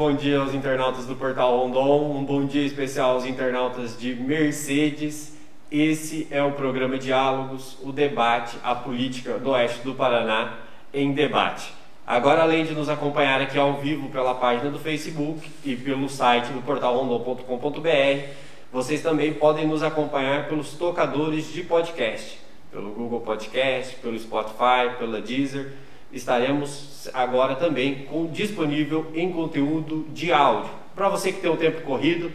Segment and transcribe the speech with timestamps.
[0.00, 5.36] bom dia aos internautas do Portal Rondon, um bom dia especial aos internautas de Mercedes.
[5.70, 10.54] Esse é o programa Diálogos, o debate, a política do Oeste do Paraná
[10.90, 11.70] em debate.
[12.06, 16.46] Agora, além de nos acompanhar aqui ao vivo pela página do Facebook e pelo site
[16.46, 18.28] do portalrondon.com.br,
[18.72, 22.38] vocês também podem nos acompanhar pelos tocadores de podcast,
[22.72, 25.72] pelo Google Podcast, pelo Spotify, pela Deezer
[26.12, 30.70] estaremos agora também com, disponível em conteúdo de áudio.
[30.94, 32.32] Para você que tem o um tempo corrido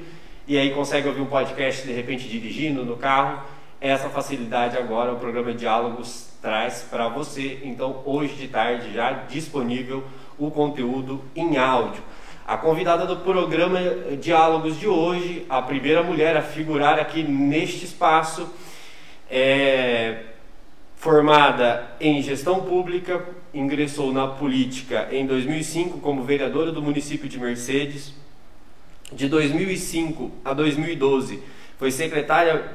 [0.47, 3.43] e aí consegue ouvir um podcast de repente dirigindo no carro,
[3.81, 7.59] essa facilidade agora o programa Diálogos traz para você.
[7.63, 10.03] Então, hoje de tarde já disponível
[10.38, 12.02] o conteúdo em áudio.
[12.47, 13.80] A convidada do programa
[14.21, 18.47] Diálogos de hoje, a primeira mulher a figurar aqui neste espaço,
[19.30, 20.34] é
[20.95, 28.13] formada em gestão pública, ingressou na política em 2005 como vereadora do município de Mercedes.
[29.11, 31.41] De 2005 a 2012
[31.77, 32.71] foi secretária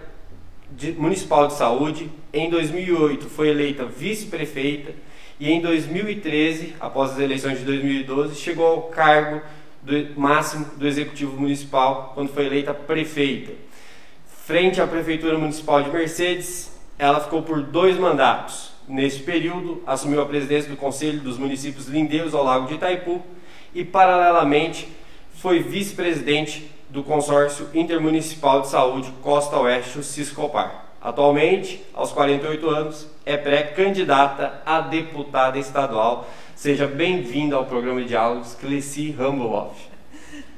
[0.71, 2.11] de, municipal de saúde.
[2.33, 4.93] Em 2008 foi eleita vice-prefeita
[5.39, 9.41] e em 2013, após as eleições de 2012, chegou ao cargo
[9.83, 13.53] do, máximo do executivo municipal quando foi eleita prefeita.
[14.45, 16.71] Frente à prefeitura municipal de Mercedes,
[17.01, 18.73] ela ficou por dois mandatos.
[18.87, 23.23] Neste período, assumiu a presidência do Conselho dos Municípios Lindeiros ao Lago de Itaipu
[23.75, 24.87] e, paralelamente,
[25.33, 30.85] foi vice-presidente do Consórcio Intermunicipal de Saúde Costa Oeste, o Ciscopar.
[31.01, 36.29] Atualmente, aos 48 anos, é pré-candidata a deputada estadual.
[36.55, 39.90] Seja bem-vinda ao programa de diálogos, Cleci Ramboff.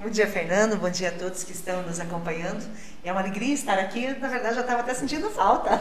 [0.03, 0.77] Bom dia, Fernando.
[0.79, 2.61] Bom dia a todos que estão nos acompanhando.
[3.05, 4.09] É uma alegria estar aqui.
[4.19, 5.81] Na verdade, já estava até sentindo falta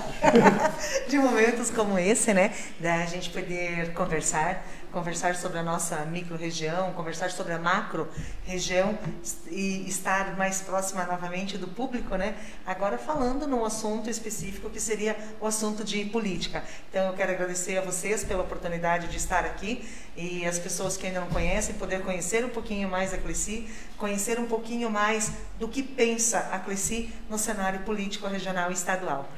[1.10, 2.54] de momentos como esse, né?
[2.80, 8.98] Da gente poder conversar, conversar sobre a nossa micro-região, conversar sobre a macro-região
[9.50, 12.36] e estar mais próxima novamente do público, né?
[12.66, 16.64] Agora falando num assunto específico que seria o assunto de política.
[16.90, 21.08] Então eu quero agradecer a vocês pela oportunidade de estar aqui e as pessoas que
[21.08, 25.68] ainda não conhecem, poder conhecer um pouquinho mais a Cleci, conhecer um pouquinho mais do
[25.68, 29.30] que pensa a Cleci no cenário político regional e estadual.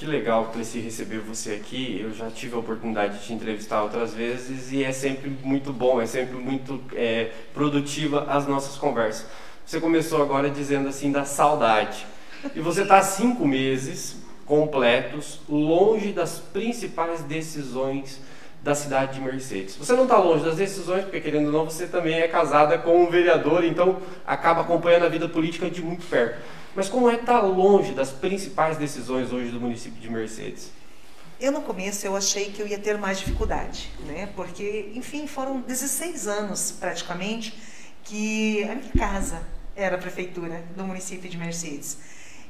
[0.00, 2.00] Que legal, Cleci, receber você aqui.
[2.02, 6.00] Eu já tive a oportunidade de te entrevistar outras vezes e é sempre muito bom,
[6.00, 9.26] é sempre muito é, produtiva as nossas conversas.
[9.62, 12.06] Você começou agora dizendo assim da saudade.
[12.56, 14.16] E você está cinco meses
[14.46, 18.22] completos, longe das principais decisões
[18.62, 19.76] da cidade de Mercedes.
[19.76, 23.04] Você não está longe das decisões, porque querendo ou não, você também é casada com
[23.04, 26.40] um vereador, então acaba acompanhando a vida política de muito perto.
[26.74, 30.70] Mas como é estar tá longe das principais decisões hoje do município de Mercedes?
[31.40, 34.28] Eu no começo eu achei que eu ia ter mais dificuldade, né?
[34.36, 37.54] Porque, enfim, foram 16 anos praticamente
[38.04, 39.42] que a minha casa
[39.74, 41.98] era a prefeitura do município de Mercedes.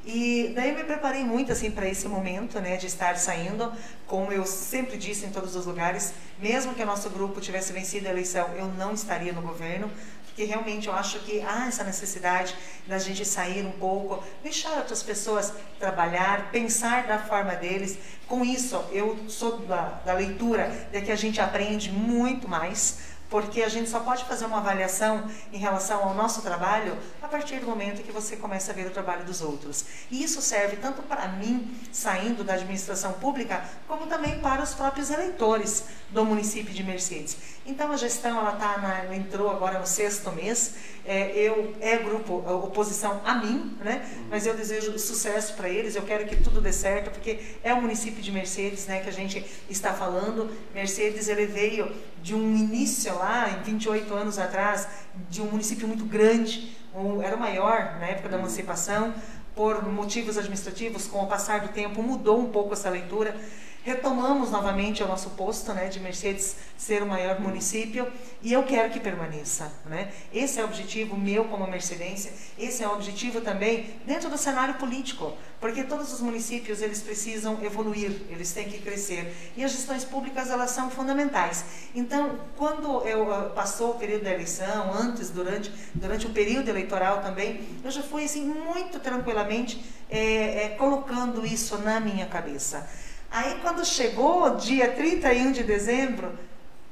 [0.04, 3.70] E daí eu me preparei muito assim para esse momento, né, de estar saindo,
[4.06, 8.09] como eu sempre disse em todos os lugares, mesmo que o nosso grupo tivesse vencido
[8.09, 9.91] a eleição, eu não estaria no governo,
[10.30, 12.54] porque realmente eu acho que há essa necessidade
[12.86, 17.98] da gente sair um pouco, deixar outras pessoas trabalhar, pensar da forma deles.
[18.26, 23.62] Com isso, eu sou da, da leitura de que a gente aprende muito mais porque
[23.62, 27.66] a gente só pode fazer uma avaliação em relação ao nosso trabalho a partir do
[27.66, 29.84] momento que você começa a ver o trabalho dos outros.
[30.10, 35.10] E isso serve tanto para mim, saindo da administração pública, como também para os próprios
[35.10, 37.36] eleitores do município de Mercedes.
[37.64, 40.74] Então a gestão ela tá na, entrou agora no sexto mês.
[41.04, 44.04] É, eu é grupo é, oposição a mim, né?
[44.28, 45.94] Mas eu desejo sucesso para eles.
[45.94, 49.00] Eu quero que tudo dê certo porque é o município de Mercedes, né?
[49.00, 50.50] Que a gente está falando.
[50.74, 51.92] Mercedes ele veio
[52.22, 54.88] de um início lá em 28 anos atrás
[55.28, 56.76] de um município muito grande.
[56.94, 59.14] Um, era o maior na época da emancipação.
[59.54, 63.36] Por motivos administrativos, com o passar do tempo, mudou um pouco essa leitura
[63.82, 68.10] retomamos novamente o nosso posto né, de Mercedes ser o maior município
[68.42, 69.72] e eu quero que permaneça.
[69.86, 70.12] Né?
[70.32, 74.74] Esse é o objetivo meu como mercedense, esse é o objetivo também dentro do cenário
[74.74, 80.04] político, porque todos os municípios eles precisam evoluir, eles têm que crescer e as gestões
[80.04, 81.65] públicas elas são fundamentais.
[81.94, 87.22] Então, quando eu uh, passou o período da eleição, antes, durante, durante o período eleitoral
[87.22, 92.88] também, eu já fui assim muito tranquilamente é, é, colocando isso na minha cabeça.
[93.30, 96.36] Aí quando chegou dia 31 de dezembro,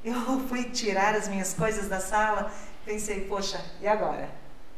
[0.03, 0.15] eu
[0.47, 2.51] fui tirar as minhas coisas da sala,
[2.85, 4.29] pensei, poxa, e agora?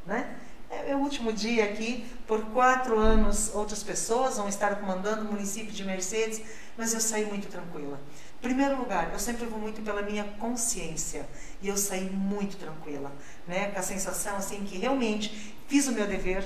[0.06, 0.36] Né?
[0.72, 5.72] É meu último dia aqui, por quatro anos outras pessoas vão estar comandando o município
[5.72, 6.42] de Mercedes,
[6.78, 8.00] mas eu saí muito tranquila.
[8.42, 11.28] Primeiro lugar, eu sempre vou muito pela minha consciência
[11.62, 13.12] e eu saí muito tranquila,
[13.48, 13.69] né?
[13.69, 16.44] Com a sensação assim que realmente fiz o meu dever,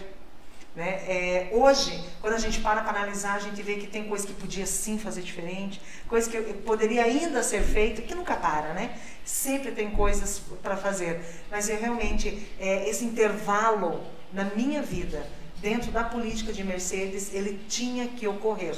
[0.75, 1.01] né?
[1.07, 4.33] É, hoje, quando a gente para para analisar, a gente vê que tem coisa que
[4.33, 8.97] podia sim fazer diferente, coisa que poderia ainda ser feito, que nunca para, né?
[9.23, 15.25] Sempre tem coisas para fazer, mas eu realmente é, esse intervalo na minha vida
[15.61, 18.75] dentro da política de Mercedes ele tinha que ocorrer.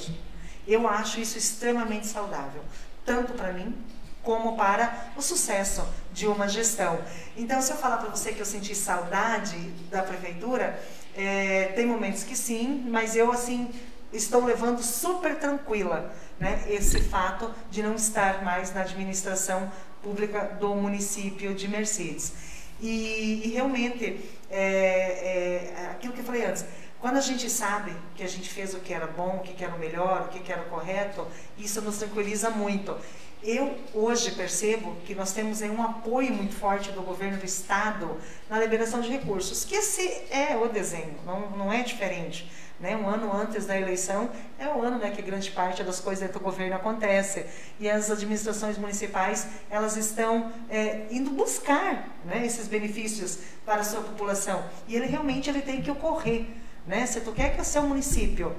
[0.67, 2.61] Eu acho isso extremamente saudável
[3.07, 3.73] tanto para mim
[4.21, 6.99] como para o sucesso de uma gestão.
[7.37, 9.57] Então, se eu falar para você que eu senti saudade
[9.89, 10.77] da prefeitura,
[11.17, 13.69] é, tem momentos que sim, mas eu assim
[14.13, 19.69] estou levando super tranquila, né, esse fato de não estar mais na administração
[20.01, 22.33] pública do município de Mercedes.
[22.79, 26.63] E, e realmente, é, é, aquilo que eu falei antes,
[26.99, 29.75] quando a gente sabe que a gente fez o que era bom, o que era
[29.75, 31.27] o melhor, o que era o correto,
[31.57, 32.95] isso nos tranquiliza muito.
[33.43, 38.17] Eu hoje percebo que nós temos um apoio muito forte do governo do estado
[38.49, 40.01] na liberação de recursos, que esse
[40.31, 42.49] é o desenho, não, não é diferente.
[42.79, 42.95] Né?
[42.95, 44.29] Um ano antes da eleição
[44.59, 47.45] é o ano né, que grande parte das coisas do governo acontece
[47.79, 54.01] e as administrações municipais elas estão é, indo buscar né, esses benefícios para a sua
[54.01, 56.45] população e ele realmente ele tem que ocorrer.
[56.85, 57.05] Né?
[57.05, 58.55] Se tu quer que o seu município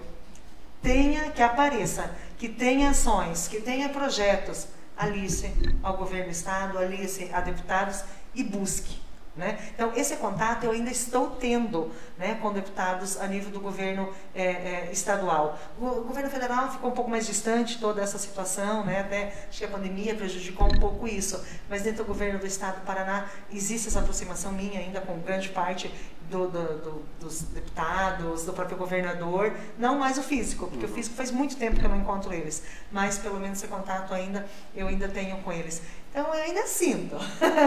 [0.83, 5.53] tenha, que apareça, que tenha ações, que tenha projetos, alice
[5.83, 8.03] ao governo do estado, alice a deputados
[8.35, 9.08] e busque.
[9.39, 9.57] Né?
[9.73, 14.45] Então, esse contato eu ainda estou tendo né, com deputados a nível do governo é,
[14.45, 15.57] é, estadual.
[15.81, 18.99] O governo federal ficou um pouco mais distante toda essa situação, né?
[18.99, 21.41] até acho que a pandemia prejudicou um pouco isso,
[21.71, 25.51] mas dentro do governo do estado do Paraná existe essa aproximação minha ainda com grande
[25.51, 25.89] parte
[26.29, 30.91] do, do, do, dos deputados, do próprio governador, não mais o físico, porque uhum.
[30.91, 34.13] o físico faz muito tempo que eu não encontro eles, mas pelo menos esse contato
[34.13, 35.81] ainda eu ainda tenho com eles.
[36.19, 37.15] Então eu ainda sinto.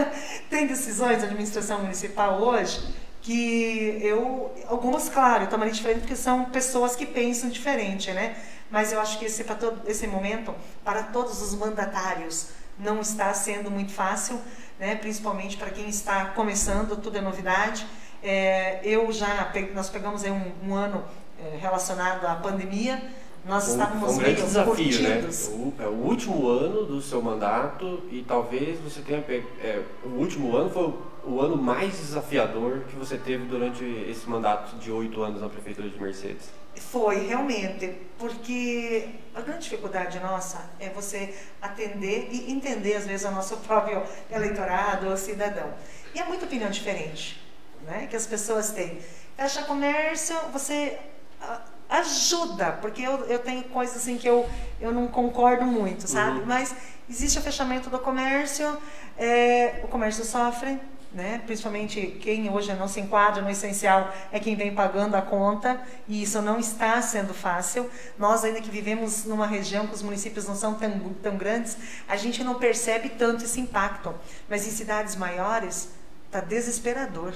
[0.50, 2.86] Tem decisões da administração municipal hoje
[3.22, 8.36] que eu, algumas, claro, totalmente diferente porque são pessoas que pensam diferente, né?
[8.70, 10.54] Mas eu acho que esse, todo, esse momento,
[10.84, 14.38] para todos os mandatários, não está sendo muito fácil,
[14.78, 14.96] né?
[14.96, 17.86] principalmente para quem está começando, tudo é novidade.
[18.22, 21.02] É, eu já, nós pegamos aí um, um ano
[21.40, 23.02] é, relacionado à pandemia,
[23.44, 25.28] nós um, estávamos um grande desafio, né?
[25.50, 30.56] O, é o último ano do seu mandato e talvez você tenha é, o último
[30.56, 30.94] ano foi
[31.24, 35.88] o ano mais desafiador que você teve durante esse mandato de oito anos na prefeitura
[35.88, 36.50] de Mercedes.
[36.76, 43.30] Foi realmente, porque a grande dificuldade nossa é você atender e entender às vezes o
[43.30, 45.72] nosso próprio eleitorado ou cidadão.
[46.14, 47.40] E é muita opinião diferente
[47.86, 48.98] né, que as pessoas têm.
[49.36, 50.98] Fecha comércio, você
[51.40, 51.60] ah,
[51.92, 54.48] ajuda, porque eu, eu tenho coisas assim que eu,
[54.80, 56.40] eu não concordo muito, sabe?
[56.40, 56.46] Uhum.
[56.46, 56.74] Mas
[57.08, 58.78] existe o fechamento do comércio,
[59.18, 60.80] é, o comércio sofre,
[61.12, 61.42] né?
[61.44, 65.78] principalmente quem hoje não se enquadra no essencial é quem vem pagando a conta
[66.08, 67.90] e isso não está sendo fácil.
[68.18, 71.76] Nós ainda que vivemos numa região que os municípios não são tão, tão grandes,
[72.08, 74.14] a gente não percebe tanto esse impacto,
[74.48, 75.90] mas em cidades maiores
[76.26, 77.34] está desesperador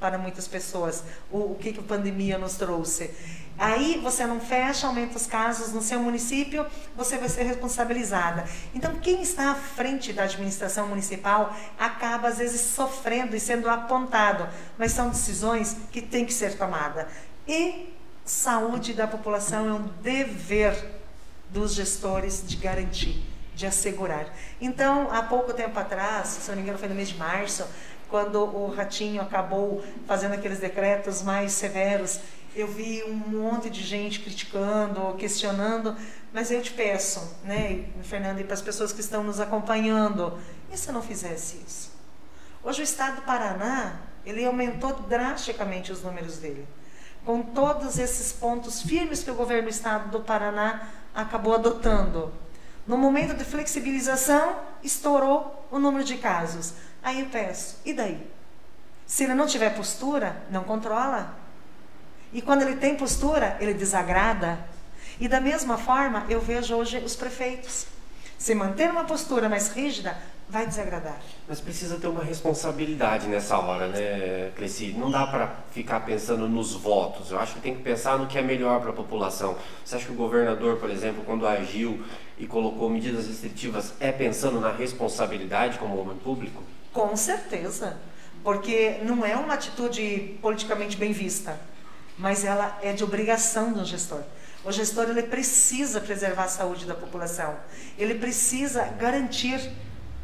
[0.00, 3.10] para muitas pessoas o, o que, que a pandemia nos trouxe.
[3.60, 6.64] Aí você não fecha, aumenta os casos no seu município,
[6.96, 8.46] você vai ser responsabilizada.
[8.74, 14.48] Então, quem está à frente da administração municipal acaba, às vezes, sofrendo e sendo apontado,
[14.78, 17.04] mas são decisões que têm que ser tomadas.
[17.46, 20.74] E saúde da população é um dever
[21.50, 23.22] dos gestores de garantir,
[23.54, 24.34] de assegurar.
[24.58, 27.66] Então, há pouco tempo atrás, se não me engano, foi no mês de março,
[28.08, 32.20] quando o Ratinho acabou fazendo aqueles decretos mais severos,
[32.54, 35.96] eu vi um monte de gente criticando, questionando,
[36.32, 40.38] mas eu te peço, né, Fernando, e para as pessoas que estão nos acompanhando,
[40.72, 41.90] e se eu não fizesse isso?
[42.62, 46.66] Hoje o estado do Paraná, ele aumentou drasticamente os números dele.
[47.24, 52.32] Com todos esses pontos firmes que o governo do estado do Paraná acabou adotando.
[52.86, 56.74] No momento de flexibilização, estourou o número de casos.
[57.02, 58.30] Aí eu peço, e daí?
[59.06, 61.39] Se ele não tiver postura, não controla.
[62.32, 64.58] E quando ele tem postura, ele desagrada.
[65.18, 67.86] E da mesma forma, eu vejo hoje os prefeitos.
[68.38, 70.16] Se manter uma postura mais rígida,
[70.48, 71.20] vai desagradar.
[71.48, 74.94] Mas precisa ter uma responsabilidade nessa hora, né, Cleci?
[74.96, 77.30] Não dá para ficar pensando nos votos.
[77.30, 79.56] Eu acho que tem que pensar no que é melhor para a população.
[79.84, 82.04] Você acha que o governador, por exemplo, quando agiu
[82.38, 86.62] e colocou medidas restritivas, é pensando na responsabilidade como homem público?
[86.92, 87.96] Com certeza,
[88.42, 91.60] porque não é uma atitude politicamente bem vista,
[92.20, 94.20] mas ela é de obrigação do gestor.
[94.62, 97.56] O gestor ele precisa preservar a saúde da população.
[97.98, 99.72] Ele precisa garantir,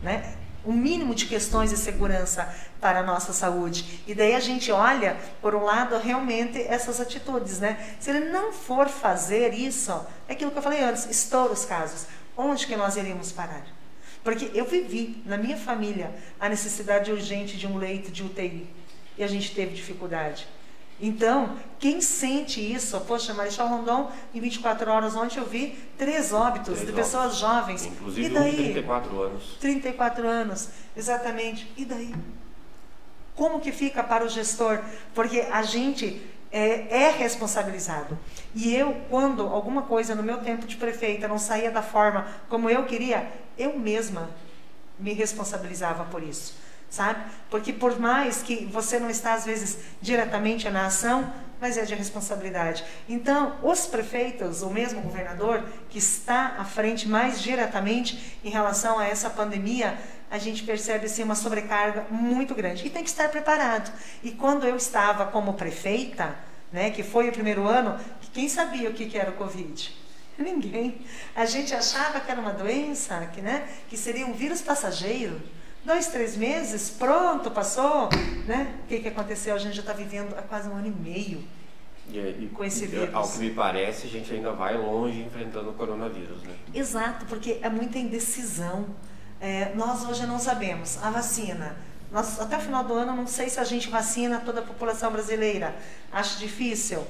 [0.03, 4.03] né, o mínimo de questões de segurança para a nossa saúde.
[4.07, 7.97] E daí a gente olha, por um lado, realmente essas atitudes, né?
[7.99, 9.93] Se ele não for fazer isso,
[10.29, 12.07] é aquilo que eu falei antes, estoura os casos.
[12.37, 13.65] Onde que nós iríamos parar?
[14.23, 18.69] Porque eu vivi na minha família a necessidade urgente de um leito de UTI
[19.17, 20.47] e a gente teve dificuldade.
[21.00, 26.75] Então, quem sente isso, poxa, Marechal Rondon, em 24 horas ontem eu vi três óbitos
[26.75, 27.85] três de pessoas jovens.
[27.85, 28.53] Inclusive e daí?
[28.53, 29.57] Um 34 anos.
[29.61, 31.71] 34 anos, exatamente.
[31.76, 32.15] E daí?
[33.35, 34.81] Como que fica para o gestor?
[35.15, 38.19] Porque a gente é, é, responsabilizado.
[38.55, 42.71] E eu, quando alguma coisa no meu tempo de prefeita não saía da forma como
[42.71, 44.31] eu queria, eu mesma
[44.99, 47.21] me responsabilizava por isso sabe?
[47.50, 51.95] Porque por mais que você não está às vezes diretamente na ação, mas é de
[51.95, 52.85] responsabilidade.
[53.09, 59.07] Então, os prefeitos, o mesmo governador que está à frente mais diretamente em relação a
[59.07, 59.97] essa pandemia,
[60.31, 63.90] a gente percebe assim uma sobrecarga muito grande e tem que estar preparado.
[64.23, 66.37] E quando eu estava como prefeita,
[66.73, 67.99] né, que foi o primeiro ano,
[68.33, 69.97] quem sabia o que, que era o Covid?
[70.38, 71.00] Ninguém.
[71.35, 75.40] A gente achava que era uma doença, que, né, que seria um vírus passageiro
[75.87, 78.09] dois, três meses, pronto, passou,
[78.47, 78.75] né?
[78.85, 79.55] O que, que aconteceu?
[79.55, 81.45] A gente já está vivendo há quase um ano e meio
[82.11, 83.14] e, e, com esse vírus.
[83.14, 86.55] Ao que me parece, a gente ainda vai longe enfrentando o coronavírus, né?
[86.75, 88.87] Exato, porque é muita indecisão.
[89.40, 90.99] É, nós hoje não sabemos.
[91.02, 91.76] A vacina,
[92.11, 95.12] nós, até o final do ano, não sei se a gente vacina toda a população
[95.12, 95.76] brasileira.
[96.12, 97.05] Acho difícil.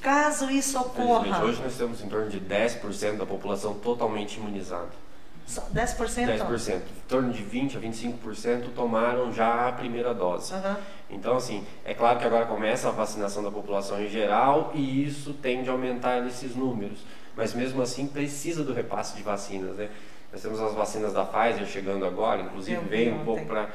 [0.00, 1.44] Caso isso ocorra.
[1.44, 5.01] Hoje nós temos em torno de 10% da população totalmente imunizada.
[5.48, 6.38] 10%?
[6.38, 6.76] 10%.
[6.76, 10.52] Em torno de 20% a 25% tomaram já a primeira dose.
[10.54, 10.76] Uhum.
[11.10, 15.34] Então, assim, é claro que agora começa a vacinação da população em geral e isso
[15.34, 17.00] tende a aumentar esses números.
[17.36, 19.90] Mas mesmo assim precisa do repasse de vacinas, né?
[20.32, 23.68] Nós temos as vacinas da Pfizer chegando agora, inclusive veio um pouco para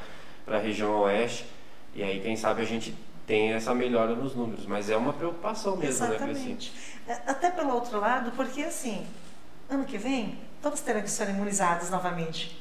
[0.48, 1.46] a região oeste.
[1.94, 2.94] E aí, quem sabe, a gente
[3.26, 4.66] tem essa melhora nos números.
[4.66, 6.72] Mas é uma preocupação mesmo, Exatamente.
[7.06, 9.06] né, é, Até pelo outro lado, porque assim,
[9.70, 12.58] ano que vem todos terão que ser imunizados novamente.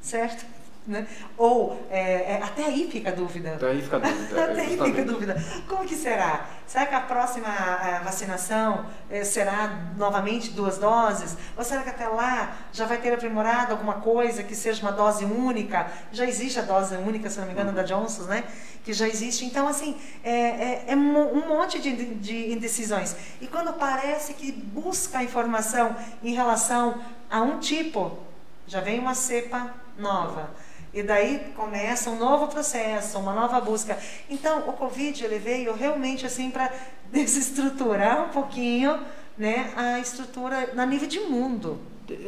[0.00, 0.44] Certo?
[0.86, 1.06] Né?
[1.38, 3.54] Ou é, é, até aí fica a dúvida.
[3.54, 4.44] Até aí fica a dúvida.
[4.44, 5.44] até aí fica a dúvida.
[5.66, 6.46] Como que será?
[6.66, 11.38] Será que a próxima a vacinação é, será novamente duas doses?
[11.56, 15.24] Ou será que até lá já vai ter aprimorado alguma coisa que seja uma dose
[15.24, 15.90] única?
[16.12, 17.76] Já existe a dose única, se não me engano, uhum.
[17.76, 18.44] da Johnson, né?
[18.84, 19.46] Que já existe.
[19.46, 23.16] Então, assim, é, é, é um monte de, de indecisões.
[23.40, 27.00] E quando parece que busca informação em relação
[27.30, 28.18] a um tipo,
[28.66, 30.50] já vem uma cepa nova.
[30.94, 33.98] E daí começa um novo processo, uma nova busca.
[34.30, 36.72] Então, o Covid ele veio realmente assim para
[37.10, 39.00] desestruturar um pouquinho
[39.36, 41.80] né, a estrutura na nível de mundo.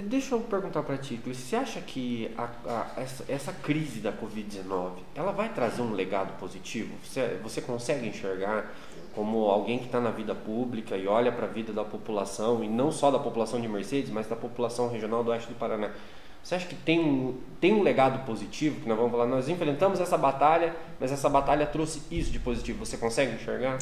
[0.05, 4.93] Deixa eu perguntar para ti, você acha que a, a, essa, essa, crise da Covid-19
[5.15, 6.95] ela vai trazer um legado positivo?
[7.05, 8.75] Você, você consegue enxergar
[9.15, 12.69] como alguém que está na vida pública e olha para a vida da população, e
[12.69, 15.91] não só da população de Mercedes, mas da população regional do oeste do Paraná?
[16.47, 18.81] Você acha que tem um, tem um legado positivo?
[18.81, 22.87] Que nós vamos falar, nós enfrentamos essa batalha, mas essa batalha trouxe isso de positivo.
[22.87, 23.79] Você consegue enxergar?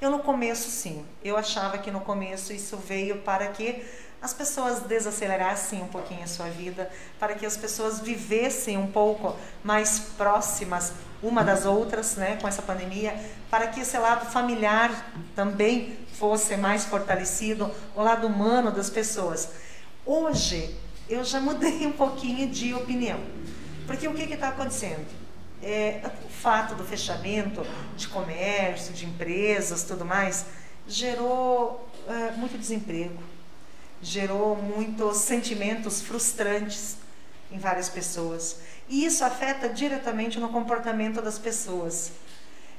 [0.00, 1.04] Eu no começo sim.
[1.22, 3.84] Eu achava que no começo isso veio para que
[4.22, 9.36] as pessoas desacelerassem um pouquinho a sua vida, para que as pessoas vivessem um pouco
[9.62, 13.14] mais próximas uma das outras, né, com essa pandemia,
[13.50, 19.50] para que esse lado familiar também fosse mais fortalecido, o lado humano das pessoas.
[20.06, 23.20] Hoje eu já mudei um pouquinho de opinião.
[23.86, 25.06] Porque o que está acontecendo?
[25.62, 27.62] É, o fato do fechamento
[27.96, 30.46] de comércio, de empresas, tudo mais,
[30.86, 33.22] gerou é, muito desemprego,
[34.02, 36.96] gerou muitos sentimentos frustrantes
[37.50, 38.58] em várias pessoas.
[38.88, 42.12] E isso afeta diretamente no comportamento das pessoas.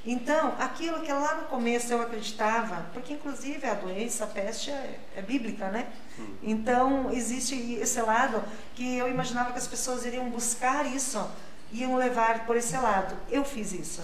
[0.09, 4.99] Então, aquilo que lá no começo eu acreditava, porque inclusive a doença, a peste é,
[5.17, 5.85] é bíblica, né?
[6.17, 6.35] Hum.
[6.41, 8.41] Então, existe esse lado
[8.73, 11.29] que eu imaginava que as pessoas iriam buscar isso,
[11.73, 13.17] iam levar por esse lado.
[13.29, 14.01] Eu fiz isso.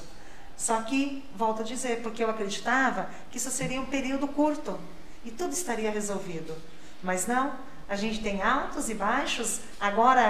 [0.57, 4.77] Só que, volto a dizer, porque eu acreditava que isso seria um período curto
[5.23, 6.53] e tudo estaria resolvido.
[7.01, 7.53] Mas não,
[7.93, 9.59] a gente tem altos e baixos.
[9.79, 10.21] Agora,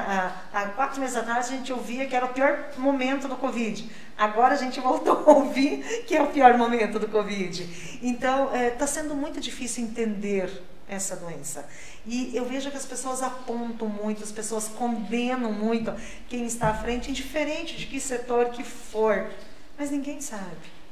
[0.51, 3.89] há, há, quatro meses atrás, a gente ouvia que era o pior momento do Covid.
[4.17, 7.99] Agora a gente voltou a ouvir que é o pior momento do Covid.
[8.03, 11.65] Então, está é, tá sendo muito difícil entender essa doença.
[12.05, 15.93] E eu vejo que as pessoas apontam muito, as pessoas condenam muito
[16.27, 19.31] quem está à frente, indiferente de que setor que for.
[19.77, 20.83] Mas ninguém sabe.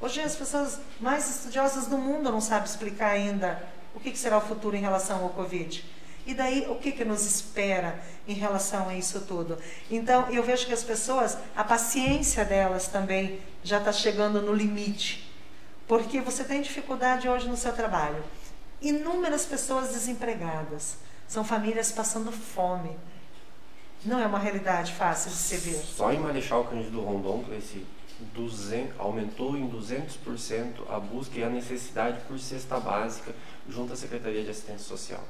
[0.00, 3.60] Hoje as pessoas mais estudiosas do mundo não sabem explicar ainda
[3.94, 5.84] o que será o futuro em relação ao Covid?
[6.26, 9.58] E daí, o que, que nos espera em relação a isso tudo?
[9.90, 15.30] Então, eu vejo que as pessoas, a paciência delas também já está chegando no limite.
[15.86, 18.24] Porque você tem dificuldade hoje no seu trabalho.
[18.80, 20.96] Inúmeras pessoas desempregadas.
[21.28, 22.96] São famílias passando fome.
[24.04, 25.76] Não é uma realidade fácil de se ver.
[25.76, 27.84] Só em Marechal Cândido Rondon, esse
[28.34, 33.34] 200, aumentou em 200% a busca e a necessidade por cesta básica
[33.68, 35.24] junto à Secretaria de Assistência Social.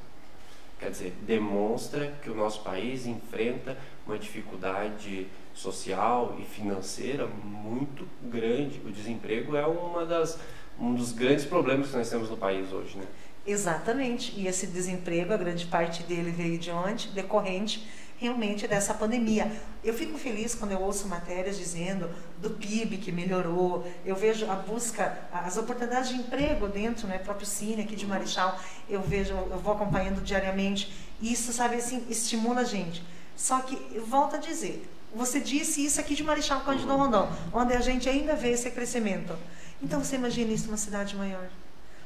[0.85, 3.75] Quer dizer, demonstra que o nosso país enfrenta
[4.07, 8.83] uma dificuldade social e financeira muito grande.
[8.85, 10.39] O desemprego é uma das,
[10.79, 12.99] um dos grandes problemas que nós temos no país hoje.
[12.99, 13.07] Né?
[13.47, 14.39] Exatamente.
[14.39, 17.09] E esse desemprego, a grande parte dele veio de onde?
[17.09, 17.89] Decorrente
[18.25, 19.53] realmente dessa pandemia.
[19.83, 24.55] Eu fico feliz quando eu ouço matérias dizendo do PIB que melhorou, eu vejo a
[24.55, 29.59] busca, as oportunidades de emprego dentro, né, próprio Cine aqui de Marechal, eu vejo, eu
[29.59, 33.05] vou acompanhando diariamente, isso, sabe, assim, estimula a gente.
[33.37, 37.75] Só que, eu volto a dizer, você disse isso aqui de Marechal Cândido Rondon, onde
[37.75, 39.37] a gente ainda vê esse crescimento.
[39.83, 41.47] Então você imagina isso numa cidade maior.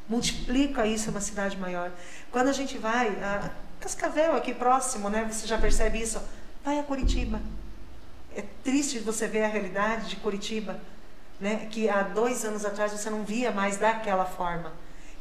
[0.08, 1.92] Multiplica isso numa cidade maior.
[2.32, 5.28] Quando a gente vai, a, Cascavel, aqui próximo, né?
[5.30, 6.20] Você já percebe isso.
[6.64, 7.40] Vai a Curitiba.
[8.34, 10.80] É triste você ver a realidade de Curitiba,
[11.40, 11.68] né?
[11.70, 14.72] Que há dois anos atrás você não via mais daquela forma.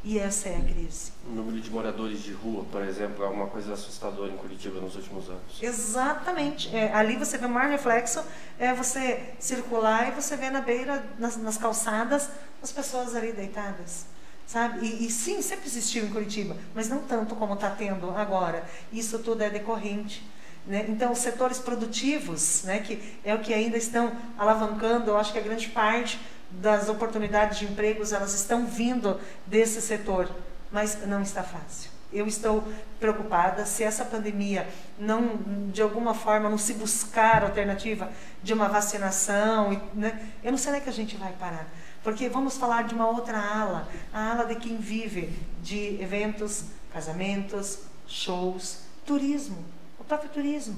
[0.04, 1.12] E essa é a crise.
[1.26, 4.94] O número de moradores de rua, por exemplo, é uma coisa assustadora em Curitiba nos
[4.94, 5.60] últimos anos.
[5.60, 6.74] Exatamente.
[6.74, 8.24] É, ali você vê o maior reflexo,
[8.58, 12.30] é você circular e você vê na beira, nas, nas calçadas,
[12.62, 14.06] as pessoas ali deitadas
[14.48, 14.84] sabe?
[14.84, 18.64] E, e, sim, sempre existiu em Curitiba, mas não tanto como está tendo agora.
[18.90, 20.26] Isso tudo é decorrente.
[20.66, 20.86] Né?
[20.88, 25.38] Então, os setores produtivos, né, que é o que ainda estão alavancando, eu acho que
[25.38, 26.18] a grande parte
[26.50, 30.30] das oportunidades de empregos, elas estão vindo desse setor,
[30.72, 31.90] mas não está fácil.
[32.10, 32.66] Eu estou
[32.98, 34.66] preocupada se essa pandemia
[34.98, 35.38] não,
[35.70, 38.10] de alguma forma, não se buscar alternativa
[38.42, 40.18] de uma vacinação, né?
[40.42, 41.66] eu não sei é que a gente vai parar.
[42.02, 47.80] Porque vamos falar de uma outra ala, a ala de quem vive de eventos, casamentos,
[48.06, 49.64] shows, turismo,
[49.98, 50.76] o próprio turismo.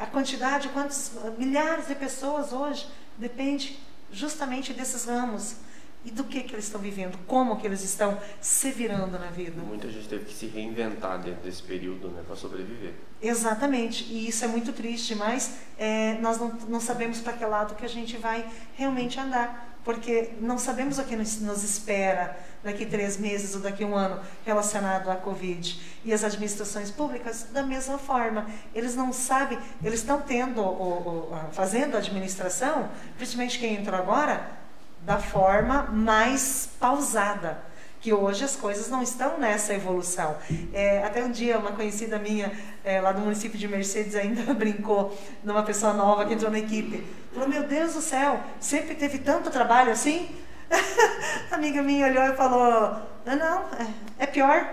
[0.00, 2.86] A quantidade, quantos milhares de pessoas hoje
[3.18, 3.78] depende
[4.10, 5.56] justamente desses ramos
[6.04, 9.60] e do que, que eles estão vivendo, como que eles estão se virando na vida.
[9.62, 12.92] Muita gente teve que se reinventar dentro desse período né, para sobreviver.
[13.22, 17.74] Exatamente, e isso é muito triste, mas é, nós não, não sabemos para que lado
[17.74, 22.86] que a gente vai realmente andar, porque não sabemos o que nos, nos espera daqui
[22.86, 25.78] três meses ou daqui um ano relacionado à Covid.
[26.04, 31.52] E as administrações públicas, da mesma forma, eles não sabem, eles estão tendo, o, o,
[31.52, 34.63] fazendo a administração, principalmente quem entrou agora,
[35.04, 37.58] da forma mais pausada
[38.04, 40.36] que hoje as coisas não estão nessa evolução.
[40.74, 42.52] É, até um dia uma conhecida minha
[42.84, 47.02] é, lá do município de Mercedes ainda brincou numa pessoa nova que entrou na equipe.
[47.32, 50.28] Falou, meu Deus do céu, sempre teve tanto trabalho assim?
[51.50, 53.86] A amiga minha olhou e falou, não, não, é,
[54.24, 54.68] é pior.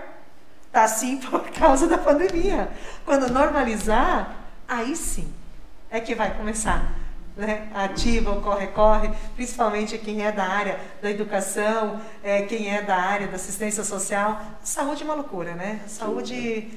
[0.70, 2.68] Tá assim por causa da pandemia.
[3.02, 4.36] Quando normalizar,
[4.68, 5.32] aí sim
[5.90, 7.01] é que vai começar
[7.36, 13.26] né, ativa, corre-corre, principalmente quem é da área da educação, é, quem é da área
[13.26, 14.40] da assistência social.
[14.62, 15.80] Saúde é uma loucura, né?
[15.86, 16.70] Saúde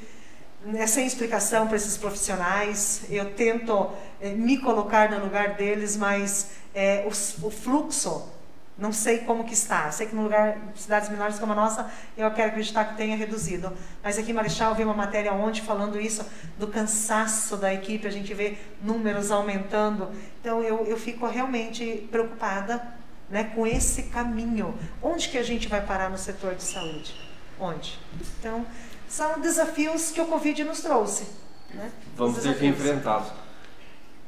[0.73, 3.03] é sem explicação para esses profissionais.
[3.09, 8.34] Eu tento é, me colocar no lugar deles, mas é, o, o fluxo
[8.77, 9.89] não sei como que está.
[9.91, 13.71] Sei que no lugar, cidades menores como a nossa, eu quero acreditar que tenha reduzido.
[14.03, 16.25] Mas aqui em Marechal eu vi uma matéria ontem falando isso,
[16.59, 20.09] do cansaço da equipe, a gente vê números aumentando.
[20.41, 22.95] Então eu, eu fico realmente preocupada
[23.29, 24.77] né, com esse caminho.
[25.01, 27.15] Onde que a gente vai parar no setor de saúde?
[27.59, 27.97] Onde?
[28.39, 28.65] Então,
[29.07, 31.27] são desafios que o Covid nos trouxe.
[31.73, 31.89] Né?
[32.15, 33.44] Vamos ter que enfrentá-los.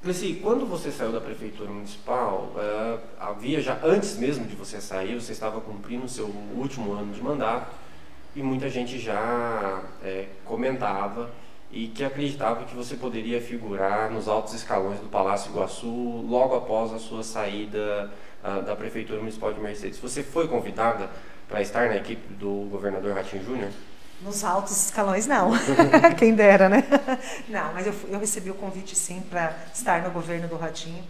[0.01, 5.15] Cleci, quando você saiu da prefeitura municipal, uh, havia já, antes mesmo de você sair,
[5.15, 7.75] você estava cumprindo o seu último ano de mandato
[8.35, 11.31] e muita gente já é, comentava
[11.71, 15.87] e que acreditava que você poderia figurar nos altos escalões do Palácio Iguaçu
[16.29, 18.11] logo após a sua saída
[18.43, 19.97] uh, da prefeitura municipal de Mercedes.
[19.99, 21.09] Você foi convidada
[21.49, 23.71] para estar na equipe do governador Ratinho Júnior?
[24.21, 25.51] Nos altos escalões, não.
[26.17, 26.83] Quem dera, né?
[27.47, 31.03] Não, mas eu, eu recebi o convite, sim, para estar no governo do Ratinho.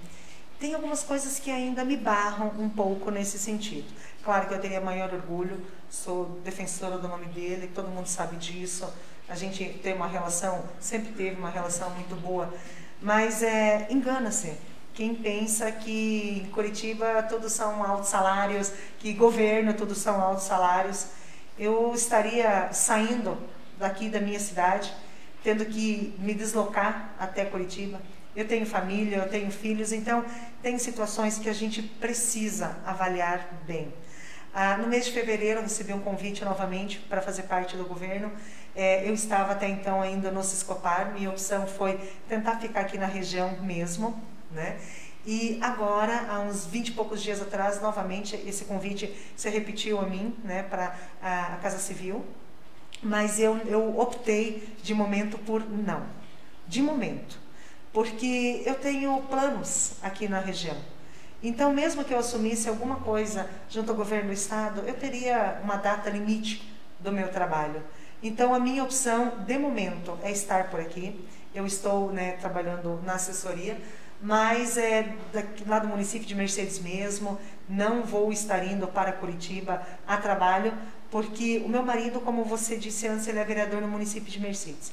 [0.60, 3.88] Tem algumas coisas que ainda me barram um pouco nesse sentido.
[4.24, 8.91] Claro que eu teria maior orgulho, sou defensora do nome dele, todo mundo sabe disso.
[9.30, 12.54] A gente tem uma relação, sempre teve uma relação muito boa,
[13.02, 14.58] mas é, engana-se
[14.93, 21.06] quem pensa que em Curitiba todos são altos salários, que governo todos são altos salários.
[21.58, 23.38] Eu estaria saindo
[23.78, 24.93] daqui da minha cidade,
[25.43, 28.02] tendo que me deslocar até Curitiba.
[28.36, 30.24] Eu tenho família, eu tenho filhos, então
[30.62, 33.91] tem situações que a gente precisa avaliar bem.
[34.54, 38.32] Ah, no mês de fevereiro, eu recebi um convite novamente para fazer parte do governo.
[38.76, 43.08] É, eu estava até então ainda no Ciscopar, minha opção foi tentar ficar aqui na
[43.08, 44.78] região mesmo, né?
[45.28, 50.04] E agora, há uns 20 e poucos dias atrás, novamente, esse convite se repetiu a
[50.04, 52.26] mim, né, para a, a Casa Civil,
[53.04, 56.06] mas eu, eu optei de momento por não.
[56.66, 57.38] De momento.
[57.92, 60.78] Porque eu tenho planos aqui na região.
[61.44, 65.76] Então, mesmo que eu assumisse alguma coisa junto ao governo do Estado, eu teria uma
[65.76, 67.84] data limite do meu trabalho.
[68.24, 71.28] Então, a minha opção, de momento, é estar por aqui.
[71.54, 73.78] Eu estou né, trabalhando na assessoria,
[74.21, 75.15] mas é
[75.65, 80.73] lá do município de Mercedes mesmo, não vou estar indo para Curitiba a trabalho,
[81.12, 84.91] porque o meu marido, como você disse antes, ele é vereador no município de Mercedes.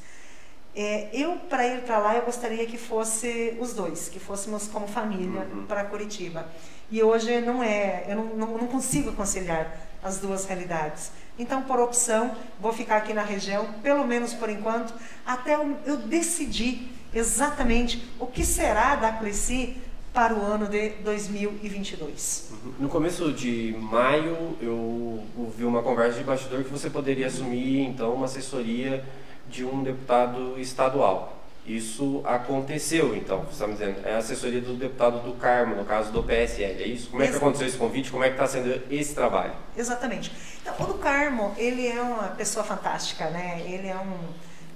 [0.77, 4.89] É, eu, para ir para lá, eu gostaria que fosse os dois, que fôssemos como
[4.89, 5.67] família uhum.
[5.67, 6.49] para Curitiba.
[6.91, 11.13] E hoje não é, eu não, não, não consigo conciliar as duas realidades.
[11.39, 15.97] Então, por opção, vou ficar aqui na região, pelo menos por enquanto, até eu, eu
[15.97, 19.77] decidir exatamente o que será da Cleci
[20.13, 22.51] para o ano de 2022.
[22.51, 22.73] Uhum.
[22.79, 28.15] No começo de maio, eu ouvi uma conversa de bastidor que você poderia assumir, então,
[28.15, 29.05] uma assessoria
[29.49, 31.41] de um deputado estadual.
[31.67, 35.85] Isso aconteceu, então, você está me dizendo, é a assessoria do deputado do Carmo, no
[35.85, 37.09] caso do PSL, é isso?
[37.11, 38.11] Como é que aconteceu esse convite?
[38.11, 39.55] Como é que está sendo esse trabalho?
[39.77, 40.31] Exatamente.
[40.61, 43.63] Então, o do Carmo, ele é uma pessoa fantástica, né?
[43.67, 44.19] Ele é um,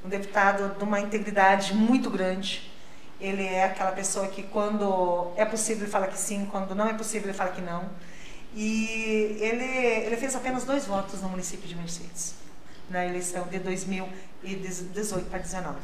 [0.04, 2.70] um deputado de uma integridade muito grande.
[3.20, 6.94] Ele é aquela pessoa que quando é possível ele fala que sim, quando não é
[6.94, 7.88] possível ele fala que não.
[8.54, 12.34] E ele, ele fez apenas dois votos no município de Mercedes,
[12.88, 15.78] na eleição de 2018 para 2019.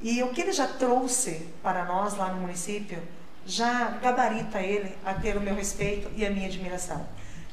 [0.00, 3.02] E o que ele já trouxe para nós lá no município
[3.46, 7.06] já gabarita ele a ter o meu respeito e a minha admiração.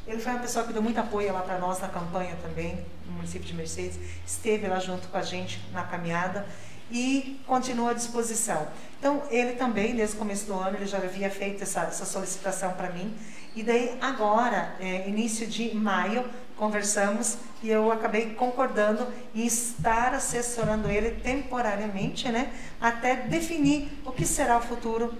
[0.07, 3.17] Ele foi uma pessoa que deu muito apoio lá para nós na campanha também, no
[3.17, 6.45] município de Mercedes, esteve lá junto com a gente na caminhada
[6.89, 8.67] e continua à disposição.
[8.99, 12.73] Então, ele também, desde o começo do ano, ele já havia feito essa, essa solicitação
[12.73, 13.15] para mim.
[13.55, 16.25] E daí, agora, é, início de maio,
[16.57, 24.25] conversamos e eu acabei concordando em estar assessorando ele temporariamente, né, até definir o que
[24.25, 25.11] será o futuro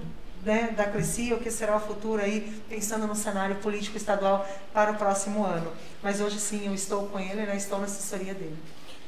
[0.44, 4.92] né, da Crescia, o que será o futuro aí, pensando no cenário político estadual para
[4.92, 5.68] o próximo ano.
[6.02, 8.56] Mas hoje sim, eu estou com ele, né, estou na assessoria dele.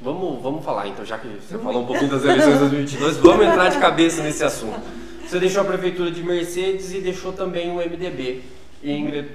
[0.02, 3.46] Vamos, vamos falar então, já que você falou um pouquinho das eleições de 2022, vamos
[3.46, 4.82] entrar de cabeça nesse assunto.
[5.26, 8.42] Você deixou a prefeitura de Mercedes e deixou também o MDB
[8.84, 8.92] e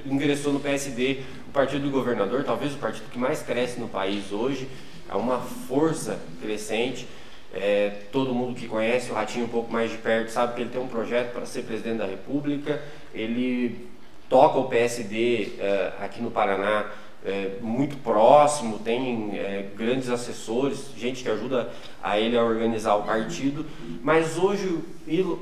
[0.06, 4.30] ingressou no PSD, o partido do governador, talvez o partido que mais cresce no país
[4.30, 4.68] hoje,
[5.10, 7.08] é uma força crescente.
[7.52, 10.70] É, todo mundo que conhece o Ratinho um pouco mais de perto sabe que ele
[10.70, 12.82] tem um projeto para ser presidente da República.
[13.14, 13.88] Ele
[14.28, 16.86] toca o PSD é, aqui no Paraná
[17.24, 21.70] é, muito próximo, tem é, grandes assessores, gente que ajuda
[22.02, 23.66] a ele a organizar o partido.
[24.02, 24.78] Mas hoje,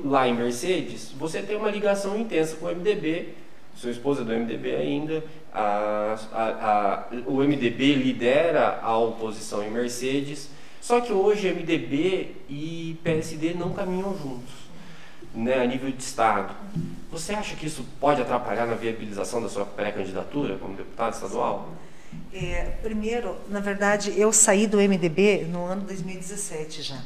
[0.03, 3.29] lá em Mercedes, você tem uma ligação intensa com o MDB.
[3.75, 5.23] Sua esposa é do MDB ainda.
[5.53, 10.49] A, a, a, o MDB lidera a oposição em Mercedes.
[10.81, 14.53] Só que hoje MDB e PSD não caminham juntos,
[15.33, 16.55] né, a nível de Estado.
[17.11, 21.69] Você acha que isso pode atrapalhar na viabilização da sua pré-candidatura como deputado estadual?
[22.33, 27.01] É, primeiro, na verdade, eu saí do MDB no ano 2017 já,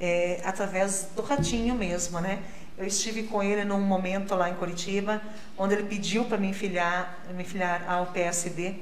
[0.00, 2.40] é, através do Ratinho mesmo, né?
[2.78, 5.22] Eu estive com ele num momento lá em Curitiba,
[5.56, 8.74] onde ele pediu para me filiar, me filiar ao PSD.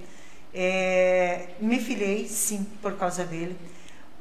[0.53, 3.57] É, me filiei, sim, por causa dele.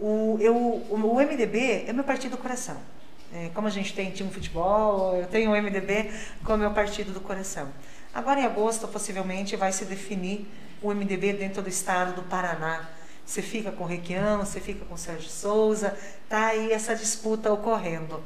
[0.05, 2.75] O, eu, o, o MDB é meu partido do coração.
[3.33, 6.11] É, como a gente tem time futebol, eu tenho o MDB
[6.43, 7.69] como meu partido do coração.
[8.13, 10.45] Agora em agosto, possivelmente, vai se definir
[10.81, 12.89] o MDB dentro do estado do Paraná.
[13.25, 17.49] Você fica com o Requião, você fica com o Sérgio Souza, tá aí essa disputa
[17.53, 18.21] ocorrendo.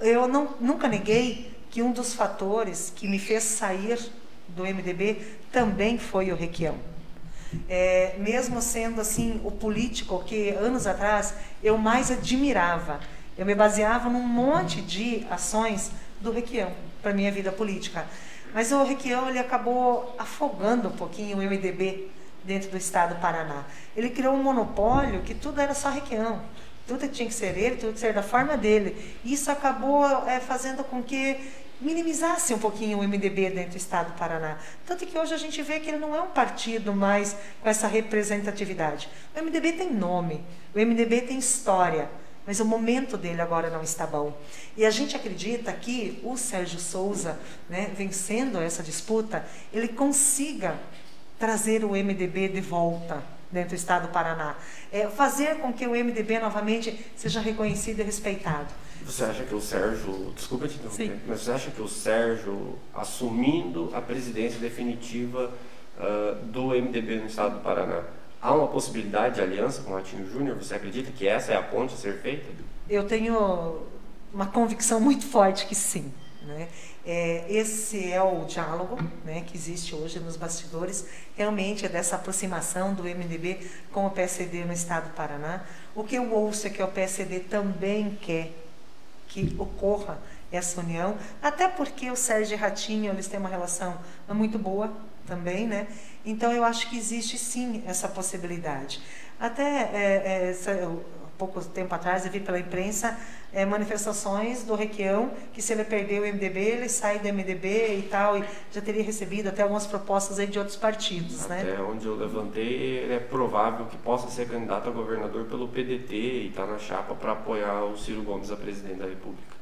[0.00, 4.00] Eu não, nunca neguei que um dos fatores que me fez sair
[4.48, 6.74] do MDB também foi o Requião.
[7.68, 13.00] É, mesmo sendo assim o político que anos atrás eu mais admirava.
[13.36, 18.06] Eu me baseava num monte de ações do Requião para minha vida política.
[18.52, 22.08] Mas o Requião ele acabou afogando um pouquinho o MDB
[22.44, 23.64] dentro do estado do Paraná.
[23.96, 26.40] Ele criou um monopólio que tudo era só Requião.
[26.86, 29.14] Tudo tinha que ser ele, tudo tinha que ser da forma dele.
[29.24, 31.36] Isso acabou é, fazendo com que
[31.80, 34.58] minimizasse um pouquinho o MDB dentro do Estado do Paraná.
[34.86, 37.86] Tanto que hoje a gente vê que ele não é um partido mais com essa
[37.86, 39.08] representatividade.
[39.36, 42.10] O MDB tem nome, o MDB tem história,
[42.46, 44.36] mas o momento dele agora não está bom.
[44.76, 47.38] E a gente acredita que o Sérgio Souza,
[47.68, 50.78] né, vencendo essa disputa, ele consiga
[51.38, 54.56] trazer o MDB de volta dentro do Estado do Paraná.
[54.92, 58.68] É, fazer com que o MDB novamente seja reconhecido e respeitado.
[59.04, 63.90] Você acha que o Sérgio, desculpa te interromper, mas você acha que o Sérgio, assumindo
[63.94, 65.52] a presidência definitiva
[65.98, 68.04] uh, do MDB no estado do Paraná,
[68.40, 70.56] há uma possibilidade de aliança com o Ratinho Júnior?
[70.56, 72.46] Você acredita que essa é a ponte a ser feita?
[72.88, 73.82] Eu tenho
[74.32, 76.12] uma convicção muito forte que sim.
[76.42, 76.68] Né?
[77.04, 81.06] É, esse é o diálogo né, que existe hoje nos bastidores,
[81.36, 83.58] realmente é dessa aproximação do MDB
[83.92, 85.64] com o PSD no estado do Paraná.
[85.94, 88.52] O que eu ouço é que o PSD também quer
[89.28, 90.18] que ocorra
[90.50, 94.92] essa união, até porque o Sérgio e Ratinho eles têm uma relação muito boa
[95.26, 95.86] também, né?
[96.24, 99.00] Então eu acho que existe sim essa possibilidade.
[99.38, 100.88] Até é, é,
[101.38, 103.16] pouco tempo atrás eu vi pela imprensa
[103.52, 108.08] é, manifestações do Requião que se ele perder o MDB ele sai do MDB e
[108.10, 111.72] tal e já teria recebido até algumas propostas aí de outros partidos, até né?
[111.72, 116.48] Até onde eu levantei é provável que possa ser candidato a governador pelo PDT e
[116.48, 119.56] está na chapa para apoiar o Ciro Gomes a presidente da República.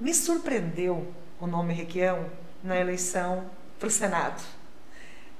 [0.00, 1.06] Me surpreendeu
[1.40, 2.26] o nome Requião
[2.62, 3.44] na eleição
[3.78, 4.42] para o Senado.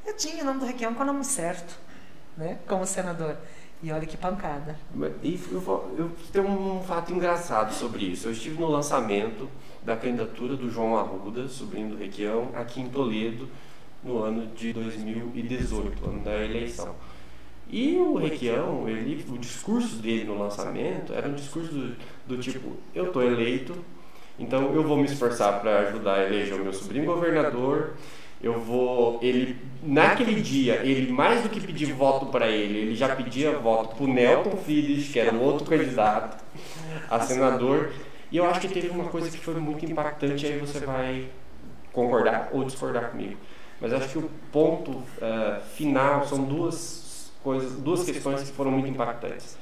[0.06, 1.78] Eu tinha o nome do Requião com o nome certo,
[2.36, 2.58] né?
[2.66, 3.36] Como senador.
[3.84, 4.78] E olha que pancada.
[5.22, 5.62] E eu,
[5.98, 8.26] eu tenho um fato engraçado sobre isso.
[8.26, 9.46] Eu estive no lançamento
[9.84, 13.46] da candidatura do João Arruda, sobrinho do Requião, aqui em Toledo,
[14.02, 16.94] no ano de 2018, ano da eleição.
[17.68, 22.78] E o Requião, ele, o discurso dele no lançamento era um discurso do, do tipo:
[22.94, 23.76] eu estou eleito,
[24.38, 27.92] então eu vou me esforçar para ajudar a eleger o meu sobrinho governador.
[28.44, 29.18] Eu vou.
[29.22, 33.96] Ele, naquele dia, ele mais do que pedir voto para ele, ele já pedia voto
[33.96, 36.44] para o Nelton Filhos, que era o outro candidato
[37.10, 37.90] a senador.
[38.30, 41.30] E eu acho que teve uma coisa que foi muito impactante, aí você vai
[41.90, 43.38] concordar ou discordar comigo.
[43.80, 48.88] Mas acho que o ponto uh, final são duas coisas, duas questões que foram muito
[48.90, 49.56] impactantes.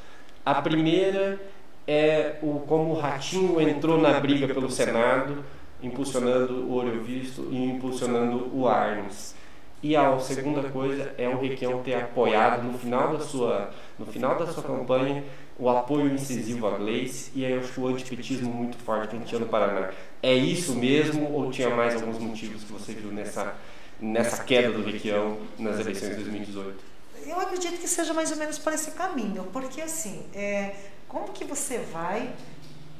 [0.44, 1.40] A primeira
[1.86, 5.44] é o como o Ratinho entrou na briga pelo Senado,
[5.82, 9.34] impulsionando o Ouro Visto e impulsionando o Arnes.
[9.82, 14.38] E a segunda coisa é o Requião ter apoiado no final da sua, no final
[14.38, 15.24] da sua campanha
[15.58, 19.90] o apoio incisivo à Gleice e aí o antipetismo muito forte que tinha no Paraná.
[20.22, 23.54] É isso mesmo ou tinha mais alguns motivos que você viu nessa,
[24.00, 26.92] nessa queda do Requião nas eleições de 2018?
[27.26, 30.74] Eu acredito que seja mais ou menos por esse caminho, porque assim, é,
[31.08, 32.32] como que você vai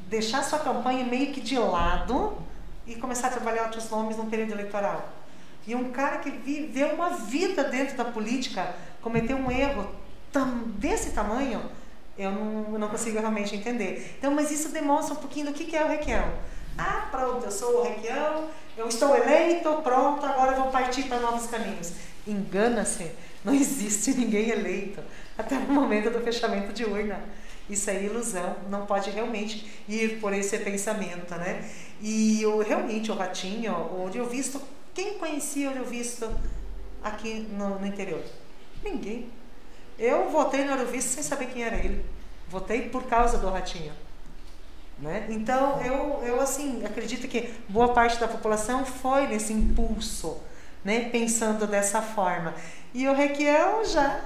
[0.08, 2.36] deixar sua campanha meio que de lado
[2.86, 5.08] e começar a trabalhar outros nomes num período eleitoral?
[5.66, 9.88] E um cara que viveu uma vida dentro da política cometeu um erro
[10.78, 11.62] desse tamanho,
[12.18, 14.16] eu não, eu não, consigo realmente entender.
[14.18, 16.32] Então, mas isso demonstra um pouquinho do que, que é o Requião.
[16.76, 21.20] Ah, pronto, eu sou o Requião, eu estou eleito, pronto, agora eu vou partir para
[21.20, 21.92] novos caminhos.
[22.26, 23.10] Engana-se,
[23.44, 25.02] não existe ninguém eleito
[25.36, 27.20] até o momento do fechamento de urna.
[27.70, 31.64] Isso é ilusão, não pode realmente ir por esse pensamento, né?
[32.02, 34.60] E o, realmente o Ratinho, o Olho Visto,
[34.92, 36.28] quem conhecia o Olho Visto
[37.00, 38.20] aqui no, no, interior?
[38.82, 39.30] Ninguém.
[39.96, 42.04] Eu votei no Olho Visto sem saber quem era ele.
[42.48, 43.92] Votei por causa do Ratinho.
[44.98, 45.28] Né?
[45.30, 50.40] Então, eu, eu assim, acredito que boa parte da população foi nesse impulso,
[50.84, 51.08] né?
[51.08, 52.52] pensando dessa forma.
[52.94, 54.20] E o Requião já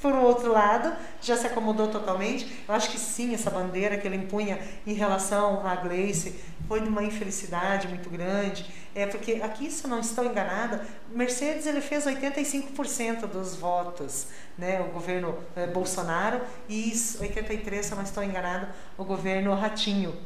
[0.00, 2.64] por outro lado, já se acomodou totalmente.
[2.66, 6.88] Eu acho que sim, essa bandeira que ele impunha em relação à Gleice foi de
[6.88, 8.66] uma infelicidade muito grande.
[8.94, 14.80] É porque aqui, se eu não estou enganada, Mercedes ele fez 85% dos votos, né,
[14.80, 20.16] o governo eh, Bolsonaro e 83, se eu não estou enganada, o governo Ratinho.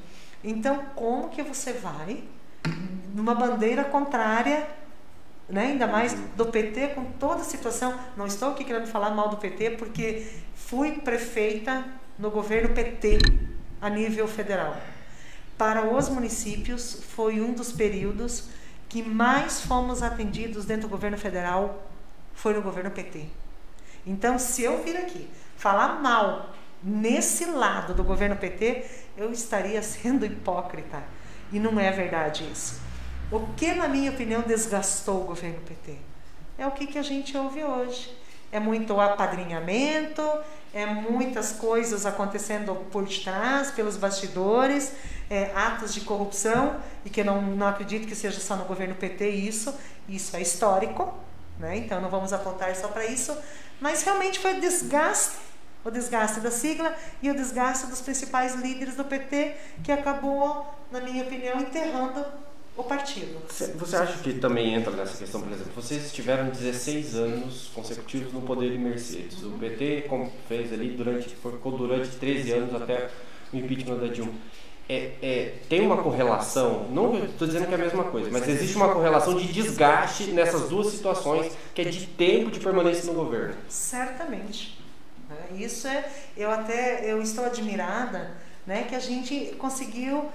[0.43, 2.23] Então, como que você vai
[3.13, 4.67] numa bandeira contrária
[5.49, 5.67] né?
[5.67, 7.99] ainda mais do PT com toda a situação.
[8.17, 11.85] Não estou aqui querendo falar mal do PT, porque fui prefeita
[12.19, 13.19] no governo PT
[13.81, 14.77] a nível federal.
[15.59, 18.49] Para os municípios, foi um dos períodos
[18.89, 21.91] que mais fomos atendidos dentro do governo federal,
[22.33, 23.27] foi no governo PT.
[24.07, 28.85] Então, se eu vir aqui falar mal nesse lado do governo PT,
[29.17, 31.03] eu estaria sendo hipócrita.
[31.53, 32.84] E não é verdade isso.
[33.31, 35.97] O que, na minha opinião, desgastou o governo PT?
[36.59, 38.17] É o que, que a gente ouve hoje.
[38.53, 40.23] É muito apadrinhamento,
[40.73, 44.93] é muitas coisas acontecendo por detrás, pelos bastidores,
[45.31, 49.29] é, atos de corrupção, e que não, não acredito que seja só no governo PT
[49.29, 49.75] isso,
[50.09, 51.13] isso é histórico,
[51.59, 51.77] né?
[51.77, 53.37] então não vamos apontar só para isso,
[53.81, 55.37] mas realmente foi desgaste,
[55.85, 61.01] o desgaste da sigla e o desgaste dos principais líderes do PT, que acabou, na
[61.01, 62.25] minha opinião, enterrando
[62.77, 63.41] o partido.
[63.77, 68.43] Você acha que também entra nessa questão, por exemplo, vocês estiveram 16 anos consecutivos no
[68.43, 69.43] poder de Mercedes.
[69.43, 70.09] O PT
[70.49, 73.11] fez ali durante, ficou durante 13 anos até
[73.53, 74.33] o impeachment da Dilma.
[74.87, 78.77] É, é, tem uma correlação, não estou dizendo que é a mesma coisa, mas existe
[78.77, 83.55] uma correlação de desgaste nessas duas situações, que é de tempo de permanência no governo.
[83.67, 84.79] Certamente.
[85.31, 85.63] Né?
[85.65, 86.07] Isso é,
[86.37, 88.33] eu até eu estou admirada,
[88.67, 90.29] né, que a gente conseguiu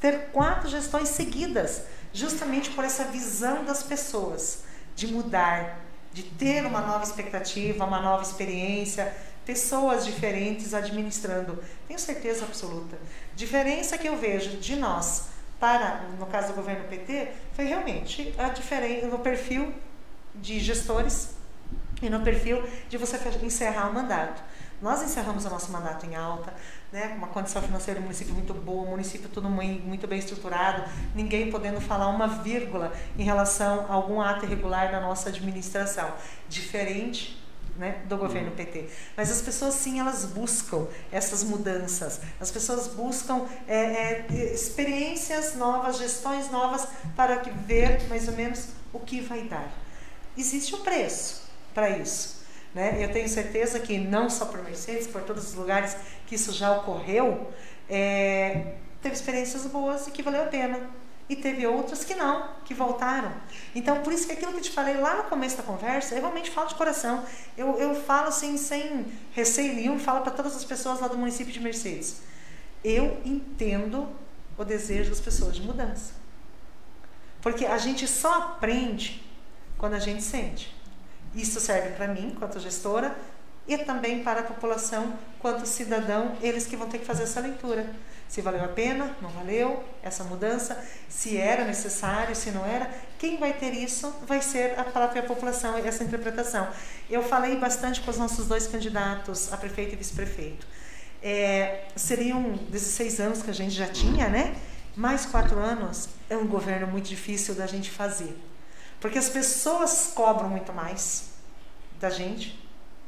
[0.00, 1.82] ter quatro gestões seguidas,
[2.12, 4.64] justamente por essa visão das pessoas
[4.96, 5.80] de mudar,
[6.12, 11.62] de ter uma nova expectativa, uma nova experiência, pessoas diferentes administrando.
[11.86, 12.98] Tenho certeza absoluta.
[13.34, 18.48] Diferença que eu vejo de nós para, no caso do governo PT, foi realmente a
[18.48, 19.72] diferença no perfil
[20.34, 21.34] de gestores
[22.00, 24.42] e no perfil de você encerrar o mandato.
[24.80, 26.54] Nós encerramos o nosso mandato em alta,
[26.92, 31.50] né, uma condição financeira do município muito boa, o município tudo muito bem estruturado, ninguém
[31.50, 36.12] podendo falar uma vírgula em relação a algum ato irregular da nossa administração.
[36.48, 37.40] Diferente
[37.76, 38.88] né, do governo PT.
[39.16, 42.20] Mas as pessoas sim, elas buscam essas mudanças.
[42.38, 48.98] As pessoas buscam é, é, experiências novas, gestões novas para ver mais ou menos o
[49.00, 49.72] que vai dar.
[50.36, 52.39] Existe um preço para isso.
[52.74, 53.02] Né?
[53.02, 56.72] Eu tenho certeza que não só por Mercedes, por todos os lugares que isso já
[56.76, 57.50] ocorreu,
[57.88, 60.78] é, teve experiências boas e que valeu a pena.
[61.28, 63.32] E teve outras que não, que voltaram.
[63.72, 66.20] Então, por isso que aquilo que eu te falei lá no começo da conversa, eu
[66.20, 67.24] realmente falo de coração.
[67.56, 71.52] Eu, eu falo assim, sem receio nenhum, falo para todas as pessoas lá do município
[71.52, 72.22] de Mercedes.
[72.82, 74.08] Eu entendo
[74.58, 76.14] o desejo das pessoas de mudança.
[77.40, 79.22] Porque a gente só aprende
[79.78, 80.74] quando a gente sente.
[81.34, 83.16] Isso serve para mim, quanto gestora,
[83.68, 87.86] e também para a população, quanto cidadão, eles que vão ter que fazer essa leitura.
[88.28, 93.38] Se valeu a pena, não valeu, essa mudança, se era necessário, se não era, quem
[93.38, 96.68] vai ter isso vai ser a própria população, essa interpretação.
[97.08, 100.66] Eu falei bastante com os nossos dois candidatos, a prefeito e vice-prefeito.
[101.22, 104.56] É, seriam 16 anos que a gente já tinha, né?
[104.96, 108.36] Mais quatro anos é um governo muito difícil da gente fazer.
[109.00, 111.30] Porque as pessoas cobram muito mais
[111.98, 112.58] da gente,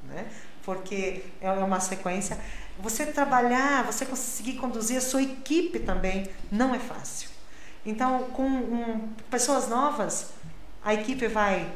[0.04, 0.26] né?
[0.64, 2.38] porque é uma sequência.
[2.78, 7.28] Você trabalhar, você conseguir conduzir a sua equipe também não é fácil.
[7.84, 10.30] Então, com um, pessoas novas,
[10.84, 11.70] a equipe vai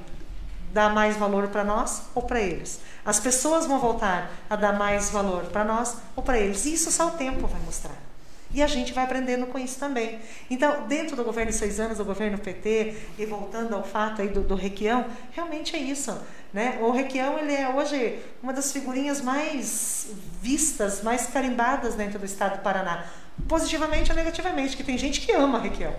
[0.72, 2.80] dar mais valor para nós ou para eles.
[3.04, 6.64] As pessoas vão voltar a dar mais valor para nós ou para eles.
[6.64, 8.05] E isso só o tempo vai mostrar.
[8.54, 10.18] E a gente vai aprendendo com isso também.
[10.50, 14.28] Então, dentro do governo de seis anos, do governo PT, e voltando ao fato aí
[14.28, 16.16] do, do Requião, realmente é isso.
[16.52, 16.78] Né?
[16.80, 20.08] O Requião ele é hoje uma das figurinhas mais
[20.40, 23.04] vistas, mais carimbadas dentro do estado do Paraná.
[23.48, 25.94] Positivamente ou negativamente, que tem gente que ama Requião.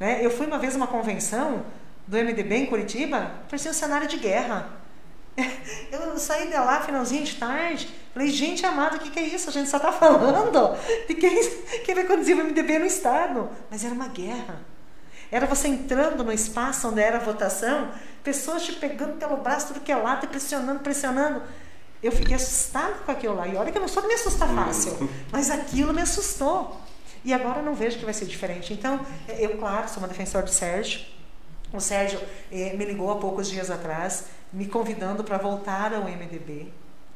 [0.00, 0.24] Né?
[0.24, 1.64] Eu fui uma vez uma convenção
[2.06, 4.85] do MDB em Curitiba, parecia um cenário de guerra
[5.92, 9.48] Eu saí de lá, finalzinho de tarde, falei, gente amada, o que, que é isso?
[9.48, 11.38] A gente só está falando de quem,
[11.84, 13.48] quem vai conduzir o MDB no Estado.
[13.70, 14.60] Mas era uma guerra.
[15.30, 17.90] Era você entrando no espaço onde era a votação,
[18.22, 21.42] pessoas te pegando pelo braço, tudo que é lado, pressionando, pressionando.
[22.02, 23.48] Eu fiquei assustada com aquilo lá.
[23.48, 24.96] E olha que eu não sou de me assustar fácil,
[25.32, 26.80] mas aquilo me assustou.
[27.24, 28.72] E agora não vejo que vai ser diferente.
[28.72, 31.00] Então, eu, claro, sou uma defensora do Sérgio.
[31.72, 32.20] O Sérgio
[32.52, 36.68] eh, me ligou há poucos dias atrás me convidando para voltar ao MDB.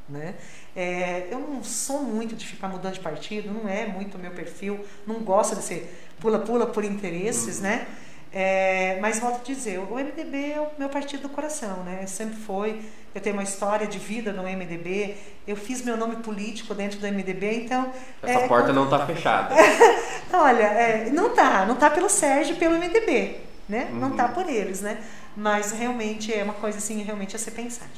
[0.08, 0.34] Né?
[0.74, 4.32] É, eu não sou muito de ficar mudando de partido, não é muito o meu
[4.32, 7.62] perfil, não gosto de ser pula-pula por interesses, uhum.
[7.62, 7.86] né?
[8.32, 12.06] É, mas volto a dizer, o MDB é o meu partido do coração, né?
[12.06, 12.80] Sempre foi.
[13.12, 15.16] Eu tenho uma história de vida no MDB.
[15.46, 17.92] Eu fiz meu nome político dentro do MDB, então.
[18.22, 19.54] Essa é, porta não está fechada.
[20.32, 23.38] Olha, é, não tá, não tá pelo Sérgio, pelo MDB,
[23.68, 23.88] né?
[23.90, 23.98] Uhum.
[23.98, 24.98] Não tá por eles, né?
[25.36, 27.90] Mas realmente é uma coisa assim, realmente a ser pensada.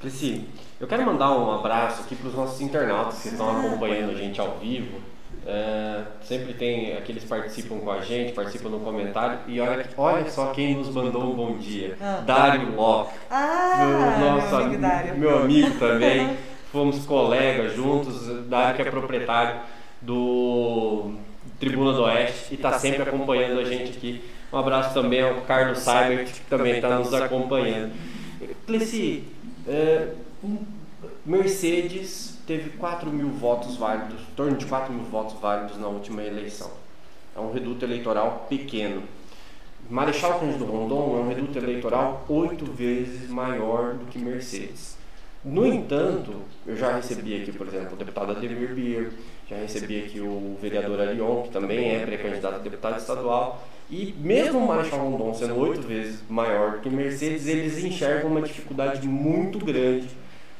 [0.00, 0.44] Priscila,
[0.78, 4.40] eu quero mandar um abraço aqui para os nossos internautas que estão acompanhando a gente
[4.40, 5.00] ao vivo.
[5.48, 9.38] É, sempre tem aqueles que participam com a gente, participam no comentário.
[9.46, 12.22] E olha, olha só quem nos mandou um bom dia: ah.
[12.26, 13.12] Dário Locke.
[13.30, 15.16] Ah, nosso amigo Dário.
[15.16, 16.36] meu amigo também.
[16.72, 18.26] Fomos colegas juntos.
[18.48, 19.60] Dário, que é proprietário
[20.02, 21.12] do
[21.58, 24.22] Tribuna do Oeste e está sempre acompanhando a gente aqui
[24.56, 27.92] um abraço também ao Carlos Seibert, que também está nos acompanhando.
[28.66, 29.24] Cleci,
[29.68, 30.14] é,
[31.24, 36.22] Mercedes teve 4 mil votos válidos, em torno de 4 mil votos válidos na última
[36.22, 36.70] eleição.
[37.36, 39.02] É um reduto eleitoral pequeno.
[39.90, 44.96] Marechal Cândido Rondon é um reduto eleitoral oito vezes maior do que Mercedes.
[45.44, 46.32] No entanto,
[46.66, 49.12] eu já recebi aqui, por exemplo, o deputado Ademir Bier,
[49.48, 54.58] já recebi aqui o vereador Arion, que também é pré-candidato a deputado estadual, e mesmo
[54.58, 60.08] o Marechal Rondon sendo oito vezes maior que Mercedes, eles enxergam uma dificuldade muito grande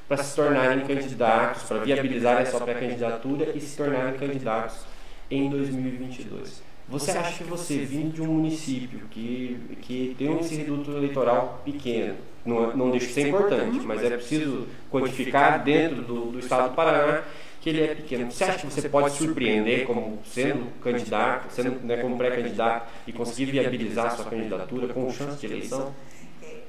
[0.08, 4.84] para se tornarem candidatos, para viabilizar a sua pré-candidatura e se tornarem candidatos
[5.28, 6.65] em 2022.
[6.88, 12.14] Você acha que você, vindo de um município que, que tem um reduto eleitoral pequeno,
[12.44, 16.76] não, não deixa de ser importante, mas é preciso quantificar dentro do, do estado do
[16.76, 17.24] Paraná
[17.60, 18.30] que ele é pequeno.
[18.30, 23.46] Você acha que você pode surpreender como sendo candidato, sendo né, como pré-candidato e conseguir
[23.46, 25.92] viabilizar a sua candidatura com chance de eleição?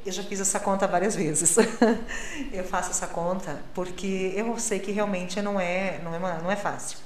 [0.03, 1.55] Eu já fiz essa conta várias vezes.
[2.51, 6.55] eu faço essa conta porque eu sei que realmente não é, não é, não é
[6.55, 6.97] fácil.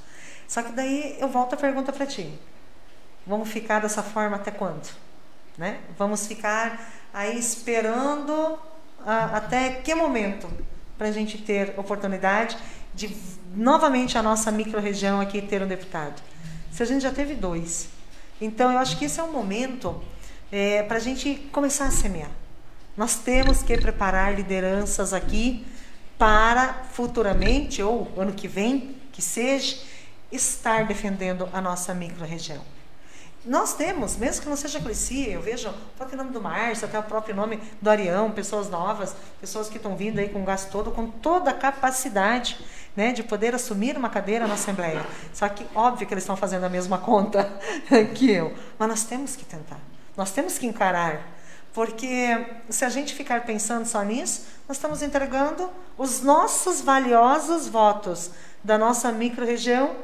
[0.47, 2.31] Só que daí eu volto a pergunta para ti.
[3.25, 4.89] Vamos ficar dessa forma até quando?
[5.57, 5.79] Né?
[5.97, 8.57] Vamos ficar aí esperando
[9.05, 10.49] a, até que momento
[10.97, 12.57] para a gente ter oportunidade
[12.93, 13.15] de
[13.55, 16.21] novamente a nossa microrregião aqui ter um deputado?
[16.71, 17.89] Se a gente já teve dois.
[18.39, 20.01] Então eu acho que esse é um momento
[20.51, 22.31] é, para a gente começar a semear.
[22.97, 25.65] Nós temos que preparar lideranças aqui
[26.17, 29.77] para futuramente, ou ano que vem, que seja,
[30.31, 32.61] estar defendendo a nossa microrregião.
[33.43, 36.99] Nós temos, mesmo que não seja Crescia, eu vejo o próprio nome do Márcio, até
[36.99, 40.69] o próprio nome do Arião, pessoas novas, pessoas que estão vindo aí com o gasto
[40.71, 42.59] todo, com toda a capacidade
[42.95, 45.03] né, de poder assumir uma cadeira na Assembleia.
[45.33, 47.51] Só que, óbvio que eles estão fazendo a mesma conta
[48.13, 48.53] que eu.
[48.77, 49.79] Mas nós temos que tentar.
[50.15, 51.27] Nós temos que encarar.
[51.73, 55.67] Porque se a gente ficar pensando só nisso, nós estamos entregando
[55.97, 58.29] os nossos valiosos votos
[58.63, 59.95] da nossa micro-região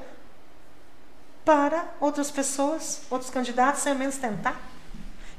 [1.48, 4.62] para outras pessoas, outros candidatos, sem ao menos tentar.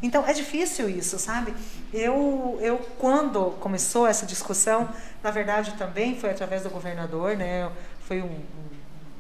[0.03, 1.55] Então é difícil isso, sabe?
[1.93, 4.89] Eu, eu quando começou essa discussão,
[5.23, 7.71] na verdade também foi através do governador, né?
[8.07, 8.41] Foi um,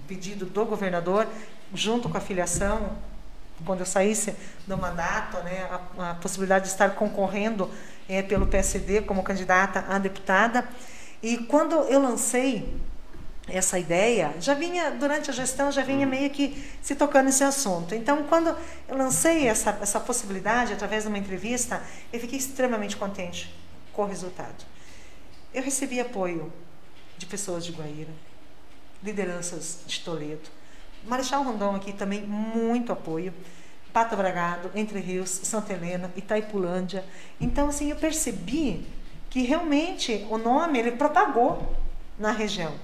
[0.06, 1.26] pedido do governador
[1.74, 2.96] junto com a filiação,
[3.66, 4.34] quando eu saísse
[4.66, 5.68] do mandato, né?
[5.98, 7.70] A, a possibilidade de estar concorrendo
[8.08, 10.66] é, pelo PSD como candidata a deputada.
[11.22, 12.80] E quando eu lancei
[13.48, 17.94] essa ideia já vinha durante a gestão já vinha meio que se tocando nesse assunto.
[17.94, 18.54] Então quando
[18.88, 21.82] eu lancei essa essa possibilidade através de uma entrevista
[22.12, 23.54] eu fiquei extremamente contente
[23.92, 24.64] com o resultado.
[25.52, 26.52] Eu recebi apoio
[27.16, 28.12] de pessoas de Guaíra
[29.02, 30.50] lideranças de Toledo
[31.04, 33.32] Marechal Rondon aqui também muito apoio
[33.92, 37.04] Pato Bragado Entre Rios Santa Helena Itaipulândia.
[37.40, 38.86] Então assim eu percebi
[39.30, 41.74] que realmente o nome ele propagou
[42.18, 42.74] na região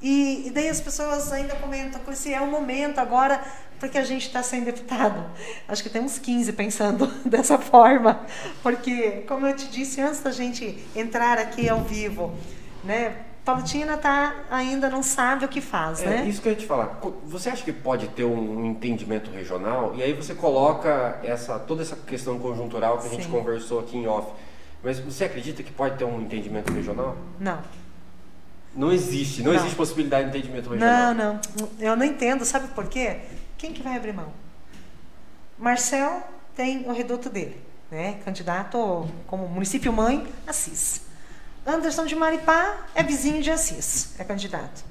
[0.00, 3.42] e, e, daí as pessoas ainda comentam que se é o momento agora,
[3.80, 5.24] porque a gente está sem deputado.
[5.66, 8.20] Acho que tem uns 15 pensando dessa forma,
[8.62, 12.32] porque, como eu te disse antes da gente entrar aqui ao vivo,
[12.84, 13.16] né?
[13.44, 16.26] Palutina tá, ainda não sabe o que faz, é, né?
[16.26, 17.00] Isso que eu ia te falar.
[17.24, 19.94] Você acha que pode ter um entendimento regional?
[19.96, 23.30] E aí você coloca essa, toda essa questão conjuntural que a gente Sim.
[23.30, 24.30] conversou aqui em off.
[24.82, 27.16] Mas você acredita que pode ter um entendimento regional?
[27.40, 27.58] Não.
[28.78, 31.12] Não existe, não, não, existe possibilidade de entendimento regional.
[31.12, 31.68] Não, não.
[31.80, 33.16] Eu não entendo, sabe por quê?
[33.58, 34.32] Quem que vai abrir mão?
[35.58, 36.22] Marcel
[36.54, 37.60] tem o reduto dele,
[37.90, 38.20] né?
[38.24, 41.02] Candidato como município mãe, Assis.
[41.66, 44.84] Anderson de Maripá é vizinho de Assis, é candidato.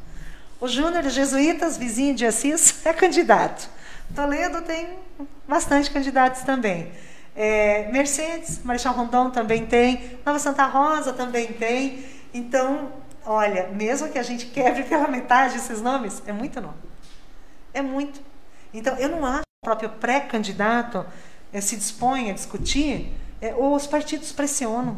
[0.59, 3.69] O Júnior de Jesuítas, vizinho de Assis, é candidato.
[4.13, 4.99] Toledo tem
[5.47, 6.91] bastante candidatos também.
[7.33, 10.19] É, Mercedes, Marechal Rondon também tem.
[10.25, 12.03] Nova Santa Rosa também tem.
[12.33, 12.91] Então,
[13.29, 16.77] Olha, mesmo que a gente quebre pela metade esses nomes, é muito nome.
[17.73, 18.21] É muito.
[18.73, 21.05] Então, eu não acho que o próprio pré-candidato
[21.51, 24.97] é, se dispõe a discutir, é, ou os partidos pressionam.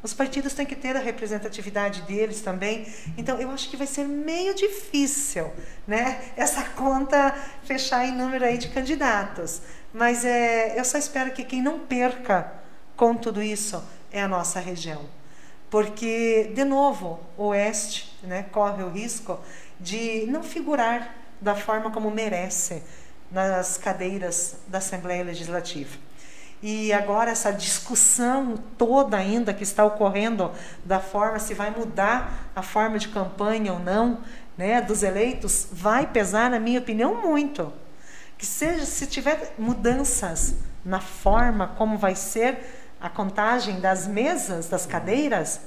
[0.00, 2.86] Os partidos têm que ter a representatividade deles também.
[3.18, 5.50] Então, eu acho que vai ser meio difícil
[5.88, 9.60] né, essa conta fechar em número aí de candidatos.
[9.92, 12.52] Mas é, eu só espero que quem não perca
[12.96, 15.15] com tudo isso é a nossa região
[15.70, 19.38] porque, de novo, o Oeste né, corre o risco
[19.78, 22.82] de não figurar da forma como merece
[23.30, 25.98] nas cadeiras da Assembleia Legislativa.
[26.62, 30.50] E agora essa discussão toda ainda que está ocorrendo
[30.84, 34.20] da forma se vai mudar a forma de campanha ou não,
[34.56, 37.72] né, dos eleitos, vai pesar, na minha opinião, muito.
[38.38, 40.54] Que seja se tiver mudanças
[40.84, 45.60] na forma como vai ser a contagem das mesas, das cadeiras,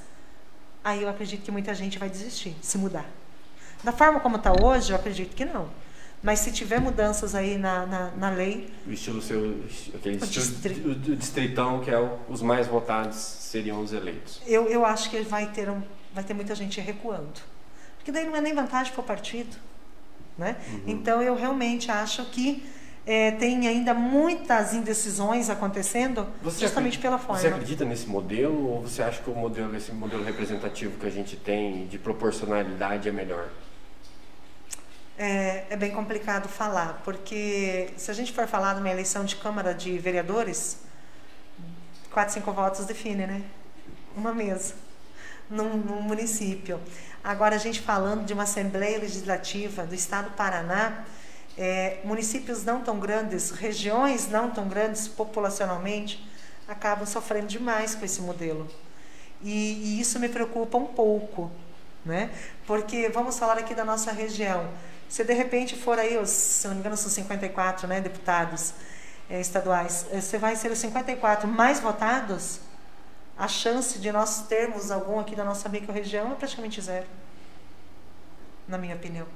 [0.84, 3.06] aí eu acredito que muita gente vai desistir, se mudar.
[3.82, 5.70] Da forma como está hoje, eu acredito que não.
[6.22, 8.70] Mas se tiver mudanças aí na, na, na lei.
[8.86, 9.58] O estilo seu,
[9.94, 11.16] aquele o estilo distri...
[11.16, 14.42] distritão, que é o, os mais votados seriam os eleitos.
[14.46, 15.82] Eu, eu acho que vai ter, um,
[16.12, 17.40] vai ter muita gente recuando.
[17.96, 19.56] Porque daí não é nem vantagem para o partido.
[20.36, 20.56] Né?
[20.68, 20.82] Uhum.
[20.88, 22.62] Então eu realmente acho que
[23.10, 27.40] é, tem ainda muitas indecisões acontecendo você justamente pela forma.
[27.40, 31.10] Você acredita nesse modelo ou você acha que o modelo, esse modelo representativo que a
[31.10, 33.48] gente tem de proporcionalidade é melhor?
[35.18, 39.34] É, é, bem complicado falar, porque se a gente for falar de uma eleição de
[39.34, 40.78] Câmara de Vereadores,
[42.12, 43.42] quatro, cinco votos define, né?
[44.16, 44.74] Uma mesa,
[45.50, 46.78] num, num município.
[47.24, 51.04] Agora, a gente falando de uma Assembleia Legislativa do Estado do Paraná,
[51.60, 56.26] é, municípios não tão grandes, regiões não tão grandes populacionalmente,
[56.66, 58.66] acabam sofrendo demais com esse modelo.
[59.42, 61.50] E, e isso me preocupa um pouco,
[62.02, 62.30] né?
[62.66, 64.70] Porque vamos falar aqui da nossa região.
[65.06, 68.72] Se de repente for aí, os, se não me engano, são 54 né, deputados
[69.28, 72.60] é, estaduais, é, você vai ser os 54 mais votados,
[73.36, 77.06] a chance de nós termos algum aqui da nossa micro-região é praticamente zero,
[78.66, 79.26] na minha opinião.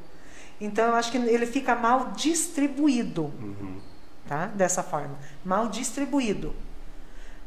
[0.61, 3.80] Então, eu acho que ele fica mal distribuído, uhum.
[4.26, 4.46] tá?
[4.46, 6.55] dessa forma, mal distribuído.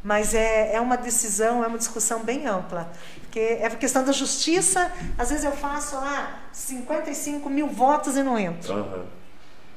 [0.03, 2.91] Mas é, é uma decisão, é uma discussão bem ampla.
[3.21, 8.37] Porque é questão da justiça, às vezes eu faço lá 55 mil votos e não
[8.37, 8.73] entro.
[8.73, 9.05] Uhum.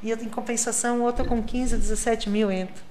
[0.02, 2.89] E em compensação, outra com 15, 17 mil entra.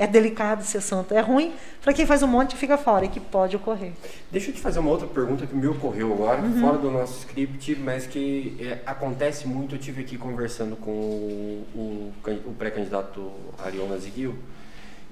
[0.00, 1.12] É delicado esse assunto.
[1.12, 3.92] É ruim para quem faz um monte e fica fora, e que pode ocorrer.
[4.32, 6.58] Deixa eu te fazer uma outra pergunta que me ocorreu agora, uhum.
[6.58, 9.74] fora do nosso script, mas que é, acontece muito.
[9.74, 12.12] Eu tive aqui conversando com o, o,
[12.46, 13.30] o pré-candidato
[13.62, 14.34] Ariona Ziguil,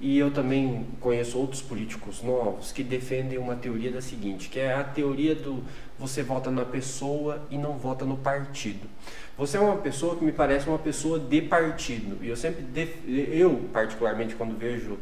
[0.01, 4.73] e eu também conheço outros políticos novos que defendem uma teoria da seguinte, que é
[4.73, 5.63] a teoria do
[5.97, 8.87] você vota na pessoa e não vota no partido.
[9.37, 12.17] Você é uma pessoa que me parece uma pessoa de partido.
[12.23, 12.65] E eu sempre,
[13.05, 14.97] eu particularmente quando vejo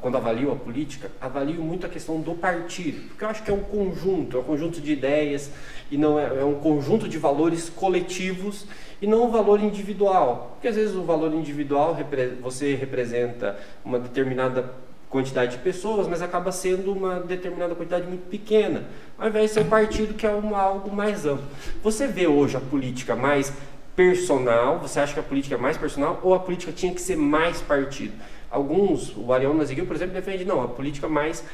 [0.00, 3.54] quando avalio a política, avalio muito a questão do partido, porque eu acho que é
[3.54, 5.52] um conjunto, é um conjunto de ideias
[5.88, 8.66] e não é, é um conjunto de valores coletivos
[9.00, 10.52] e não um valor individual.
[10.54, 11.96] Porque às vezes o valor individual
[12.40, 14.72] você representa uma determinada
[15.08, 18.84] quantidade de pessoas, mas acaba sendo uma determinada quantidade muito pequena,
[19.18, 21.46] ao invés de ser um partido que é algo mais amplo.
[21.82, 23.52] Você vê hoje a política mais
[23.96, 27.16] personal, você acha que a política é mais personal ou a política tinha que ser
[27.16, 28.12] mais partido?
[28.50, 31.44] Alguns, o Ariel Naziguil, por exemplo, defende não, a política mais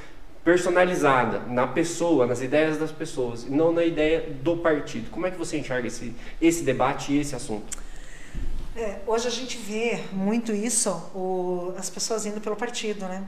[0.45, 5.11] personalizada na pessoa, nas ideias das pessoas, e não na ideia do partido.
[5.11, 7.79] Como é que você enxerga esse, esse debate e esse assunto?
[8.77, 13.25] É, hoje a gente vê muito isso, o, as pessoas indo pelo partido, né?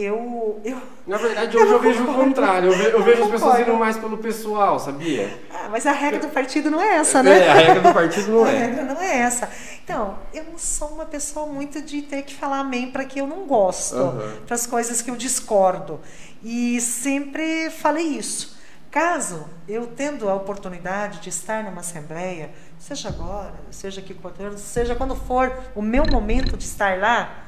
[0.00, 0.80] Eu, eu.
[1.08, 2.70] Na verdade, hoje eu, eu vejo o contrário.
[2.70, 5.40] Eu, ve, eu vejo as pessoas indo mais pelo pessoal, sabia?
[5.52, 7.46] Ah, mas a regra do partido não é essa, né?
[7.46, 8.56] É, a regra do partido não é.
[8.56, 9.50] A regra não é essa.
[9.82, 13.26] Então, eu não sou uma pessoa muito de ter que falar amém para que eu
[13.26, 14.36] não gosto, uhum.
[14.46, 16.00] para as coisas que eu discordo.
[16.44, 18.56] E sempre falei isso.
[18.92, 24.16] Caso eu tendo a oportunidade de estar numa assembleia, seja agora, seja aqui
[24.58, 27.46] seja quando for o meu momento de estar lá,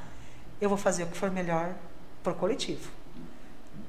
[0.61, 1.75] eu vou fazer o que for melhor
[2.23, 2.91] para o coletivo.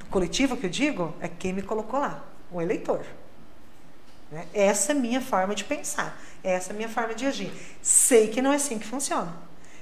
[0.05, 3.05] O coletivo que eu digo é quem me colocou lá, o eleitor.
[4.31, 4.45] Né?
[4.53, 7.51] Essa é a minha forma de pensar, essa é a minha forma de agir.
[7.81, 9.33] Sei que não é assim que funciona.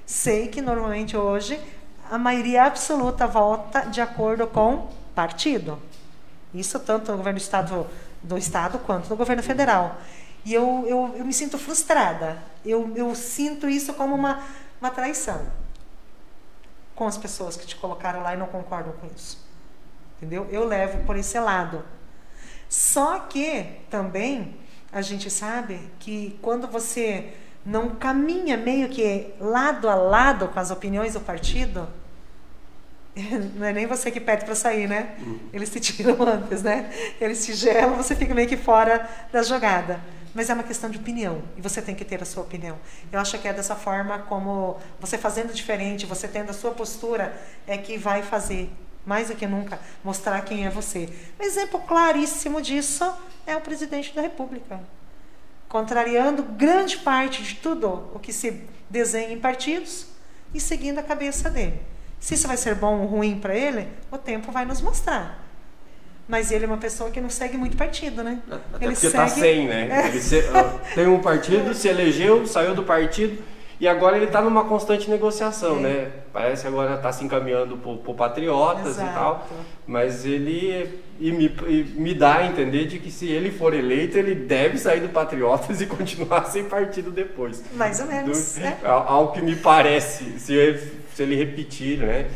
[0.05, 1.59] Sei que normalmente hoje
[2.09, 5.79] a maioria absoluta vota de acordo com partido.
[6.53, 7.87] Isso tanto no governo do estado,
[8.23, 9.97] do estado quanto no governo federal.
[10.43, 12.41] E eu, eu, eu me sinto frustrada.
[12.65, 14.43] Eu, eu sinto isso como uma,
[14.81, 15.45] uma traição
[16.99, 19.41] com as pessoas que te colocaram lá e não concordam com isso.
[20.17, 20.45] Entendeu?
[20.51, 21.81] Eu levo por esse lado.
[22.67, 24.57] Só que também
[24.91, 27.33] a gente sabe que quando você
[27.65, 31.87] não caminha meio que lado a lado com as opiniões do partido,
[33.55, 35.15] não é nem você que pede para sair, né?
[35.19, 35.39] Uhum.
[35.53, 36.91] Eles te tiram antes, né?
[37.21, 40.01] Eles te gelam, você fica meio que fora da jogada
[40.39, 42.77] mas é uma questão de opinião e você tem que ter a sua opinião.
[43.11, 47.37] Eu acho que é dessa forma como você fazendo diferente, você tendo a sua postura,
[47.67, 48.71] é que vai fazer
[49.05, 51.09] mais do que nunca mostrar quem é você.
[51.37, 53.03] Um exemplo claríssimo disso
[53.45, 54.79] é o presidente da República,
[55.67, 60.05] contrariando grande parte de tudo o que se desenha em partidos
[60.53, 61.81] e seguindo a cabeça dele.
[62.17, 65.48] Se isso vai ser bom ou ruim para ele, o tempo vai nos mostrar.
[66.29, 68.39] Mas ele é uma pessoa que não segue muito partido, né?
[68.47, 69.41] Até ele porque tá segue...
[69.41, 69.89] tá sem, né?
[69.91, 70.07] É.
[70.09, 70.43] Ele se...
[70.93, 73.41] tem um partido, se elegeu, saiu do partido
[73.79, 75.81] E agora ele está numa constante negociação, é.
[75.81, 76.11] né?
[76.31, 79.09] Parece que agora está se encaminhando por Patriotas Exato.
[79.09, 79.47] e tal.
[79.87, 84.15] Mas ele e me, e me dá a entender de que se ele for eleito,
[84.15, 87.63] ele deve sair do Patriotas e continuar sem partido depois.
[87.73, 88.55] Mais ou menos.
[88.55, 88.77] Do, é.
[88.83, 90.79] Ao que me parece, se ele,
[91.15, 92.27] se ele repetir, né?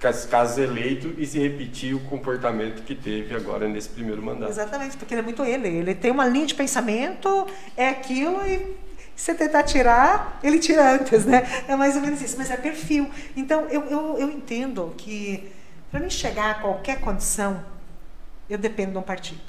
[0.00, 4.50] Caso eleito e se repetir o comportamento que teve agora nesse primeiro mandato.
[4.50, 5.68] Exatamente, porque ele é muito ele.
[5.68, 7.46] Ele tem uma linha de pensamento,
[7.76, 8.76] é aquilo e
[9.14, 11.42] você tentar tirar, ele tira antes, né?
[11.68, 13.10] É mais ou menos isso, mas é perfil.
[13.36, 15.52] Então, eu, eu, eu entendo que
[15.90, 17.62] para mim chegar a qualquer condição,
[18.48, 19.40] eu dependo de um partido.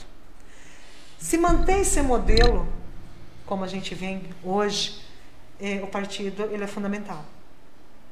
[1.18, 2.68] Se manter esse modelo,
[3.46, 5.02] como a gente vem hoje,
[5.60, 7.24] é, o partido ele é fundamental.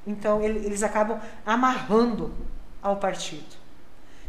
[0.10, 2.34] Então, ele, eles acabam amarrando
[2.82, 3.46] ao partido.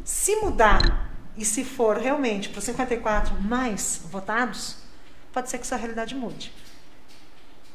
[0.04, 4.76] Se mudar e se for realmente para os 54 mais votados,
[5.32, 6.52] pode ser que essa realidade mude.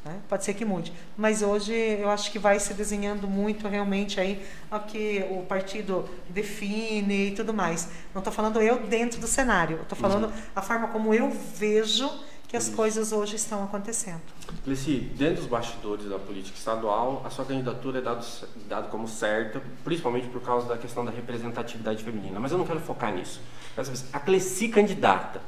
[0.04, 0.20] Né?
[0.28, 0.92] Pode ser que mude.
[1.16, 6.08] Mas hoje eu acho que vai se desenhando muito realmente aí o que o partido
[6.28, 7.88] define e tudo mais.
[8.14, 10.42] Não estou falando eu dentro do cenário, estou falando uhum.
[10.54, 12.08] a forma como eu vejo
[12.48, 14.20] que as coisas hoje estão acontecendo.
[14.64, 18.24] Cleci, dentro dos bastidores da política estadual, a sua candidatura é dado,
[18.68, 22.38] dado como certa, principalmente por causa da questão da representatividade feminina.
[22.38, 23.40] Mas eu não quero focar nisso.
[24.12, 25.42] A Cleci candidata,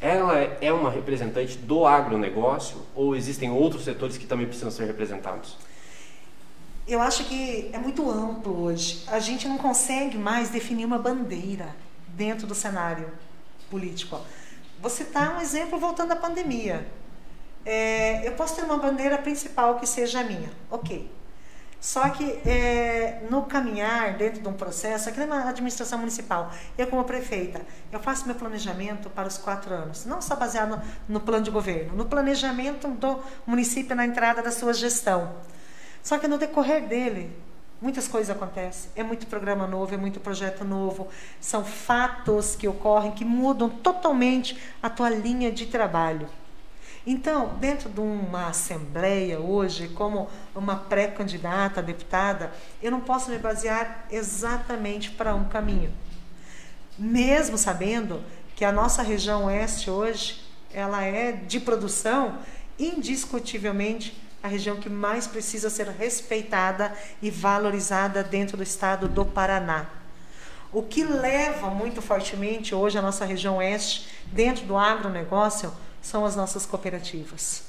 [0.00, 5.56] ela é uma representante do agronegócio ou existem outros setores que também precisam ser representados?
[6.86, 9.04] Eu acho que é muito amplo hoje.
[9.06, 11.74] A gente não consegue mais definir uma bandeira
[12.08, 13.08] dentro do cenário
[13.70, 14.20] político.
[14.82, 16.84] Você está um exemplo voltando à pandemia.
[17.64, 21.08] É, eu posso ter uma bandeira principal que seja a minha, ok.
[21.80, 27.04] Só que é, no caminhar dentro de um processo, aqui na administração municipal, eu como
[27.04, 27.60] prefeita,
[27.92, 31.50] eu faço meu planejamento para os quatro anos, não só baseado no, no plano de
[31.52, 35.32] governo, no planejamento do município na entrada da sua gestão.
[36.02, 37.30] Só que no decorrer dele,
[37.82, 38.90] muitas coisas acontecem.
[38.94, 41.08] É muito programa novo, é muito projeto novo,
[41.40, 46.28] são fatos que ocorrem que mudam totalmente a tua linha de trabalho.
[47.04, 53.38] Então, dentro de uma assembleia hoje, como uma pré-candidata a deputada, eu não posso me
[53.38, 55.92] basear exatamente para um caminho.
[56.96, 58.22] Mesmo sabendo
[58.54, 62.38] que a nossa região oeste hoje, ela é de produção
[62.78, 69.86] indiscutivelmente a região que mais precisa ser respeitada e valorizada dentro do estado do Paraná.
[70.72, 76.34] O que leva muito fortemente hoje a nossa região oeste dentro do agronegócio são as
[76.34, 77.64] nossas cooperativas.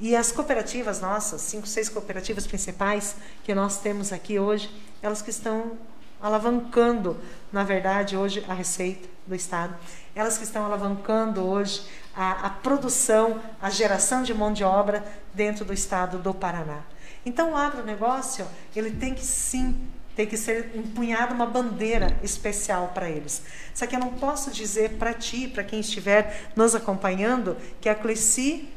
[0.00, 4.70] E as cooperativas nossas, cinco, seis cooperativas principais que nós temos aqui hoje,
[5.02, 5.78] elas que estão
[6.20, 7.16] alavancando,
[7.52, 9.74] na verdade, hoje a receita do Estado,
[10.14, 11.82] elas que estão alavancando hoje
[12.18, 16.80] a, a produção, a geração de mão de obra dentro do Estado do Paraná.
[17.24, 18.44] Então, o agronegócio,
[18.74, 23.40] ele tem que sim tem que ser empunhada uma bandeira especial para eles.
[23.72, 27.94] Só que eu não posso dizer para ti, para quem estiver nos acompanhando, que a
[27.94, 28.68] Cleci,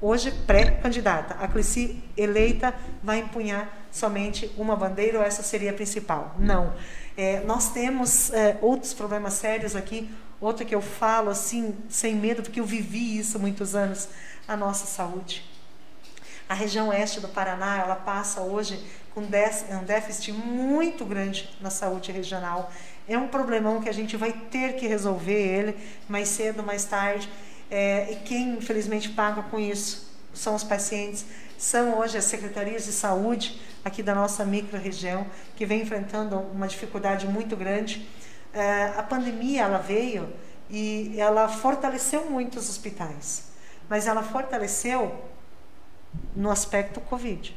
[0.00, 6.34] hoje pré-candidata, a Cleci eleita vai empunhar somente uma bandeira ou essa seria a principal.
[6.38, 6.72] Não.
[7.16, 12.42] É, nós temos é, outros problemas sérios aqui, outro que eu falo assim, sem medo,
[12.42, 14.08] porque eu vivi isso muitos anos,
[14.46, 15.44] a nossa saúde.
[16.48, 18.78] A região oeste do Paraná, ela passa hoje
[19.12, 22.70] com um déficit muito grande na saúde regional.
[23.08, 25.76] É um problemão que a gente vai ter que resolver ele
[26.06, 27.28] mais cedo, mais tarde.
[27.70, 31.24] É, e quem infelizmente paga com isso são os pacientes,
[31.58, 37.26] são hoje as secretarias de saúde aqui da nossa micro-região, que vem enfrentando uma dificuldade
[37.26, 38.08] muito grande.
[38.52, 40.32] É, a pandemia ela veio
[40.68, 43.44] e ela fortaleceu muito os hospitais,
[43.88, 45.24] mas ela fortaleceu
[46.34, 47.56] no aspecto Covid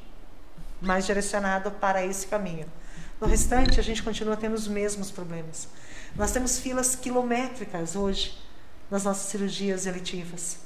[0.82, 2.66] mais direcionado para esse caminho.
[3.20, 5.68] No restante, a gente continua tendo os mesmos problemas.
[6.16, 8.38] Nós temos filas quilométricas hoje
[8.90, 10.58] nas nossas cirurgias eletivas.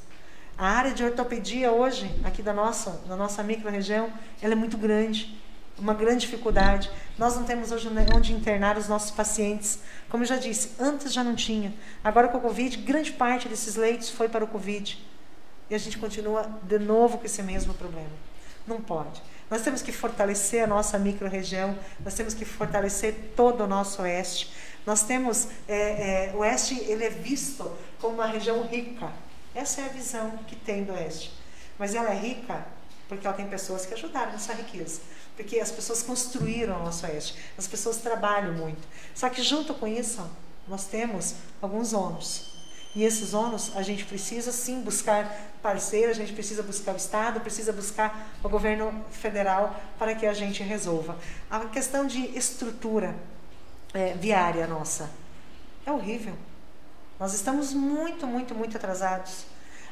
[0.57, 4.11] A área de ortopedia hoje, aqui da nossa, da nossa micro-região,
[4.41, 5.41] ela é muito grande,
[5.77, 6.91] uma grande dificuldade.
[7.17, 9.79] Nós não temos hoje onde internar os nossos pacientes.
[10.09, 11.73] Como eu já disse, antes já não tinha.
[12.03, 15.03] Agora com o Covid, grande parte desses leitos foi para o Covid.
[15.69, 18.11] E a gente continua de novo com esse mesmo problema.
[18.67, 19.21] Não pode.
[19.49, 24.53] Nós temos que fortalecer a nossa micro-região, nós temos que fortalecer todo o nosso oeste.
[24.85, 27.71] Nós temos, é, é, o oeste ele é visto
[28.01, 29.11] como uma região rica.
[29.55, 31.31] Essa é a visão que tem do oeste.
[31.77, 32.65] Mas ela é rica
[33.07, 35.01] porque ela tem pessoas que ajudaram nessa riqueza.
[35.35, 38.81] Porque as pessoas construíram o nosso oeste, as pessoas trabalham muito.
[39.15, 40.29] Só que junto com isso,
[40.67, 42.53] nós temos alguns ônus.
[42.95, 47.39] E esses ônus a gente precisa sim buscar parceiro, a gente precisa buscar o Estado,
[47.39, 51.17] precisa buscar o governo federal para que a gente resolva.
[51.49, 53.15] A questão de estrutura
[53.93, 55.09] é, viária nossa
[55.85, 56.33] é horrível.
[57.19, 59.45] Nós estamos muito, muito, muito atrasados.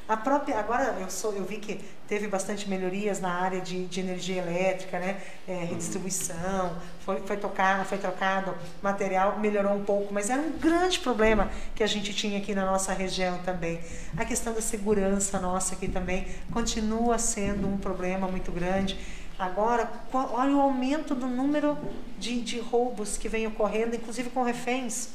[0.08, 4.00] A própria, agora eu, sou, eu vi que teve bastante melhorias na área de, de
[4.02, 5.22] energia elétrica, né?
[5.48, 6.76] É, redistribuição,
[7.06, 11.84] foi, foi, tocado, foi trocado material, melhorou um pouco, mas era um grande problema que
[11.84, 13.80] a gente tinha aqui na nossa região também.
[14.18, 19.00] A questão da segurança nossa aqui também continua sendo um problema muito grande.
[19.42, 21.76] Agora, olha o aumento do número
[22.20, 25.10] de, de roubos que vem ocorrendo, inclusive com reféns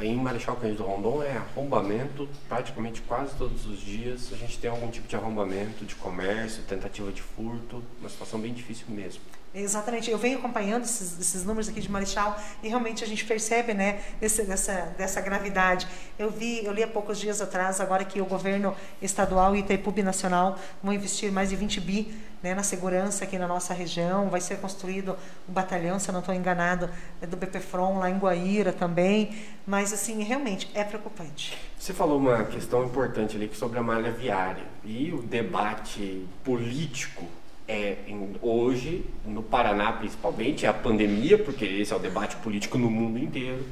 [0.00, 4.32] em Marechal Cândido Rondon é arrombamento praticamente quase todos os dias.
[4.32, 8.52] A gente tem algum tipo de arrombamento, de comércio, tentativa de furto, uma situação bem
[8.52, 9.20] difícil mesmo.
[9.54, 13.72] Exatamente, eu venho acompanhando esses, esses, números aqui de Marechal e realmente a gente percebe
[13.72, 15.86] né, desse, dessa, dessa gravidade.
[16.18, 19.90] Eu vi, eu li há poucos dias atrás, agora que o governo estadual e Itaipu
[20.02, 24.40] Nacional vão investir mais de 20 bi né, na segurança aqui na nossa região, vai
[24.40, 25.16] ser construído
[25.48, 26.88] um batalhão, se eu não estou enganado,
[27.20, 29.36] é do BPFROM lá em Guaíra também,
[29.66, 31.56] mas assim, realmente é preocupante.
[31.78, 37.24] Você falou uma questão importante ali sobre a malha viária e o debate político
[37.66, 42.78] é, em, hoje, no Paraná principalmente, é a pandemia, porque esse é o debate político
[42.78, 43.64] no mundo inteiro,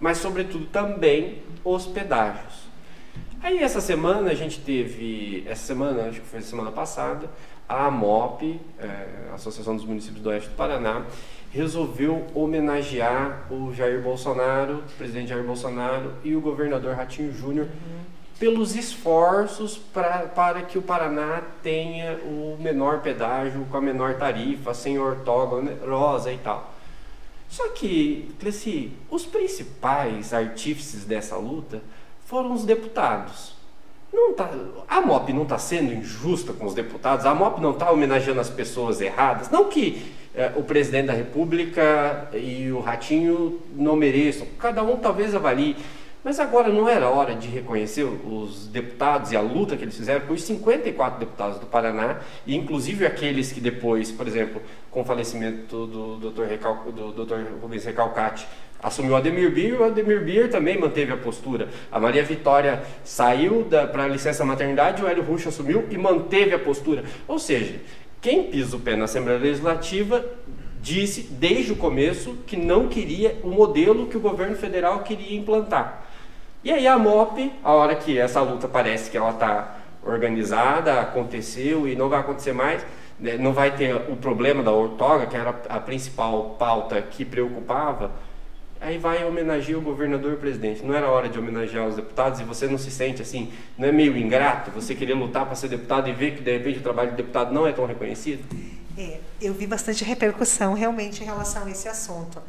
[0.00, 2.66] mas sobretudo também os pedágios.
[3.40, 7.30] Aí essa semana a gente teve, essa semana, acho que foi semana passada,
[7.68, 11.04] a AMOP, é, Associação dos Municípios do Oeste do Paraná,
[11.50, 17.68] resolveu homenagear o Jair Bolsonaro, o presidente Jair Bolsonaro e o governador Ratinho Júnior
[18.38, 24.74] pelos esforços pra, para que o Paraná tenha o menor pedágio, com a menor tarifa,
[24.74, 26.74] sem ortógona rosa e tal.
[27.48, 31.80] Só que, Cleci, os principais artífices dessa luta
[32.26, 33.55] foram os deputados.
[34.12, 34.50] Não tá,
[34.88, 38.48] a MOP não está sendo injusta com os deputados, a MOP não está homenageando as
[38.48, 39.50] pessoas erradas.
[39.50, 45.34] Não que é, o presidente da República e o Ratinho não mereçam, cada um talvez
[45.34, 45.76] avalie.
[46.22, 50.26] Mas agora não era hora de reconhecer os deputados e a luta que eles fizeram
[50.26, 55.04] com os 54 deputados do Paraná, e inclusive aqueles que depois, por exemplo, com o
[55.04, 56.42] falecimento do Dr.
[56.42, 57.60] Recal, do Dr.
[57.62, 58.44] Rubens Recalcati,
[58.82, 61.68] assumiu o Ademir Bier, o Ademir Bier também manteve a postura.
[61.90, 67.04] A Maria Vitória saiu para licença maternidade, o Hélio Ruxo assumiu e manteve a postura.
[67.26, 67.80] Ou seja,
[68.20, 70.24] quem pisa o pé na Assembleia Legislativa
[70.80, 76.06] disse desde o começo que não queria o modelo que o governo federal queria implantar.
[76.62, 81.88] E aí a MOP, a hora que essa luta parece que ela está organizada, aconteceu
[81.88, 82.84] e não vai acontecer mais,
[83.18, 88.10] né, não vai ter o problema da ortoga, que era a principal pauta que preocupava,
[88.86, 90.80] aí vai homenagear o governador e o presidente.
[90.84, 93.90] Não era hora de homenagear os deputados e você não se sente assim, não é
[93.90, 97.10] meio ingrato você querer lutar para ser deputado e ver que de repente o trabalho
[97.10, 98.44] de deputado não é tão reconhecido?
[98.96, 102.40] É, eu vi bastante repercussão realmente em relação a esse assunto.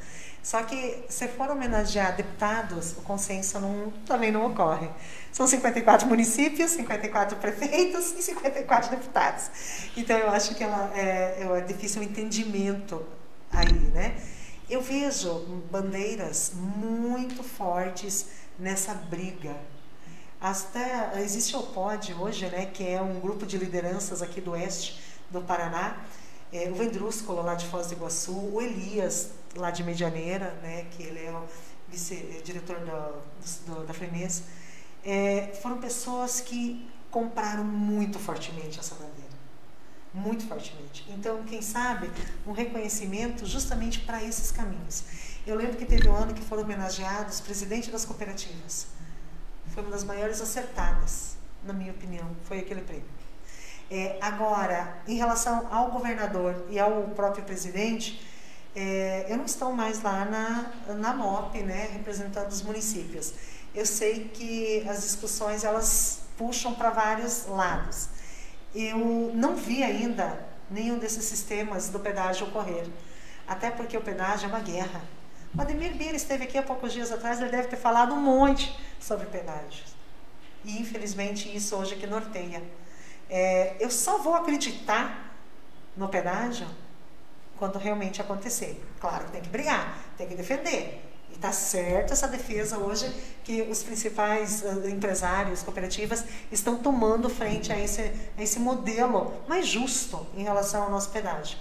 [0.43, 4.87] Só que, se for homenagear deputados, o consenso não, também não ocorre.
[5.31, 9.49] São 54 municípios, 54 prefeitos e 54 deputados.
[9.97, 13.03] Então, eu acho que ela, é, é difícil o entendimento
[13.51, 14.15] aí, né?
[14.69, 15.39] Eu vejo
[15.71, 18.25] bandeiras muito fortes
[18.59, 19.55] nessa briga.
[20.41, 25.01] Até existe o POD hoje, né, que é um grupo de lideranças aqui do oeste
[25.31, 25.97] do Paraná,
[26.51, 31.01] é, o Vendrúsculo lá de Foz do Iguaçu, o Elias lá de Medianeira, né, que
[31.01, 31.45] ele é o
[31.87, 34.43] vice-diretor da, da Frenês,
[35.03, 39.16] é, foram pessoas que compraram muito fortemente essa bandeira.
[40.17, 41.05] Muito fortemente.
[41.09, 42.09] Então, quem sabe,
[42.45, 45.03] um reconhecimento justamente para esses caminhos.
[45.45, 48.87] Eu lembro que teve um ano que foram homenageados presidente das cooperativas.
[49.67, 53.05] Foi uma das maiores acertadas, na minha opinião, foi aquele prêmio.
[53.91, 58.19] É, agora, em relação ao governador e ao próprio presidente,
[58.75, 63.33] é, eu não estou mais lá na, na MOP, né, representando os municípios.
[63.73, 68.09] Eu sei que as discussões elas puxam para vários lados.
[68.79, 72.85] Eu não vi ainda nenhum desses sistemas do pedágio ocorrer,
[73.47, 75.01] até porque o pedágio é uma guerra.
[75.57, 78.77] O Ademir Bira esteve aqui há poucos dias atrás, ele deve ter falado um monte
[78.99, 79.95] sobre pedágios.
[80.63, 82.61] E infelizmente isso hoje é que norteia
[83.29, 85.33] é, eu só vou acreditar
[85.95, 86.67] no pedágio
[87.57, 88.81] quando realmente acontecer.
[88.99, 91.03] Claro que tem que brigar, tem que defender.
[91.37, 93.13] Está certa essa defesa hoje
[93.43, 99.67] que os principais uh, empresários, cooperativas, estão tomando frente a esse, a esse modelo mais
[99.67, 101.59] justo em relação ao nosso pedágio.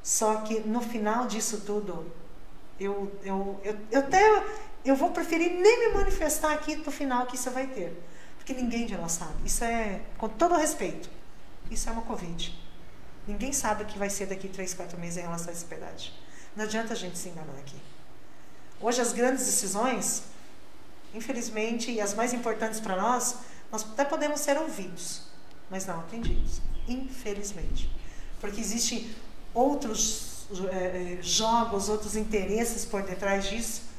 [0.00, 2.12] Só que no final disso tudo,
[2.78, 4.44] eu, eu, eu, eu até
[4.84, 8.00] eu vou preferir nem me manifestar aqui no final que isso vai ter.
[8.36, 9.34] Porque ninguém de nós sabe.
[9.44, 11.10] Isso é, com todo respeito,
[11.68, 12.56] isso é uma Covid.
[13.26, 16.12] Ninguém sabe o que vai ser daqui três, quatro meses em relação a esse pedágio.
[16.54, 17.93] Não adianta a gente se enganar aqui.
[18.80, 20.22] Hoje as grandes decisões,
[21.14, 23.36] infelizmente, e as mais importantes para nós,
[23.70, 25.22] nós até podemos ser ouvidos,
[25.70, 26.60] mas não atendidos.
[26.86, 27.90] Infelizmente.
[28.40, 29.14] Porque existem
[29.54, 33.93] outros é, jogos, outros interesses por detrás disso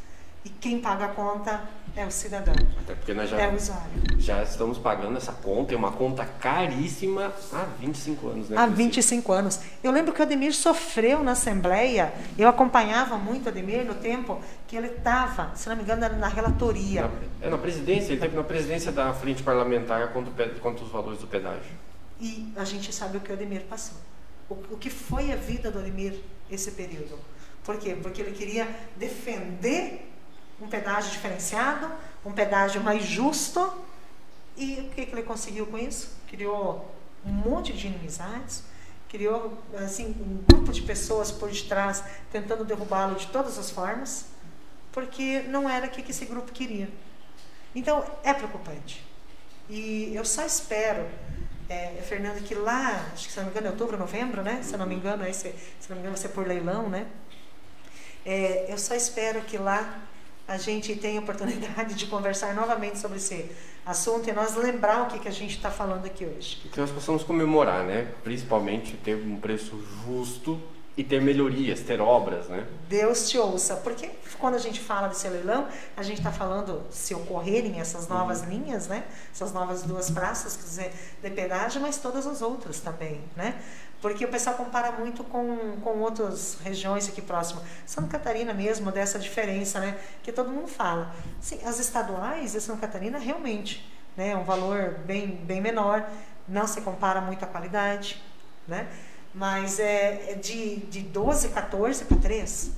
[0.46, 1.64] e quem paga a conta
[1.96, 2.54] é o cidadão.
[2.82, 3.92] Até porque nós já, é o usuário.
[4.18, 8.58] já estamos pagando essa conta, é uma conta caríssima há 25 anos, né?
[8.58, 9.60] Há 25 anos.
[9.82, 14.40] Eu lembro que o Ademir sofreu na Assembleia, eu acompanhava muito o Ademir no tempo
[14.68, 17.04] que ele estava, se não me engano, na relatoria.
[17.42, 21.20] Na, é na presidência, ele esteve na presidência da frente parlamentar contra, contra os valores
[21.20, 21.72] do pedágio.
[22.20, 23.98] E a gente sabe o que o Ademir passou.
[24.50, 26.20] O, o que foi a vida do Ademir
[26.52, 27.18] esse período.
[27.64, 27.98] Por quê?
[28.00, 30.12] Porque ele queria defender
[30.60, 31.92] um pedágio diferenciado,
[32.26, 33.74] um pedágio mais justo.
[34.58, 36.16] E o que, que ele conseguiu com isso?
[36.28, 36.94] Criou
[37.26, 38.64] um monte de inimizades,
[39.10, 44.26] criou assim, um grupo de pessoas por detrás tentando derrubá-lo de todas as formas,
[44.92, 46.90] porque não era o que esse grupo queria.
[47.74, 49.06] Então, é preocupante.
[49.70, 51.06] E eu só espero,
[51.68, 54.62] é, Fernando, que lá, acho que se não me engano é outubro, novembro, né?
[54.64, 57.08] Se não me engano, aí se, se não me engano vai ser por leilão, né?
[58.26, 60.02] É, eu só espero que lá
[60.48, 63.50] a gente tem a oportunidade de conversar novamente sobre esse
[63.86, 66.62] assunto e nós lembrar o que, que a gente está falando aqui hoje.
[66.66, 68.14] E que nós possamos comemorar, né?
[68.24, 70.62] Principalmente ter um preço justo
[70.98, 72.66] e ter melhorias, ter obras, né?
[72.88, 77.14] Deus te ouça, porque quando a gente fala desse leilão, a gente está falando se
[77.14, 78.50] ocorrerem essas novas uhum.
[78.50, 79.04] linhas, né?
[79.34, 83.60] Essas novas duas praças, quer dizer, de pedágio, mas todas as outras também, né?
[84.02, 87.62] Porque o pessoal compara muito com, com outras regiões aqui próximo.
[87.86, 89.98] Santa Catarina mesmo, dessa diferença, né?
[90.22, 91.14] Que todo mundo fala.
[91.42, 94.30] Sim, as estaduais de Santa Catarina realmente, né?
[94.30, 96.08] É um valor bem, bem menor,
[96.48, 98.22] não se compara muito a qualidade,
[98.68, 98.88] né?
[99.34, 102.72] Mas é, é de, de 12, 14 para 3.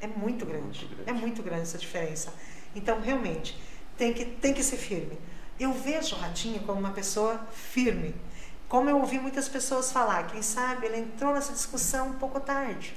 [0.00, 0.84] É muito grande.
[0.84, 1.10] muito grande.
[1.10, 2.32] É muito grande essa diferença.
[2.74, 3.58] Então, realmente,
[3.96, 5.18] tem que, tem que ser firme.
[5.58, 8.14] Eu vejo o Ratinho como uma pessoa firme
[8.68, 12.94] como eu ouvi muitas pessoas falar, quem sabe ele entrou nessa discussão um pouco tarde.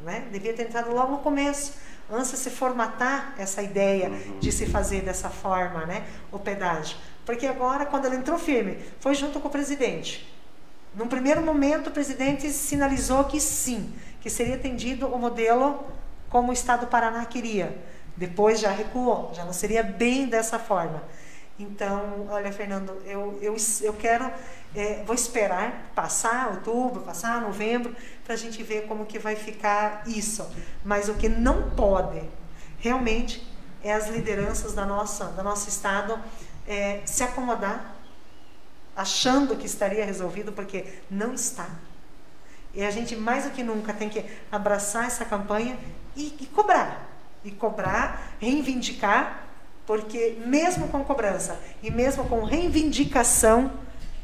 [0.00, 0.26] Né?
[0.30, 1.74] Devia ter entrado logo no começo,
[2.10, 4.38] antes de se formatar essa ideia uhum.
[4.38, 6.06] de se fazer dessa forma, né?
[6.30, 6.96] o pedágio.
[7.24, 10.30] Porque agora, quando ele entrou firme, foi junto com o presidente.
[10.94, 15.84] Num primeiro momento, o presidente sinalizou que sim, que seria atendido o modelo
[16.28, 17.76] como o Estado do Paraná queria.
[18.16, 21.02] Depois já recuou, já não seria bem dessa forma.
[21.58, 24.28] Então, olha, Fernando, eu, eu, eu quero,
[24.74, 27.94] é, vou esperar passar outubro, passar novembro,
[28.24, 30.50] para a gente ver como que vai ficar isso.
[30.84, 32.22] Mas o que não pode,
[32.78, 33.46] realmente,
[33.84, 36.18] é as lideranças da nossa, da nosso Estado
[36.66, 37.94] é, se acomodar,
[38.96, 41.68] achando que estaria resolvido, porque não está.
[42.72, 45.78] E a gente, mais do que nunca, tem que abraçar essa campanha
[46.16, 47.08] e, e cobrar.
[47.44, 49.43] E cobrar, reivindicar
[49.86, 53.70] porque mesmo com cobrança e mesmo com reivindicação,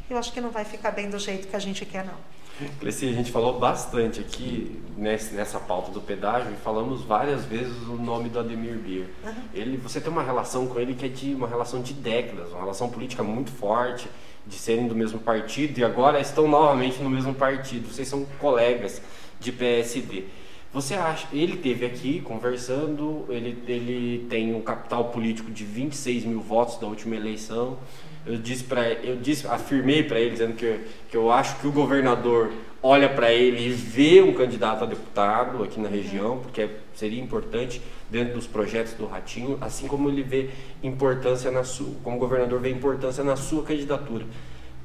[0.08, 2.30] eu acho que não vai ficar bem do jeito que a gente quer, não.
[2.78, 7.74] Cleci, a gente falou bastante aqui nesse, nessa pauta do pedágio e falamos várias vezes
[7.88, 9.08] o nome do Ademir Bier.
[9.24, 9.32] Uhum.
[9.54, 12.60] Ele, você tem uma relação com ele que é de uma relação de décadas, uma
[12.60, 14.10] relação política muito forte,
[14.46, 17.88] de serem do mesmo partido e agora estão novamente no mesmo partido.
[17.88, 19.00] Vocês são colegas
[19.38, 20.24] de PSD.
[20.72, 26.40] Você acha, ele teve aqui conversando, ele, ele tem um capital político de 26 mil
[26.40, 27.76] votos da última eleição.
[28.24, 30.78] Eu disse para eu disse, afirmei para ele dizendo que,
[31.10, 35.64] que eu acho que o governador olha para ele e vê um candidato a deputado
[35.64, 40.50] aqui na região, porque seria importante dentro dos projetos do Ratinho, assim como ele vê
[40.84, 44.24] importância na sua, como governador vê importância na sua candidatura.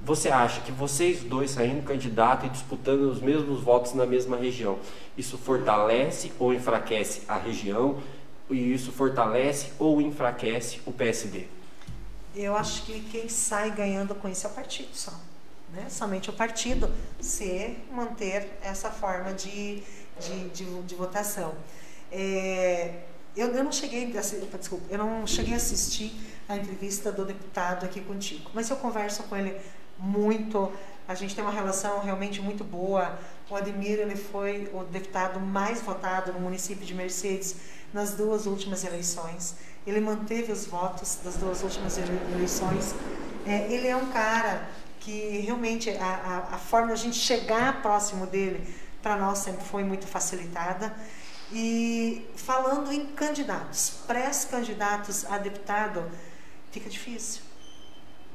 [0.06, 4.78] Você acha que vocês dois saindo candidato e disputando os mesmos votos na mesma região,
[5.18, 8.00] isso fortalece ou enfraquece a região?
[8.48, 11.48] E isso fortalece ou enfraquece o PSD?
[12.36, 15.12] Eu acho que quem sai ganhando com isso é o partido só.
[15.74, 15.88] Né?
[15.90, 16.88] Somente o partido
[17.20, 19.82] se manter essa forma de,
[20.20, 21.56] de, de, de votação.
[22.12, 22.94] É,
[23.36, 26.14] eu, eu, não cheguei, desculpa, eu não cheguei a assistir
[26.48, 29.60] a entrevista do deputado aqui contigo, mas eu converso com ele
[29.98, 30.72] muito,
[31.08, 33.18] a gente tem uma relação realmente muito boa.
[33.50, 37.56] O Ademir ele foi o deputado mais votado no município de Mercedes
[37.94, 39.56] nas duas últimas eleições.
[39.86, 42.96] Ele manteve os votos das duas últimas eleições.
[43.46, 44.68] É, ele é um cara
[45.00, 49.64] que realmente a, a, a forma de a gente chegar próximo dele para nós sempre
[49.64, 50.96] foi muito facilitada.
[51.54, 56.10] E falando em candidatos, pré-candidatos a deputado,
[56.72, 57.44] fica difícil.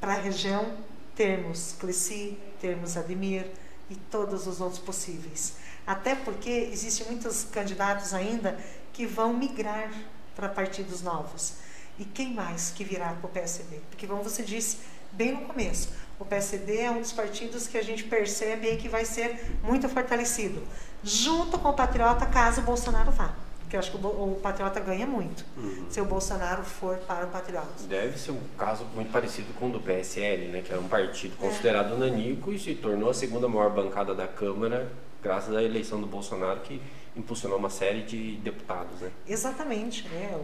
[0.01, 0.79] Para a região,
[1.21, 3.47] termos Cleci, termos Ademir
[3.91, 5.53] e todos os outros possíveis.
[5.87, 8.59] Até porque existem muitos candidatos ainda
[8.91, 9.93] que vão migrar
[10.35, 11.57] para partidos novos.
[11.99, 13.81] E quem mais que virá para o PSD?
[13.91, 14.79] Porque, como você disse
[15.13, 19.05] bem no começo, o PSD é um dos partidos que a gente percebe que vai
[19.05, 20.67] ser muito fortalecido,
[21.05, 23.35] junto com o Patriota, caso o Bolsonaro vá.
[23.71, 25.87] Porque eu acho que o, o Patriota ganha muito uhum.
[25.89, 27.69] se o Bolsonaro for para o Patriota.
[27.89, 31.37] Deve ser um caso muito parecido com o do PSL, né, que era um partido
[31.39, 31.47] é.
[31.47, 31.99] considerado é.
[31.99, 34.91] nanico e se tornou a segunda maior bancada da Câmara
[35.23, 36.83] graças à eleição do Bolsonaro, que
[37.17, 39.01] impulsionou uma série de deputados.
[39.01, 39.11] Né?
[39.29, 40.09] Exatamente.
[40.09, 40.37] Né?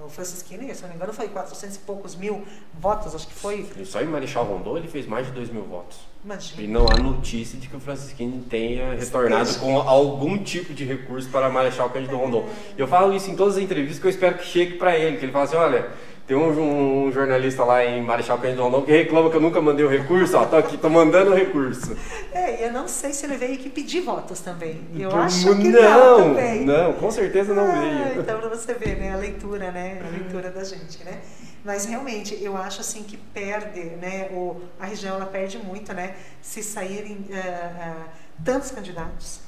[0.00, 2.44] O, o Francisquini, se não me engano, foi 400 e poucos mil
[2.80, 3.70] votos, acho que foi.
[3.76, 6.00] E só em Marechal Rondon ele fez mais de 2 mil votos.
[6.24, 6.62] Imagina.
[6.62, 11.28] E não há notícia de que o Francisquini tenha retornado com algum tipo de recurso
[11.28, 12.48] para Marechal Cândido Rondon.
[12.78, 15.24] Eu falo isso em todas as entrevistas que eu espero que chegue para ele, que
[15.24, 15.88] ele fale assim, olha,
[16.32, 19.84] tem um, um, jornalista lá em Marechal Cândido Rondon que reclama que eu nunca mandei
[19.84, 21.94] o recurso, ó, tô aqui, tô mandando o recurso.
[22.32, 24.80] É, eu não sei se ele veio aqui pedir votos também.
[24.96, 26.64] Eu Por, acho que não, não também.
[26.64, 28.20] Não, com certeza não ah, veio.
[28.22, 31.20] Então pra você ver, né, a leitura, né, a leitura da gente, né.
[31.62, 36.14] Mas realmente, eu acho assim que perde, né, o, a região ela perde muito, né,
[36.40, 38.04] se saírem uh, uh,
[38.42, 39.40] tantos candidatos.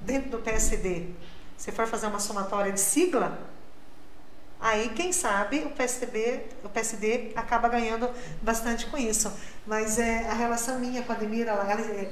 [0.00, 1.04] Dentro do PSD,
[1.58, 3.38] se for fazer uma somatória de sigla,
[4.60, 8.10] Aí, quem sabe, o PSDB, o PSD acaba ganhando
[8.42, 9.32] bastante com isso.
[9.66, 11.64] Mas é, a relação minha com a Ademir, ela,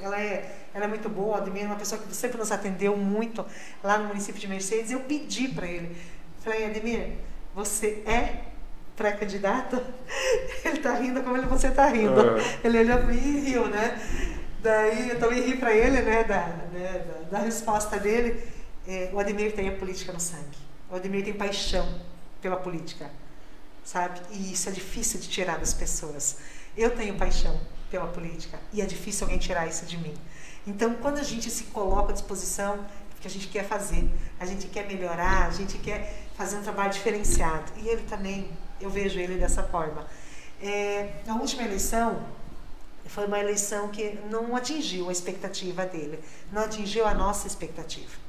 [0.03, 1.37] ela, é, ela é muito boa.
[1.37, 3.45] A Ademir é uma pessoa que sempre nos atendeu muito
[3.85, 4.91] lá no município de Mercedes.
[4.91, 5.95] Eu pedi para ele,
[6.41, 7.17] falei, Ademir,
[7.55, 8.45] você é
[8.97, 9.77] pré-candidato?
[10.65, 12.21] Ele está rindo como ele, você está rindo.
[12.21, 12.37] Uhum.
[12.65, 14.01] Ele olhou e riu, né?
[14.61, 18.43] Daí eu também ri para ele, né, da, né, da, da resposta dele.
[18.87, 20.59] É, o Ademir tem a política no sangue.
[20.91, 21.87] O Ademir tem paixão
[22.41, 23.11] pela política,
[23.85, 24.21] sabe?
[24.31, 26.37] E isso é difícil de tirar das pessoas.
[26.77, 27.59] Eu tenho paixão
[27.91, 30.15] pela política e é difícil alguém tirar isso de mim.
[30.67, 32.85] Então, quando a gente se coloca à disposição,
[33.21, 34.09] que a gente quer fazer,
[34.39, 37.73] a gente quer melhorar, a gente quer fazer um trabalho diferenciado.
[37.77, 38.49] E ele também,
[38.81, 40.07] eu vejo ele dessa forma.
[40.61, 42.25] É, a última eleição
[43.07, 46.21] foi uma eleição que não atingiu a expectativa dele,
[46.53, 48.28] não atingiu a nossa expectativa.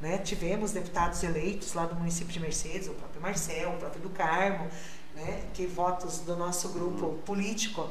[0.00, 0.18] Né?
[0.18, 4.68] Tivemos deputados eleitos lá do município de Mercedes, o próprio Marcel, o próprio do Carmo,
[5.14, 5.42] né?
[5.54, 7.88] que votos do nosso grupo político.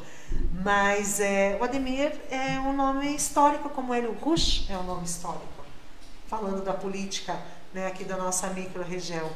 [0.63, 5.05] Mas é, o Ademir é um nome histórico, como ele, o Rush é um nome
[5.05, 5.65] histórico,
[6.27, 7.39] falando da política
[7.73, 9.29] né, aqui da nossa micro-região.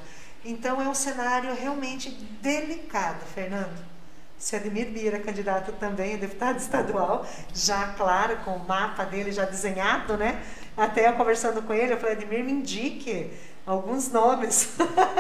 [0.44, 2.10] Então é um cenário realmente
[2.42, 3.90] delicado, Fernando.
[4.38, 9.44] Se Ademir Bira, candidato também a deputado estadual, já claro, com o mapa dele já
[9.44, 10.42] desenhado, né?
[10.80, 13.30] Até conversando com ele, eu falei, Ademir, me indique
[13.66, 14.78] alguns nomes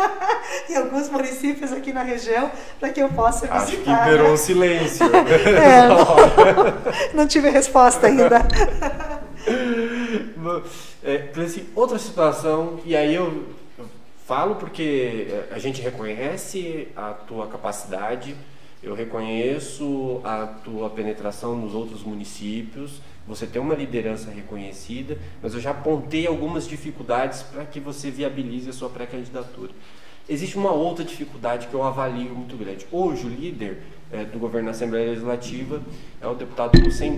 [0.69, 2.49] e alguns municípios aqui na região
[2.79, 3.57] para que eu possa visitar.
[3.57, 4.33] Acho que imperou né?
[4.33, 5.05] um silêncio.
[5.13, 6.05] é, não,
[7.13, 8.39] não, tive resposta ainda.
[11.03, 13.43] é, assim, outra situação, e aí eu,
[13.77, 13.85] eu
[14.25, 18.33] falo porque a gente reconhece a tua capacidade,
[18.81, 25.61] eu reconheço a tua penetração nos outros municípios, você tem uma liderança reconhecida, mas eu
[25.61, 29.71] já apontei algumas dificuldades para que você viabilize a sua pré-candidatura.
[30.27, 32.87] Existe uma outra dificuldade que eu avalio muito grande.
[32.91, 35.79] Hoje, o líder é, do governo da Assembleia Legislativa
[36.19, 37.15] é o deputado Hussein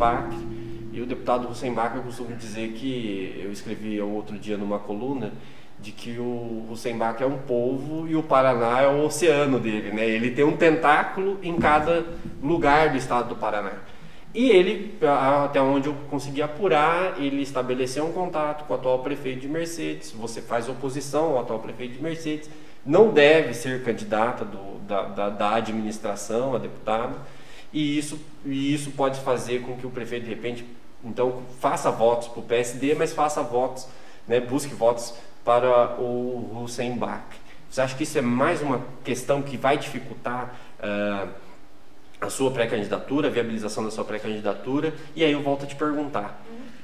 [0.91, 5.31] e o deputado Hussein Bach, eu costumo dizer que, eu escrevi outro dia numa coluna,
[5.79, 10.07] de que o Hussein é um povo e o Paraná é o oceano dele, né?
[10.07, 12.05] Ele tem um tentáculo em cada
[12.43, 13.90] lugar do estado do Paraná.
[14.33, 14.97] E ele,
[15.43, 20.11] até onde eu consegui apurar, ele estabeleceu um contato com o atual prefeito de Mercedes.
[20.11, 22.49] Você faz oposição ao atual prefeito de Mercedes,
[22.85, 27.19] não deve ser candidata do, da, da, da, administração a deputado,
[27.73, 30.65] e isso, e isso pode fazer com que o prefeito, de repente,
[31.03, 33.87] então faça votos para o PSD, mas faça votos,
[34.27, 35.13] né, busque votos
[35.43, 37.23] para o Hussein Bach.
[37.69, 40.53] Você acha que isso é mais uma questão que vai dificultar?
[40.79, 41.29] Uh,
[42.21, 46.39] a sua pré-candidatura, a viabilização da sua pré-candidatura, e aí eu volto a te perguntar.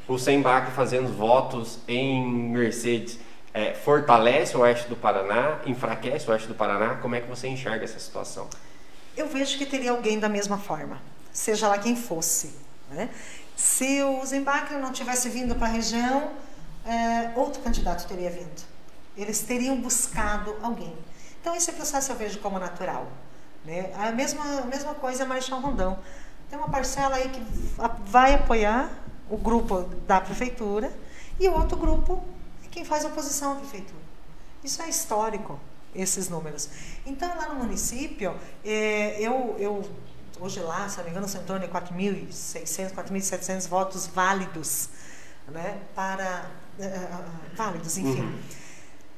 [0.07, 0.43] O Hussein
[0.75, 3.19] fazendo votos em Mercedes
[3.53, 6.95] é, fortalece o oeste do Paraná, enfraquece o oeste do Paraná?
[6.95, 8.49] Como é que você enxerga essa situação?
[9.15, 10.99] Eu vejo que teria alguém da mesma forma,
[11.31, 12.53] seja lá quem fosse.
[12.89, 13.09] Né?
[13.55, 16.31] Se o Zembach não tivesse vindo para a região,
[16.85, 18.65] é, outro candidato teria vindo.
[19.15, 20.93] Eles teriam buscado alguém.
[21.41, 23.07] Então, esse processo eu vejo como natural.
[23.67, 23.91] Né?
[23.95, 25.99] A, mesma, a mesma coisa é Marechal Rondão.
[26.49, 27.45] Tem uma parcela aí que
[28.05, 28.89] vai apoiar
[29.29, 30.89] o grupo da prefeitura
[31.37, 32.23] e o outro grupo
[32.63, 33.99] é quem faz oposição à prefeitura.
[34.63, 35.59] Isso é histórico,
[35.93, 36.69] esses números.
[37.05, 39.89] Então, lá no município, é, eu, eu,
[40.39, 44.87] hoje lá, se não me engano, são em torno de 4.600, 4.700 votos válidos,
[45.49, 46.49] né, para,
[46.79, 48.21] uh, válidos, enfim.
[48.21, 48.39] Uhum.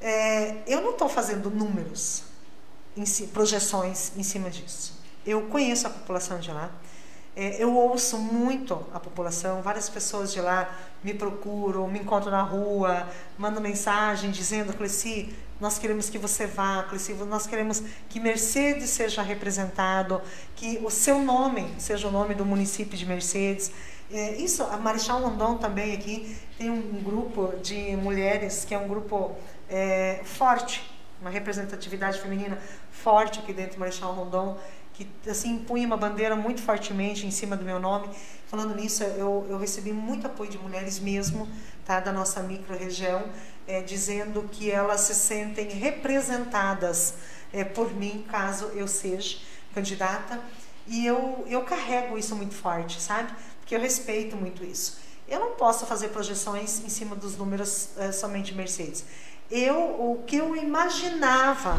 [0.00, 2.24] É, eu não estou fazendo números,
[2.96, 4.98] em, projeções em cima disso.
[5.26, 6.70] Eu conheço a população de lá,
[7.36, 10.68] é, eu ouço muito a população, várias pessoas de lá
[11.02, 16.82] me procuram, me encontram na rua, mandam mensagem dizendo, Cleci, nós queremos que você vá,
[16.82, 20.20] Cleci, nós queremos que Mercedes seja representado,
[20.56, 23.70] que o seu nome seja o nome do município de Mercedes.
[24.12, 28.88] É, isso, a Marechal Rondon também aqui tem um grupo de mulheres que é um
[28.88, 29.36] grupo
[29.68, 30.82] é, forte,
[31.20, 32.58] uma representatividade feminina
[32.90, 34.58] forte aqui dentro do Marechal Rondon
[35.00, 38.08] que assim punha uma bandeira muito fortemente em cima do meu nome.
[38.46, 41.48] Falando nisso, eu, eu recebi muito apoio de mulheres mesmo,
[41.86, 43.22] tá, da nossa micro-região,
[43.66, 47.14] é, dizendo que elas se sentem representadas
[47.52, 49.38] é, por mim, caso eu seja
[49.74, 50.40] candidata.
[50.86, 53.32] E eu, eu carrego isso muito forte, sabe?
[53.60, 54.98] Porque eu respeito muito isso.
[55.28, 59.04] Eu não posso fazer projeções em cima dos números é, somente Mercedes.
[59.50, 61.76] Eu, o que eu imaginava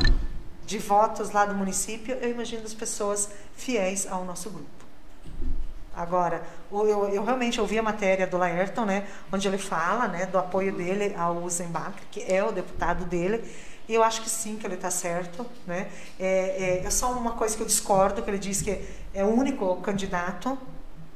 [0.66, 4.82] de votos lá do município, eu imagino as pessoas fiéis ao nosso grupo.
[5.96, 6.42] Agora,
[6.72, 10.74] eu, eu realmente ouvi a matéria do Laerton, né, onde ele fala né, do apoio
[10.74, 13.44] dele ao Zembach, que é o deputado dele,
[13.88, 15.46] e eu acho que sim, que ele está certo.
[15.68, 15.90] Né?
[16.18, 18.82] É, é, é, só uma coisa que eu discordo, que ele diz que
[19.14, 20.58] é o único candidato,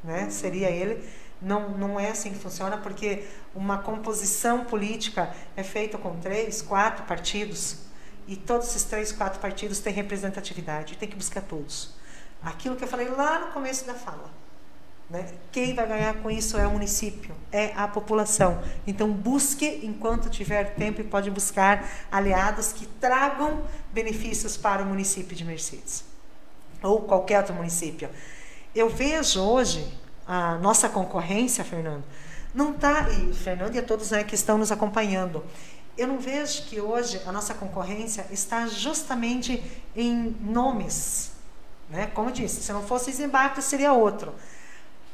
[0.04, 1.02] né, seria ele.
[1.46, 3.24] Não, não é assim que funciona, porque
[3.54, 7.78] uma composição política é feita com três, quatro partidos.
[8.28, 11.94] E todos esses três, quatro partidos têm representatividade, tem que buscar todos.
[12.42, 14.32] Aquilo que eu falei lá no começo da fala.
[15.08, 15.36] Né?
[15.52, 18.64] Quem vai ganhar com isso é o município, é a população.
[18.88, 25.36] Então busque enquanto tiver tempo e pode buscar aliados que tragam benefícios para o município
[25.36, 26.04] de Mercedes
[26.82, 28.10] ou qualquer outro município.
[28.74, 29.88] Eu vejo hoje
[30.28, 32.04] a nossa concorrência, Fernando,
[32.54, 35.44] não está e Fernando e a todos né, que estão nos acompanhando
[35.98, 39.64] eu não vejo que hoje a nossa concorrência está justamente
[39.96, 41.32] em nomes.
[41.90, 42.08] Né?
[42.08, 44.36] Como eu disse, se não fosse desembarque, seria outro.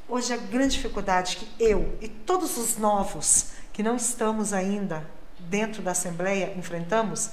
[0.09, 5.05] Hoje a grande dificuldade que eu e todos os novos que não estamos ainda
[5.39, 7.29] dentro da Assembleia enfrentamos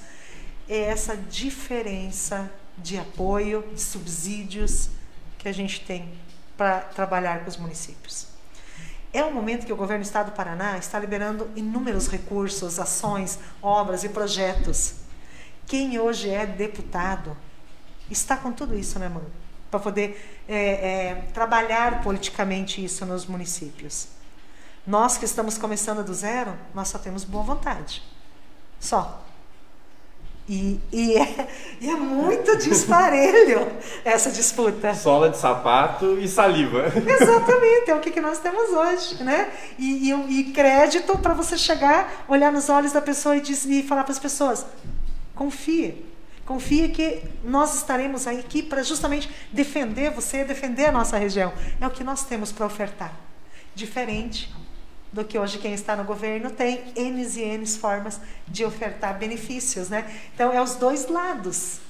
[0.69, 4.91] é essa diferença de apoio, de subsídios
[5.39, 6.13] que a gente tem
[6.59, 8.27] para trabalhar com os municípios.
[9.13, 13.39] É um momento que o governo do estado do Paraná está liberando inúmeros recursos, ações,
[13.63, 14.97] obras e projetos.
[15.67, 17.35] Quem hoje é deputado
[18.11, 19.25] está com tudo isso na mão
[19.71, 24.09] para poder é, é, trabalhar politicamente isso nos municípios.
[24.87, 28.03] Nós que estamos começando do zero, nós só temos boa vontade.
[28.81, 29.25] Só.
[30.49, 33.71] E, e, é, e é muito disparelho
[34.03, 34.95] essa disputa.
[34.95, 36.87] Sola de sapato e saliva.
[36.97, 39.23] Exatamente, é o que, que nós temos hoje.
[39.23, 39.51] Né?
[39.79, 43.83] E, e, e crédito para você chegar, olhar nos olhos da pessoa e, diz, e
[43.83, 44.65] falar para as pessoas:
[45.35, 46.07] confie.
[46.47, 51.53] Confie que nós estaremos aqui para justamente defender você, defender a nossa região.
[51.79, 53.15] É o que nós temos para ofertar.
[53.75, 54.51] Diferente
[55.13, 59.89] do que hoje quem está no governo tem N e N formas de ofertar benefícios,
[59.89, 60.05] né?
[60.35, 61.81] Então é os dois lados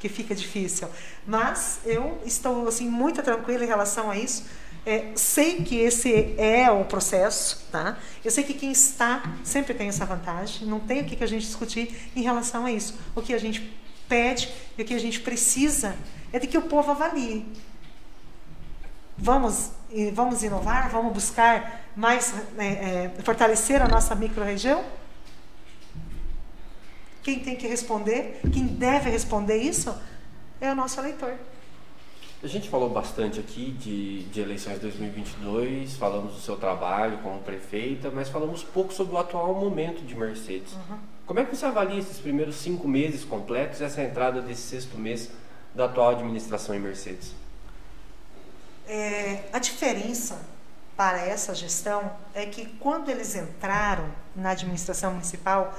[0.00, 0.88] que fica difícil.
[1.26, 4.44] Mas eu estou assim muito tranquila em relação a isso.
[4.86, 7.98] É, sei que esse é o processo, tá?
[8.24, 10.66] Eu sei que quem está sempre tem essa vantagem.
[10.66, 12.94] Não tem o que a gente discutir em relação a isso.
[13.14, 13.76] O que a gente
[14.08, 15.94] pede e o que a gente precisa
[16.32, 17.44] é de que o povo avalie.
[19.16, 19.72] Vamos,
[20.12, 24.84] vamos inovar, vamos buscar mais é, é, fortalecer a nossa microrregião?
[27.22, 29.94] Quem tem que responder, quem deve responder isso,
[30.60, 31.34] é o nosso eleitor.
[32.42, 38.10] A gente falou bastante aqui de, de eleições 2022, falamos do seu trabalho como prefeita,
[38.10, 40.72] mas falamos pouco sobre o atual momento de Mercedes.
[40.72, 40.98] Uhum.
[41.26, 44.96] Como é que você avalia esses primeiros cinco meses completos e essa entrada desse sexto
[44.96, 45.30] mês
[45.74, 47.34] da atual administração em Mercedes?
[48.88, 50.40] É, a diferença
[50.96, 55.78] para essa gestão é que quando eles entraram na administração municipal,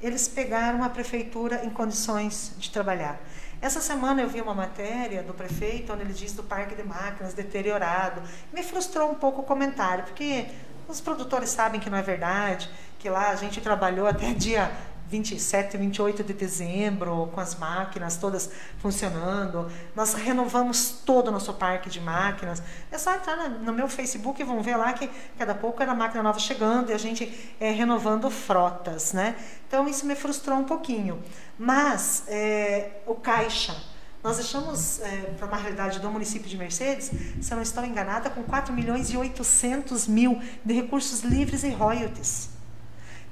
[0.00, 3.20] eles pegaram a prefeitura em condições de trabalhar.
[3.60, 7.34] Essa semana eu vi uma matéria do prefeito onde ele diz do parque de máquinas
[7.34, 8.22] deteriorado.
[8.52, 10.46] Me frustrou um pouco o comentário, porque
[10.86, 14.70] os produtores sabem que não é verdade, que lá a gente trabalhou até dia
[15.08, 19.70] 27, 28 de dezembro, com as máquinas todas funcionando.
[19.94, 22.62] Nós renovamos todo o nosso parque de máquinas.
[22.90, 25.08] É só entrar no meu Facebook e vão ver lá que
[25.38, 29.12] cada pouco era máquina nova chegando e a gente é, renovando frotas.
[29.12, 29.36] Né?
[29.68, 31.22] Então isso me frustrou um pouquinho.
[31.58, 33.76] Mas é, o caixa.
[34.22, 37.10] Nós deixamos é, para uma realidade do município de Mercedes,
[37.42, 41.68] se eu não estou enganada, com 4 milhões e 800 mil de recursos livres e
[41.68, 42.53] royalties.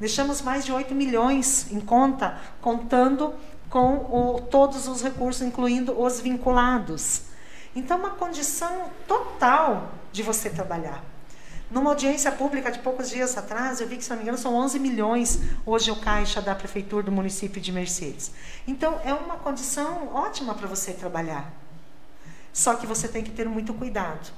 [0.03, 3.33] Deixamos mais de 8 milhões em conta, contando
[3.71, 7.23] com o, todos os recursos, incluindo os vinculados.
[7.73, 11.05] Então, uma condição total de você trabalhar.
[11.71, 14.57] Numa audiência pública de poucos dias atrás, eu vi que, se não me engano, são
[14.57, 18.33] 11 milhões hoje o caixa da prefeitura do município de Mercedes.
[18.67, 21.49] Então, é uma condição ótima para você trabalhar.
[22.53, 24.33] Só que você tem que ter muito cuidado.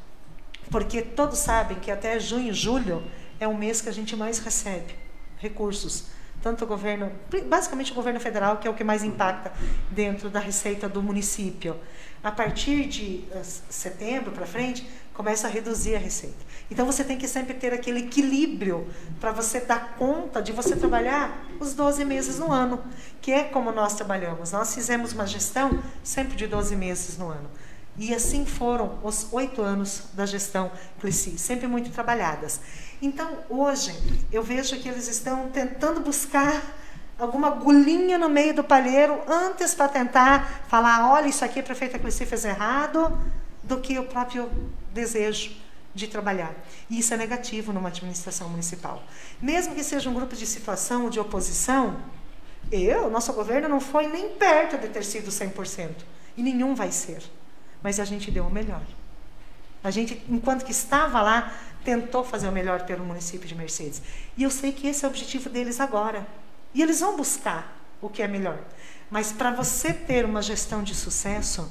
[0.71, 3.03] Porque todos sabem que até junho, julho
[3.41, 5.04] é o mês que a gente mais recebe
[5.45, 6.07] recursos.
[6.43, 7.11] Tanto o governo,
[7.47, 9.53] basicamente o governo federal, que é o que mais impacta
[9.91, 11.77] dentro da receita do município.
[12.23, 13.41] A partir de uh,
[13.71, 16.37] setembro para frente, começa a reduzir a receita.
[16.71, 18.87] Então você tem que sempre ter aquele equilíbrio
[19.21, 22.83] para você dar conta de você trabalhar os 12 meses no ano,
[23.23, 24.53] que é como nós trabalhamos.
[24.53, 27.49] Nós fizemos uma gestão sempre de 12 meses no ano.
[27.97, 32.61] E assim foram os oito anos da gestão Cleci, sempre muito trabalhadas.
[33.01, 33.95] Então, hoje,
[34.33, 36.63] eu vejo que eles estão tentando buscar
[37.19, 41.99] alguma agulhinha no meio do palheiro antes para tentar falar: olha, isso aqui a prefeita
[41.99, 43.19] Cleci fez errado,
[43.63, 44.51] do que o próprio
[44.93, 45.53] desejo
[45.95, 46.53] de trabalhar.
[46.91, 49.03] E isso é negativo numa administração municipal.
[49.41, 51.97] Mesmo que seja um grupo de situação ou de oposição,
[52.73, 55.91] eu, nosso governo não foi nem perto de ter sido 100%.
[56.37, 57.23] E nenhum vai ser
[57.85, 58.81] mas a gente deu o melhor.
[59.85, 61.53] A gente, enquanto que estava lá,
[61.85, 64.01] tentou fazer o melhor pelo município de Mercedes.
[64.37, 66.27] E eu sei que esse é o objetivo deles agora.
[66.73, 68.59] E eles vão buscar o que é melhor.
[69.11, 71.71] Mas para você ter uma gestão de sucesso,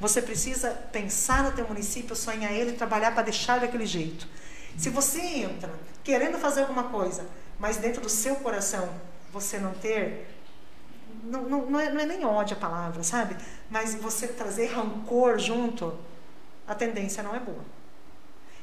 [0.00, 4.26] você precisa pensar no teu município, sonhar ele, trabalhar para deixar daquele jeito.
[4.76, 5.72] Se você entra
[6.02, 7.24] querendo fazer alguma coisa,
[7.58, 8.88] mas dentro do seu coração
[9.32, 10.28] você não ter
[11.22, 13.36] não, não, não, é, não é nem ódio a palavra, sabe?
[13.70, 15.96] Mas você trazer rancor junto,
[16.66, 17.64] a tendência não é boa.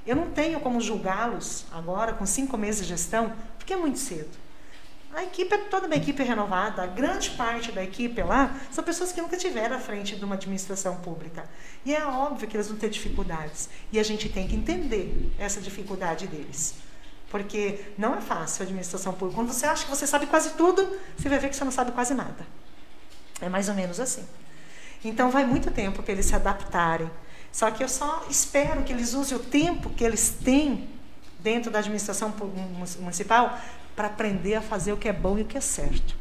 [0.06, 4.41] Eu não tenho como julgá-los agora, com cinco meses de gestão, porque é muito cedo.
[5.14, 9.11] A equipe é toda uma equipe renovada, a grande parte da equipe lá são pessoas
[9.11, 11.49] que nunca tiveram à frente de uma administração pública.
[11.86, 13.69] E é óbvio que eles vão ter dificuldades.
[13.91, 16.76] E a gente tem que entender essa dificuldade deles.
[17.30, 19.41] Porque não é fácil a administração pública.
[19.41, 21.91] Quando você acha que você sabe quase tudo, você vai ver que você não sabe
[21.91, 22.48] quase nada.
[23.41, 24.26] É mais ou menos assim.
[25.03, 27.11] Então vai muito tempo para eles se adaptarem.
[27.52, 30.90] Só que eu só espero que eles usem o tempo que eles têm
[31.40, 32.34] dentro da administração
[32.99, 33.60] municipal
[33.95, 36.15] para aprender a fazer o que é bom e o que é certo.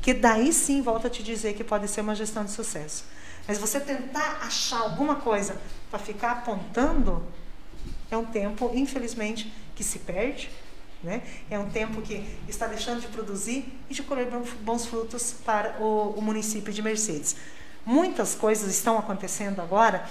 [0.00, 3.04] Que daí sim volta a te dizer que pode ser uma gestão de sucesso.
[3.46, 5.56] Mas você tentar achar alguma coisa
[5.90, 7.24] para ficar apontando
[8.10, 10.50] é um tempo, infelizmente, que se perde,
[11.02, 11.22] né?
[11.50, 14.28] é um tempo que está deixando de produzir e de colher
[14.60, 17.36] bons frutos para o, o município de Mercedes.
[17.84, 20.08] Muitas coisas estão acontecendo agora,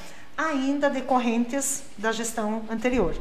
[0.48, 3.16] ainda decorrentes da gestão anterior.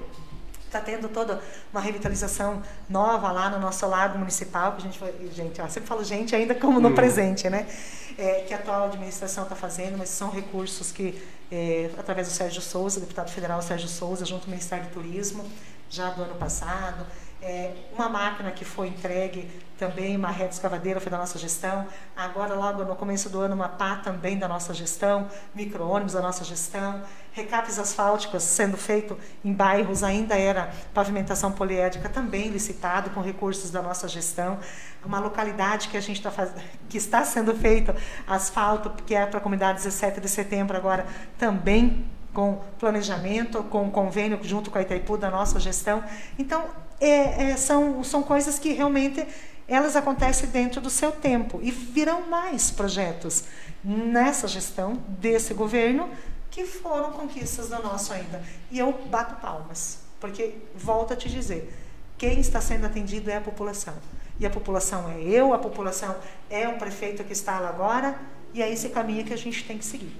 [0.67, 1.43] Está tendo toda
[1.73, 6.05] uma revitalização nova lá no nosso lado municipal, que a gente, gente, ó, sempre falo
[6.05, 6.95] gente ainda como no hum.
[6.95, 7.67] presente, né?
[8.17, 11.21] É, que a atual administração está fazendo, mas são recursos que,
[11.51, 15.45] é, através do Sérgio Souza, deputado federal Sérgio Souza, junto ao Ministério do Turismo,
[15.89, 17.05] já do ano passado.
[17.43, 21.86] É, uma máquina que foi entregue também, uma reta escavadeira foi da nossa gestão.
[22.15, 26.44] Agora, logo no começo do ano, uma pá também da nossa gestão, micro-ônibus da nossa
[26.44, 27.02] gestão.
[27.32, 33.81] Recapes asfálticos sendo feito em bairros, ainda era pavimentação poliédrica, também licitado com recursos da
[33.81, 34.59] nossa gestão.
[35.02, 37.94] Uma localidade que a gente está fazendo, que está sendo feito
[38.27, 41.07] asfalto, que é para a comunidade 17 de setembro agora,
[41.39, 42.05] também
[42.35, 46.05] com planejamento, com convênio junto com a Itaipu da nossa gestão.
[46.39, 46.65] Então,
[47.01, 49.27] é, é, são, são coisas que realmente
[49.71, 53.45] elas acontecem dentro do seu tempo e virão mais projetos
[53.85, 56.11] nessa gestão desse governo
[56.51, 58.43] que foram conquistas do nosso ainda.
[58.69, 61.73] E eu bato palmas, porque volto a te dizer,
[62.19, 63.95] quem está sendo atendido é a população.
[64.41, 66.17] E a população é eu, a população
[66.51, 68.19] é o prefeito que está lá agora,
[68.53, 70.13] e é esse caminho que a gente tem que seguir.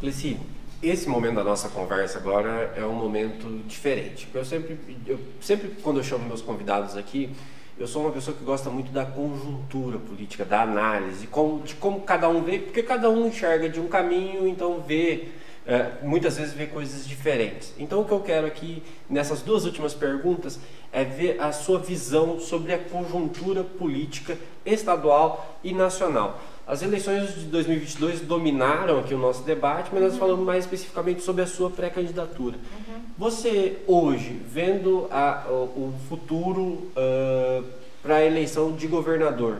[0.00, 0.36] Cleci,
[0.82, 4.28] esse momento da nossa conversa agora é um momento diferente.
[4.34, 4.76] Eu sempre,
[5.06, 7.32] eu sempre quando eu chamo meus convidados aqui,
[7.78, 11.26] eu sou uma pessoa que gosta muito da conjuntura política, da análise,
[11.64, 15.28] de como cada um vê, porque cada um enxerga de um caminho, então vê
[15.66, 17.72] é, muitas vezes vê coisas diferentes.
[17.78, 20.58] Então, o que eu quero aqui, nessas duas últimas perguntas,
[20.92, 24.36] é ver a sua visão sobre a conjuntura política
[24.66, 26.40] estadual e nacional.
[26.66, 30.18] As eleições de 2022 dominaram aqui o nosso debate, mas nós uhum.
[30.18, 32.56] falamos mais especificamente sobre a sua pré-candidatura.
[32.56, 33.02] Uhum.
[33.18, 37.64] Você, hoje, vendo a, o, futuro uh,
[38.00, 39.58] para a eleição de governador,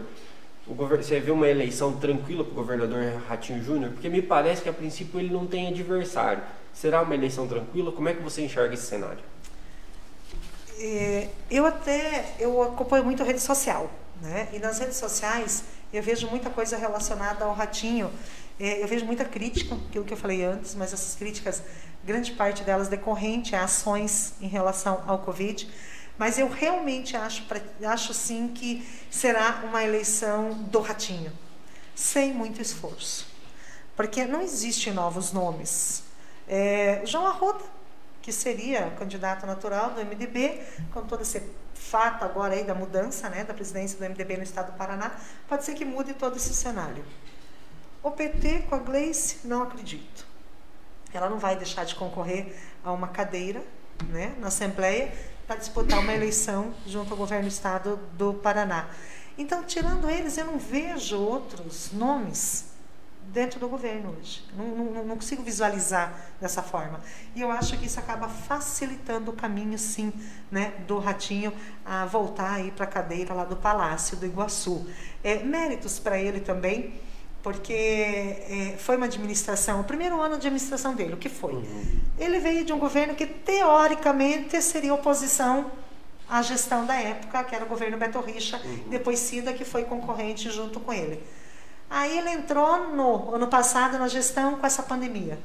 [0.69, 1.03] govern...
[1.03, 3.91] você vê uma eleição tranquila para o governador Ratinho Júnior?
[3.91, 6.43] Porque me parece que a princípio ele não tem adversário.
[6.73, 7.91] Será uma eleição tranquila?
[7.91, 9.19] Como é que você enxerga esse cenário?
[10.79, 13.91] É, eu até eu acompanho muito a rede social,
[14.23, 14.49] né?
[14.53, 18.11] E nas redes sociais eu vejo muita coisa relacionada ao Ratinho.
[18.59, 21.63] É, eu vejo muita crítica, aquilo que eu falei antes, mas essas críticas,
[22.05, 25.69] grande parte delas decorrente a ações em relação ao Covid.
[26.17, 27.45] Mas eu realmente acho,
[27.85, 31.33] acho sim que será uma eleição do ratinho,
[31.95, 33.27] sem muito esforço.
[33.97, 36.05] Porque não existem novos nomes.
[36.47, 37.65] É, João Arruda,
[38.21, 40.61] que seria candidato natural do MDB,
[40.93, 41.43] com todo esse
[41.83, 45.13] fato agora aí da mudança né, da presidência do MDB no estado do Paraná,
[45.49, 47.05] pode ser que mude todo esse cenário.
[48.03, 50.27] O PT com a Gleice, não acredito.
[51.13, 53.63] Ela não vai deixar de concorrer a uma cadeira
[54.09, 55.13] né, na Assembleia,
[55.47, 58.89] para disputar uma eleição junto ao governo do estado do Paraná.
[59.37, 62.72] Então, tirando eles, eu não vejo outros nomes
[63.33, 64.45] dentro do governo hoje.
[64.57, 67.01] Não, não, não, consigo visualizar dessa forma.
[67.35, 70.13] E eu acho que isso acaba facilitando o caminho, sim,
[70.51, 71.53] né, do Ratinho
[71.85, 74.87] a voltar aí para a cadeira lá do Palácio do Iguaçu.
[75.25, 77.01] É, méritos para ele também
[77.43, 81.55] porque é, foi uma administração, o primeiro ano de administração dele, o que foi?
[81.55, 82.01] Uhum.
[82.17, 85.69] Ele veio de um governo que teoricamente seria oposição
[86.29, 88.85] à gestão da época, que era o governo Beto Richa, uhum.
[88.91, 91.21] depois Cida, que foi concorrente junto com ele.
[91.93, 95.39] Aí ele entrou no ano passado na gestão com essa pandemia.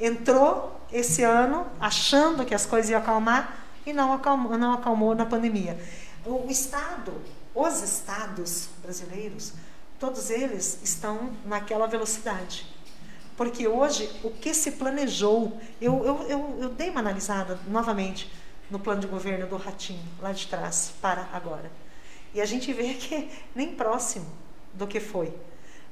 [0.00, 5.26] Entrou esse ano achando que as coisas iam acalmar e não acalmou, não acalmou na
[5.26, 5.78] pandemia.
[6.24, 7.12] O Estado,
[7.54, 9.52] os estados brasileiros,
[10.00, 12.66] todos eles estão naquela velocidade.
[13.36, 18.32] Porque hoje, o que se planejou, eu, eu, eu, eu dei uma analisada novamente
[18.70, 21.70] no plano de governo do Ratinho, lá de trás, para agora.
[22.32, 25.34] E a gente vê que nem próximo do que foi.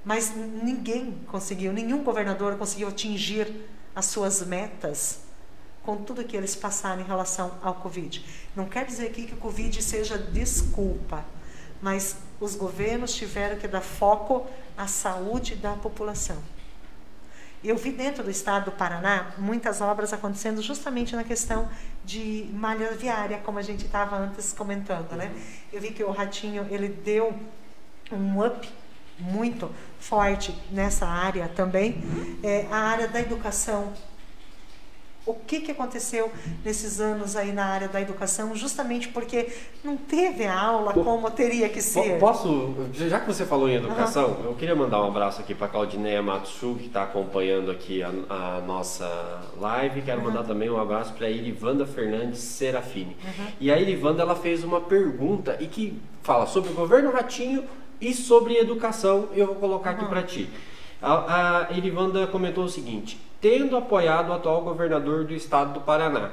[0.05, 3.53] Mas ninguém conseguiu, nenhum governador conseguiu atingir
[3.95, 5.21] as suas metas
[5.83, 8.25] com tudo que eles passaram em relação ao Covid.
[8.55, 11.25] Não quer dizer aqui que o Covid seja desculpa
[11.81, 14.47] mas os governos tiveram que dar foco
[14.77, 16.37] à saúde da população.
[17.65, 21.69] Eu vi dentro do estado do Paraná muitas obras acontecendo justamente na questão
[22.05, 25.35] de malha viária, como a gente estava antes comentando, né?
[25.73, 27.35] Eu vi que o Ratinho ele deu
[28.13, 28.69] um up
[29.19, 32.03] muito forte nessa área também,
[32.43, 33.93] é, a área da educação
[35.27, 36.31] o que, que aconteceu
[36.65, 39.49] nesses anos aí na área da educação, justamente porque
[39.83, 42.21] não teve aula como teria que ser.
[42.21, 44.45] Posso, já que você falou em educação, uhum.
[44.45, 48.13] eu queria mandar um abraço aqui para a Claudineia Matsu, que está acompanhando aqui a,
[48.29, 50.03] a, nossa live.
[50.03, 50.29] Quero uhum.
[50.29, 53.17] mandar também um abraço para a Irivanda Fernandes Serafini.
[53.25, 53.47] Uhum.
[53.61, 57.65] E a Irivanda ela fez uma pergunta e que fala sobre o governo Ratinho
[58.01, 59.29] e sobre educação.
[59.33, 60.49] Eu vou colocar aqui para ti.
[61.01, 66.33] A, a Irivanda comentou o seguinte: tendo apoiado o atual governador do estado do Paraná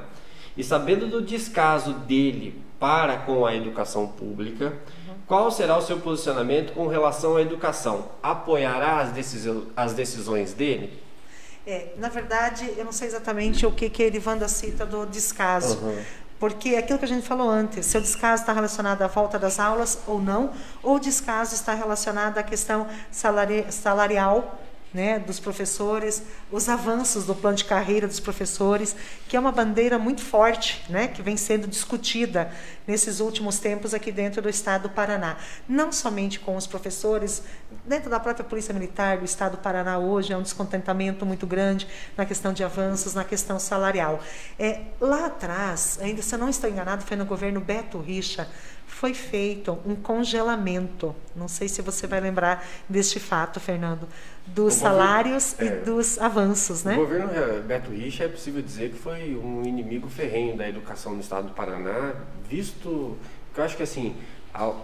[0.56, 4.66] e sabendo do descaso dele para com a educação pública,
[5.08, 5.16] uhum.
[5.26, 8.10] qual será o seu posicionamento com relação à educação?
[8.22, 11.02] Apoiará as, decisões, as decisões dele?
[11.66, 15.80] É, na verdade, eu não sei exatamente o que, que a Irivanda cita do descaso.
[15.80, 16.04] Uhum.
[16.44, 19.40] Porque é aquilo que a gente falou antes, se o descaso está relacionado à volta
[19.40, 20.52] das aulas ou não,
[20.84, 24.60] ou o descaso está relacionado à questão salari salarial
[24.94, 26.22] né, dos professores,
[26.52, 28.96] os avanços do plano de carreira dos professores,
[29.28, 32.52] que é uma bandeira muito forte, né, que vem sendo discutida
[32.86, 35.38] nesses últimos tempos aqui dentro do estado do Paraná.
[35.68, 37.44] Não somente com os professores,
[37.86, 41.88] dentro da própria Polícia Militar do estado do Paraná hoje é um descontentamento muito grande
[42.16, 44.20] na questão de avanços, na questão salarial.
[44.60, 48.48] É, lá atrás, ainda se eu não estou enganado, foi no governo Beto Richa,
[49.04, 51.14] foi feito um congelamento.
[51.36, 54.08] Não sei se você vai lembrar deste fato, Fernando,
[54.48, 56.94] dos o salários governo, e é, dos avanços, né?
[56.94, 61.14] O governo é, Beto Richa é possível dizer que foi um inimigo ferrenho da educação
[61.16, 62.14] no estado do Paraná,
[62.50, 63.18] visto
[63.54, 64.16] que eu acho que assim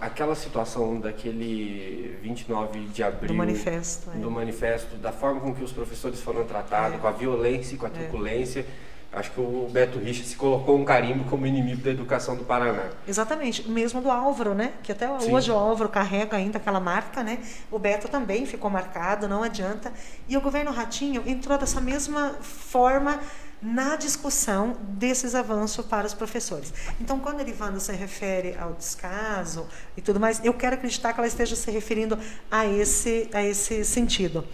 [0.02, 4.18] aquela situação daquele 29 de abril do manifesto, é.
[4.18, 7.00] do manifesto, da forma com que os professores foram tratados, é.
[7.00, 7.92] com a violência e com a é.
[7.92, 8.66] truculência
[9.12, 12.90] acho que o Beto Richa se colocou um carimbo como inimigo da educação do Paraná.
[13.06, 14.72] Exatamente, mesmo do Álvaro, né?
[14.82, 15.32] Que até Sim.
[15.32, 17.38] hoje o Álvaro carrega ainda aquela marca, né?
[17.70, 19.92] O Beto também ficou marcado, não adianta.
[20.28, 23.20] E o governo Ratinho entrou dessa mesma forma
[23.62, 26.72] na discussão desses avanços para os professores.
[27.00, 29.66] Então, quando a Erivanda se refere ao descaso
[29.96, 32.18] e tudo mais, eu quero acreditar que ela esteja se referindo
[32.50, 34.46] a esse, a esse sentido.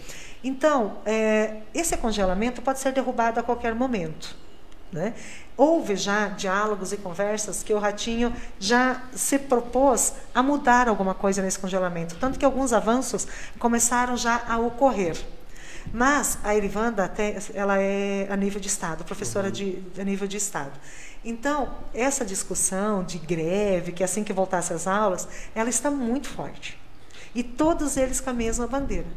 [0.43, 4.35] Então, é, esse congelamento pode ser derrubado a qualquer momento.
[4.91, 5.13] Né?
[5.57, 11.41] Houve já diálogos e conversas que o Ratinho já se propôs a mudar alguma coisa
[11.41, 13.27] nesse congelamento, tanto que alguns avanços
[13.59, 15.17] começaram já a ocorrer.
[15.93, 20.37] Mas a Erivanda até, ela é a nível de Estado, professora de, a nível de
[20.37, 20.79] Estado.
[21.23, 26.79] Então, essa discussão de greve, que assim que voltasse às aulas, ela está muito forte.
[27.33, 29.07] E todos eles com a mesma bandeira,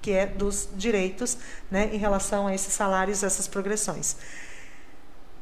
[0.00, 1.38] que é dos direitos
[1.70, 4.16] né, em relação a esses salários, essas progressões.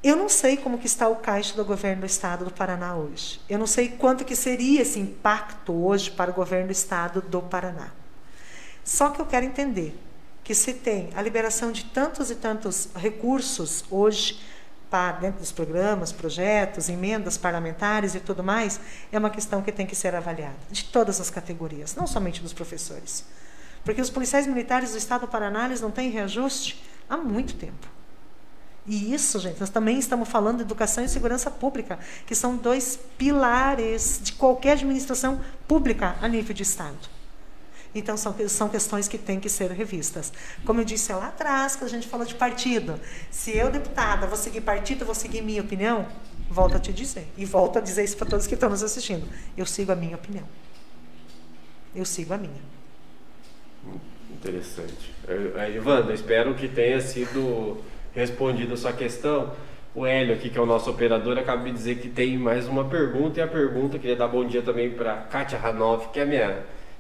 [0.03, 3.39] Eu não sei como que está o caixa do governo do estado do Paraná hoje.
[3.47, 7.43] Eu não sei quanto que seria esse impacto hoje para o governo do estado do
[7.43, 7.93] Paraná.
[8.83, 9.95] Só que eu quero entender
[10.43, 14.41] que se tem a liberação de tantos e tantos recursos hoje
[14.89, 18.81] para dentro dos programas, projetos, emendas parlamentares e tudo mais,
[19.13, 22.55] é uma questão que tem que ser avaliada de todas as categorias, não somente dos
[22.55, 23.25] professores.
[23.85, 28.00] Porque os policiais militares do estado do Paraná eles não têm reajuste há muito tempo.
[28.91, 31.97] E isso, gente, nós também estamos falando de educação e segurança pública,
[32.27, 36.99] que são dois pilares de qualquer administração pública a nível de Estado.
[37.95, 40.33] Então, são, são questões que têm que ser revistas.
[40.67, 42.99] Como eu disse lá atrás, quando a gente falou de partido,
[43.31, 46.05] se eu, deputada, vou seguir partido, vou seguir minha opinião,
[46.51, 47.29] volto a te dizer.
[47.37, 49.25] E volto a dizer isso para todos que estão nos assistindo.
[49.57, 50.49] Eu sigo a minha opinião.
[51.95, 52.61] Eu sigo a minha.
[54.33, 55.15] Interessante.
[55.77, 57.81] Ivanda, espero que tenha sido
[58.15, 59.53] respondida a sua questão,
[59.95, 62.85] o Hélio aqui, que é o nosso operador, acaba de dizer que tem mais uma
[62.85, 66.59] pergunta, e a pergunta, queria dar bom dia também para Kátia Hanoff, que é minha,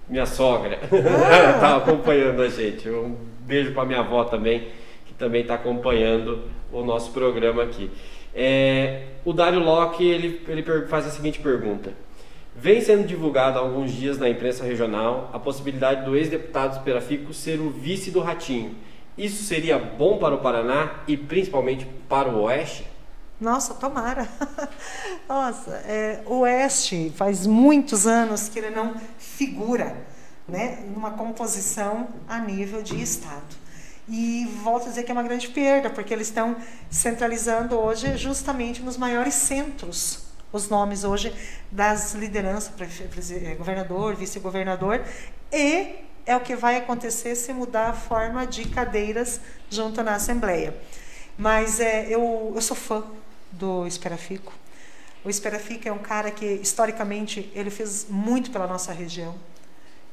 [0.08, 2.88] minha sogra, está acompanhando a gente.
[2.88, 4.68] Um beijo para minha avó também,
[5.06, 6.42] que também está acompanhando
[6.72, 7.90] o nosso programa aqui.
[8.34, 11.92] É, o Dário Locke, ele, ele faz a seguinte pergunta.
[12.54, 17.60] Vem sendo divulgado há alguns dias na imprensa regional a possibilidade do ex-deputado Esperafico ser
[17.60, 18.74] o vice do Ratinho.
[19.20, 22.86] Isso seria bom para o Paraná e principalmente para o Oeste?
[23.38, 24.26] Nossa, tomara.
[25.28, 29.94] Nossa, é, o Oeste faz muitos anos que ele não figura
[30.48, 33.54] né, numa composição a nível de Estado.
[34.08, 36.56] E volto a dizer que é uma grande perda, porque eles estão
[36.88, 41.32] centralizando hoje justamente nos maiores centros os nomes hoje
[41.70, 42.72] das lideranças,
[43.56, 45.04] governador, vice-governador,
[45.52, 45.94] e
[46.26, 50.74] é o que vai acontecer se mudar a forma de cadeiras junto na Assembleia.
[51.36, 53.04] Mas é, eu, eu sou fã
[53.50, 54.52] do Esperafico.
[55.24, 59.34] O Esperafico é um cara que, historicamente, ele fez muito pela nossa região.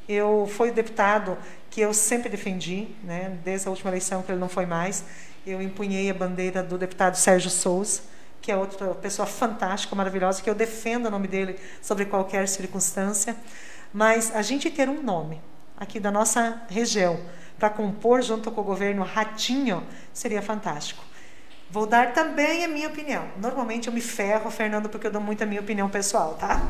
[0.07, 1.38] Eu fui o deputado
[1.69, 5.03] que eu sempre defendi, né, desde a última eleição que ele não foi mais.
[5.45, 8.01] Eu empunhei a bandeira do deputado Sérgio Souza,
[8.41, 13.35] que é outra pessoa fantástica, maravilhosa, que eu defendo o nome dele sobre qualquer circunstância.
[13.93, 15.41] Mas a gente ter um nome,
[15.78, 17.20] aqui da nossa região
[17.58, 19.84] para compor junto com o governo Ratinho,
[20.14, 21.04] seria fantástico.
[21.70, 23.26] Vou dar também a minha opinião.
[23.41, 26.62] Normalmente eu me ferro, Fernando, porque eu dou muito a minha opinião pessoal, tá?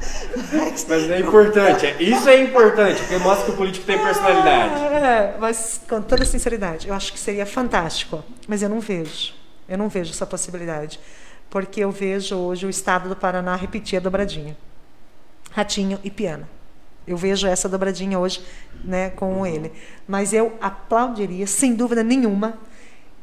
[0.51, 4.73] Mas, mas é importante, isso é importante, porque mostra que o político tem personalidade.
[4.95, 9.35] É, mas com toda sinceridade, eu acho que seria fantástico, mas eu não vejo.
[9.69, 10.99] Eu não vejo essa possibilidade,
[11.47, 14.57] porque eu vejo hoje o estado do Paraná repetir a dobradinha.
[15.51, 16.47] Ratinho e piano.
[17.07, 18.43] Eu vejo essa dobradinha hoje
[18.83, 19.71] né, com ele.
[20.07, 22.57] Mas eu aplaudiria, sem dúvida nenhuma,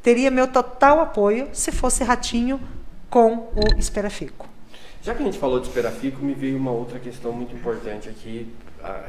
[0.02, 2.61] teria meu total apoio se fosse Ratinho
[3.11, 4.48] com o Esperafico.
[5.02, 8.51] Já que a gente falou de Esperafico, me veio uma outra questão muito importante aqui,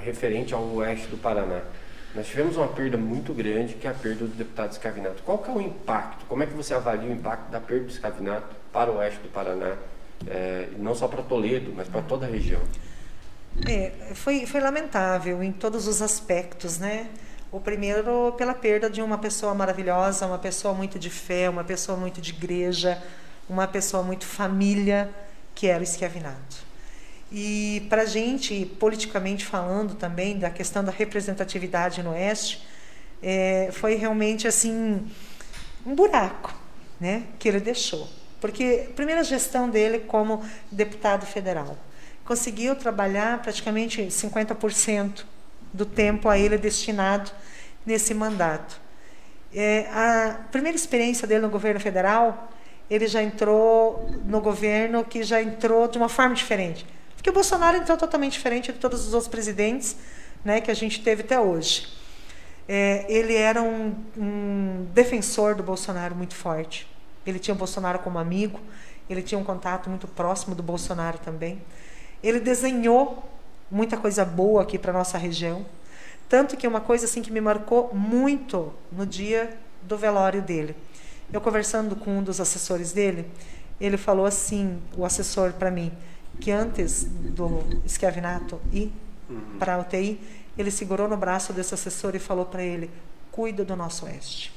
[0.03, 1.61] referente ao oeste do Paraná.
[2.13, 5.21] Nós tivemos uma perda muito grande, que é a perda do deputado Escavinato.
[5.23, 6.25] Qual que é o impacto?
[6.27, 9.29] Como é que você avalia o impacto da perda do Escavinato para o oeste do
[9.29, 9.75] Paraná?
[10.27, 12.61] É, não só para Toledo, mas para toda a região.
[13.63, 17.07] É, foi, foi lamentável em todos os aspectos, né?
[17.51, 21.97] O primeiro pela perda de uma pessoa maravilhosa, uma pessoa muito de fé, uma pessoa
[21.97, 23.01] muito de igreja,
[23.47, 25.09] uma pessoa muito família,
[25.53, 26.65] que era o Esquiavinato.
[27.31, 32.65] E para a gente, politicamente falando também, da questão da representatividade no Oeste,
[33.23, 35.05] é, foi realmente assim
[35.85, 36.53] um buraco
[36.99, 38.07] né, que ele deixou.
[38.39, 41.77] Porque primeira gestão dele como deputado federal,
[42.25, 45.23] conseguiu trabalhar praticamente 50%
[45.71, 47.31] do tempo a ele destinado
[47.85, 48.81] nesse mandato.
[49.53, 52.51] É, a primeira experiência dele no governo federal,
[52.89, 56.85] ele já entrou no governo que já entrou de uma forma diferente.
[57.15, 59.95] Porque o Bolsonaro entrou totalmente diferente de todos os outros presidentes
[60.43, 61.87] né, que a gente teve até hoje.
[62.67, 66.87] É, ele era um, um defensor do Bolsonaro muito forte.
[67.25, 68.59] Ele tinha o Bolsonaro como amigo,
[69.09, 71.61] ele tinha um contato muito próximo do Bolsonaro também.
[72.25, 73.23] Ele desenhou
[73.69, 75.63] muita coisa boa aqui para nossa região,
[76.27, 80.75] tanto que uma coisa assim que me marcou muito no dia do velório dele.
[81.31, 83.29] Eu conversando com um dos assessores dele,
[83.79, 85.91] ele falou assim, o assessor para mim,
[86.41, 88.91] que antes do esquiavinato ir
[89.29, 89.59] uhum.
[89.59, 90.19] para a UTI,
[90.57, 92.89] ele segurou no braço desse assessor e falou para ele:
[93.31, 94.51] cuida do nosso oeste.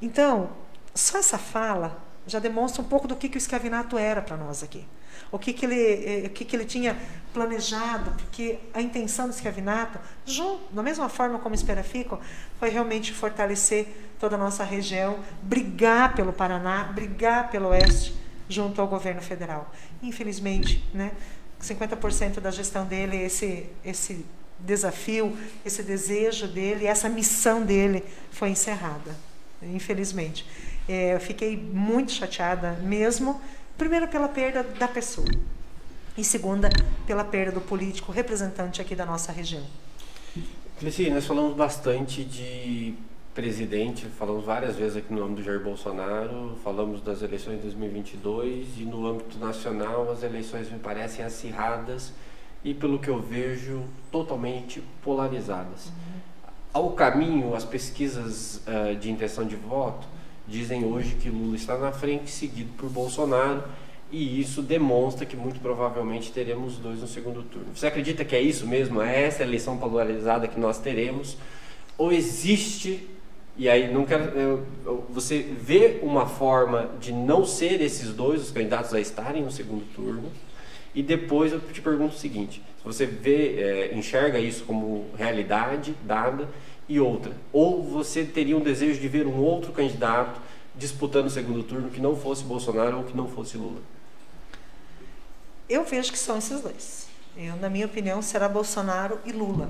[0.00, 0.48] Então,
[0.94, 4.62] só essa fala já demonstra um pouco do que, que o escravinato era para nós
[4.62, 4.86] aqui.
[5.30, 6.96] O que, que, ele, eh, o que, que ele tinha
[7.32, 9.98] planejado, porque a intenção do escravinato,
[10.70, 12.18] da mesma forma como Esperafico,
[12.58, 13.88] foi realmente fortalecer
[14.18, 18.14] toda a nossa região, brigar pelo Paraná, brigar pelo Oeste,
[18.48, 19.70] junto ao governo federal.
[20.02, 21.12] Infelizmente, né,
[21.60, 24.24] 50% da gestão dele, esse, esse
[24.58, 29.14] desafio, esse desejo dele, essa missão dele foi encerrada,
[29.62, 30.46] infelizmente.
[30.88, 33.40] É, eu fiquei muito chateada mesmo,
[33.76, 35.28] primeiro pela perda da pessoa
[36.16, 36.68] e segunda
[37.06, 39.62] pela perda do político representante aqui da nossa região.
[40.78, 42.94] Cleci, nós falamos bastante de
[43.34, 48.78] presidente, falamos várias vezes aqui no nome do Jair Bolsonaro, falamos das eleições de 2022
[48.78, 52.12] e no âmbito nacional as eleições me parecem acirradas
[52.64, 55.86] e, pelo que eu vejo, totalmente polarizadas.
[55.86, 56.20] Uhum.
[56.72, 60.06] Ao caminho, as pesquisas uh, de intenção de voto
[60.46, 63.62] dizem hoje que Lula está na frente, seguido por Bolsonaro,
[64.10, 67.68] e isso demonstra que muito provavelmente teremos dois no segundo turno.
[67.74, 69.02] Você acredita que é isso mesmo?
[69.02, 71.36] É essa eleição polarizada que nós teremos?
[71.98, 73.08] Ou existe
[73.58, 74.62] e aí não quero,
[75.08, 79.82] você vê uma forma de não ser esses dois os candidatos a estarem no segundo
[79.94, 80.30] turno
[80.94, 85.94] e depois eu te pergunto o seguinte: se você vê, é, enxerga isso como realidade
[86.04, 86.48] dada
[86.88, 90.40] e outra, ou você teria um desejo de ver um outro candidato
[90.74, 93.80] disputando o segundo turno que não fosse Bolsonaro ou que não fosse Lula?
[95.68, 97.08] Eu vejo que são esses dois.
[97.36, 99.68] Eu, na minha opinião, será Bolsonaro e Lula.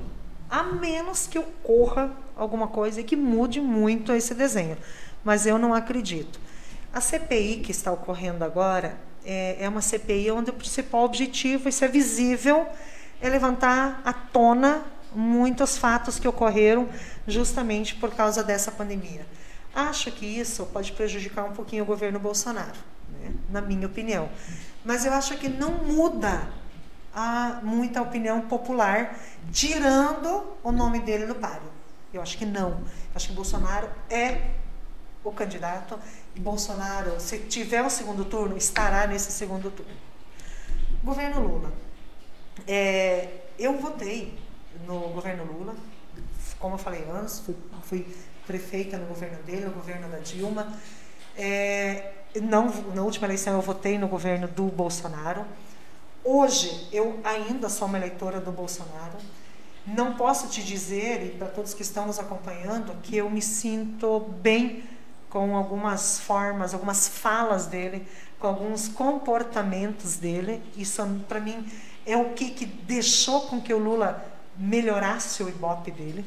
[0.49, 4.77] A menos que ocorra alguma coisa e que mude muito esse desenho.
[5.25, 6.39] Mas eu não acredito.
[6.93, 11.85] A CPI que está ocorrendo agora, é, é uma CPI onde o principal objetivo, isso
[11.85, 12.67] é visível,
[13.21, 14.85] é levantar à tona
[15.17, 16.89] muitos fatos que ocorreram
[17.27, 19.27] justamente por causa dessa pandemia.
[19.75, 22.79] Acho que isso pode prejudicar um pouquinho o governo Bolsonaro,
[23.11, 23.33] né?
[23.49, 24.29] na minha opinião.
[24.85, 26.49] Mas eu acho que não muda
[27.15, 29.19] a muita opinião popular,
[29.51, 31.71] tirando o nome dele do páreo.
[32.13, 32.71] Eu acho que não.
[32.71, 34.51] Eu acho que Bolsonaro é
[35.25, 35.99] o candidato
[36.35, 39.93] e Bolsonaro, se tiver o segundo turno, estará nesse segundo turno.
[41.03, 41.73] Governo Lula.
[42.67, 43.29] É,
[43.59, 44.39] eu votei
[44.87, 45.75] no governo Lula,
[46.59, 48.07] como eu falei antes, fui, fui
[48.47, 50.73] prefeita no governo dele, no governo da Dilma.
[51.37, 55.45] É, não, na última eleição eu votei no governo do Bolsonaro.
[56.25, 59.19] Hoje eu ainda sou uma eleitora do Bolsonaro.
[59.87, 64.21] Não posso te dizer, e para todos que estão nos acompanhando, que eu me sinto
[64.41, 64.83] bem
[65.31, 68.07] com algumas formas, algumas falas dele,
[68.41, 70.63] com alguns comportamentos dele.
[70.77, 71.71] Isso, para mim,
[72.05, 76.25] é o que, que deixou com que o Lula melhorasse o ibope dele,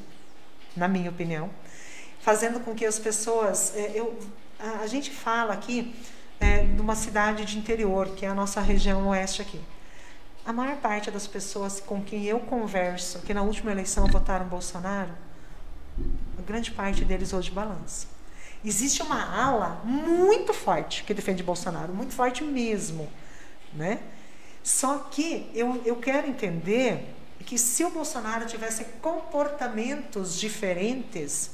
[0.75, 1.49] na minha opinião,
[2.21, 3.75] fazendo com que as pessoas.
[3.75, 4.17] É, eu,
[4.59, 5.95] a, a, gente fala aqui
[6.39, 9.59] é, de uma cidade de interior, que é a nossa região oeste aqui.
[10.45, 15.11] A maior parte das pessoas com quem eu converso, que na última eleição votaram Bolsonaro,
[16.37, 18.07] a grande parte deles hoje balança.
[18.63, 23.09] Existe uma ala muito forte que defende Bolsonaro, muito forte mesmo,
[23.73, 23.99] né?
[24.63, 31.51] Só que eu, eu quero entender que se o Bolsonaro tivesse comportamentos diferentes,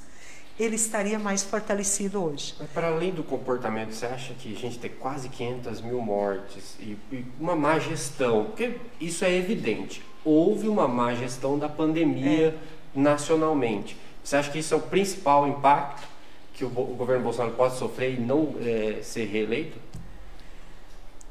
[0.60, 2.56] ele estaria mais fortalecido hoje.
[2.60, 6.76] Mas para além do comportamento, você acha que a gente tem quase 500 mil mortes
[6.80, 8.46] e, e, uma má gestão?
[8.46, 10.02] Porque isso é evidente.
[10.24, 13.00] Houve uma má gestão da pandemia é.
[13.00, 13.98] nacionalmente.
[14.24, 16.16] Você acha que isso é o principal impacto?
[16.56, 19.78] que o, o governo Bolsonaro pode sofrer e não é, ser reeleito?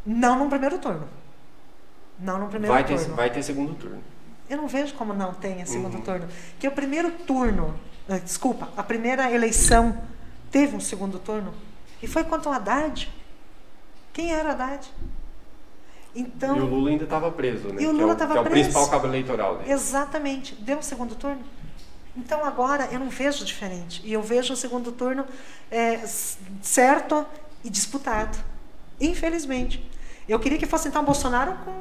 [0.05, 1.09] Não no primeiro turno.
[2.19, 3.05] Não no primeiro vai turno.
[3.05, 4.03] Ter, vai ter segundo turno.
[4.49, 6.03] Eu não vejo como não tenha segundo uhum.
[6.03, 6.29] turno.
[6.59, 10.03] Que o primeiro turno, eh, desculpa, a primeira eleição
[10.51, 11.55] teve um segundo turno
[12.03, 13.11] e foi contra o Haddad.
[14.13, 14.87] Quem era Haddad?
[16.15, 17.83] Então, e o Lula ainda estava preso, né?
[17.83, 18.57] E o Lula estava é, o, preso.
[18.57, 19.73] é o principal cabo eleitoral dele.
[19.73, 20.55] Exatamente.
[20.55, 21.43] Deu um segundo turno.
[22.17, 24.01] Então agora eu não vejo diferente.
[24.05, 25.27] E eu vejo o segundo turno
[25.71, 25.99] é,
[26.63, 27.27] certo
[27.65, 28.39] e disputado.
[29.01, 29.91] Infelizmente.
[30.29, 31.73] Eu queria que fosse então Bolsonaro com,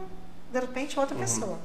[0.52, 1.22] de repente, outra uhum.
[1.22, 1.60] pessoa.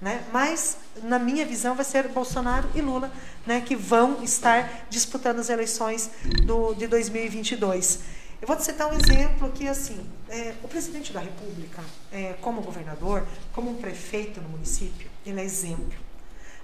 [0.00, 0.24] Né?
[0.32, 3.10] Mas, na minha visão, vai ser Bolsonaro e Lula
[3.44, 6.10] né, que vão estar disputando as eleições
[6.44, 8.00] do, de 2022.
[8.40, 9.98] Eu vou te citar um exemplo que, assim,
[10.28, 15.44] é, o presidente da República, é, como governador, como um prefeito no município, ele é
[15.44, 15.98] exemplo.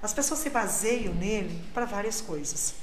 [0.01, 2.75] As pessoas se baseiam nele para várias coisas.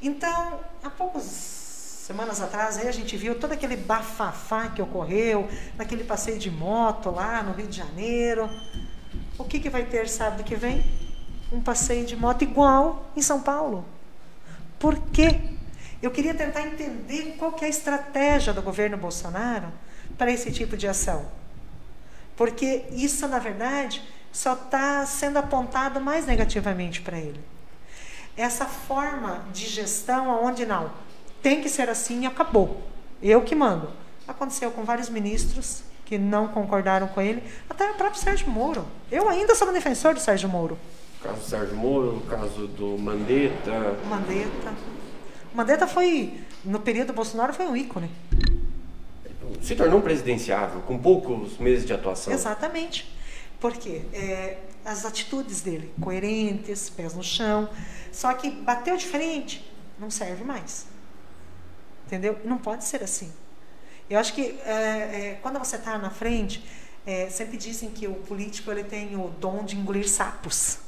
[0.00, 5.46] Então, há poucas semanas atrás, aí a gente viu todo aquele bafafá que ocorreu,
[5.76, 8.48] naquele passeio de moto lá no Rio de Janeiro.
[9.40, 10.84] O que, que vai ter sábado que vem?
[11.50, 13.86] Um passeio de moto igual em São Paulo.
[14.78, 15.40] Por quê?
[16.02, 19.68] Eu queria tentar entender qual que é a estratégia do governo Bolsonaro
[20.18, 21.24] para esse tipo de ação.
[22.36, 27.40] Porque isso, na verdade, só está sendo apontado mais negativamente para ele.
[28.36, 30.92] Essa forma de gestão onde não,
[31.42, 32.82] tem que ser assim e acabou.
[33.22, 33.90] Eu que mando.
[34.28, 38.84] Aconteceu com vários ministros que não concordaram com ele, até o próprio Sérgio Moro.
[39.12, 40.76] Eu ainda sou um defensor do Sérgio Moro.
[41.20, 43.96] O caso do Sérgio Moro, o caso do Mandetta.
[44.08, 44.74] Mandetta.
[45.54, 46.34] Mandetta foi,
[46.64, 48.10] no período Bolsonaro, foi um ícone.
[49.62, 52.32] Se tornou presidenciável, com poucos meses de atuação.
[52.32, 53.08] Exatamente.
[53.60, 57.68] Porque é, as atitudes dele, coerentes, pés no chão,
[58.10, 59.64] só que bateu diferente,
[59.96, 60.86] não serve mais.
[62.04, 62.36] Entendeu?
[62.44, 63.30] Não pode ser assim.
[64.10, 66.62] Eu acho que é, é, quando você está na frente,
[67.06, 70.80] é, sempre dizem que o político ele tem o dom de engolir sapos.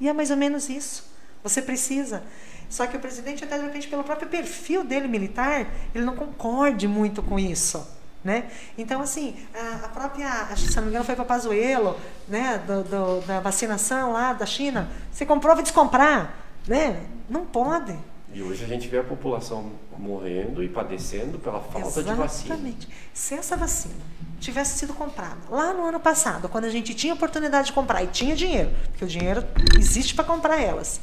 [0.00, 1.14] E é mais ou menos isso.
[1.42, 2.22] Você precisa
[2.68, 6.88] só que o presidente, até de repente, pelo próprio perfil dele militar, ele não concorde
[6.88, 7.86] muito com isso.
[8.22, 8.50] Né?
[8.78, 11.96] Então, assim, a, a própria, acho que se não me engano, foi para Pazuello,
[12.26, 14.90] né, do, do, da vacinação lá da China.
[15.12, 16.34] Você comprou, vai descomprar.
[16.66, 17.04] Né?
[17.28, 17.96] Não pode.
[18.32, 22.10] E hoje a gente vê a população morrendo e padecendo pela falta Exatamente.
[22.10, 22.54] de vacina.
[22.54, 22.88] Exatamente.
[23.12, 23.94] Se essa vacina
[24.40, 28.08] tivesse sido comprada lá no ano passado, quando a gente tinha oportunidade de comprar e
[28.08, 29.44] tinha dinheiro, porque o dinheiro
[29.78, 31.00] existe para comprar elas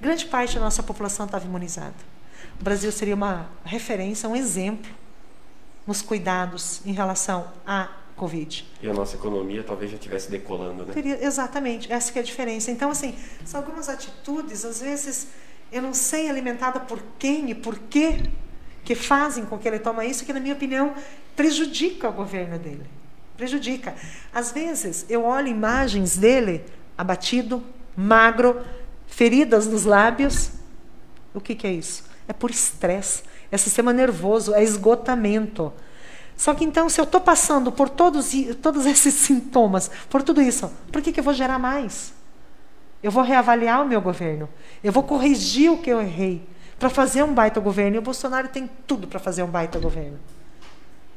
[0.00, 1.94] grande parte da nossa população estava imunizada.
[2.60, 4.90] O Brasil seria uma referência, um exemplo
[5.86, 8.66] nos cuidados em relação à Covid.
[8.82, 10.92] E a nossa economia talvez já estivesse decolando, né?
[10.92, 12.70] Teria, exatamente, essa é a diferença.
[12.70, 15.28] Então, assim, são algumas atitudes, às vezes,
[15.70, 18.22] eu não sei alimentada por quem e por quê,
[18.84, 20.94] que fazem com que ele tome isso, que, na minha opinião,
[21.36, 22.86] prejudica o governo dele.
[23.36, 23.94] Prejudica.
[24.32, 26.64] Às vezes, eu olho imagens dele
[26.96, 27.62] abatido,
[27.96, 28.64] magro,
[29.06, 30.50] feridas nos lábios.
[31.34, 32.04] O que, que é isso?
[32.26, 35.72] É por estresse, é sistema nervoso, é esgotamento.
[36.36, 38.32] Só que então, se eu estou passando por todos,
[38.62, 42.12] todos esses sintomas, por tudo isso, por que, que eu vou gerar mais?
[43.02, 44.48] Eu vou reavaliar o meu governo.
[44.82, 46.42] Eu vou corrigir o que eu errei
[46.78, 47.96] para fazer um baita governo.
[47.96, 50.18] E o Bolsonaro tem tudo para fazer um baita governo.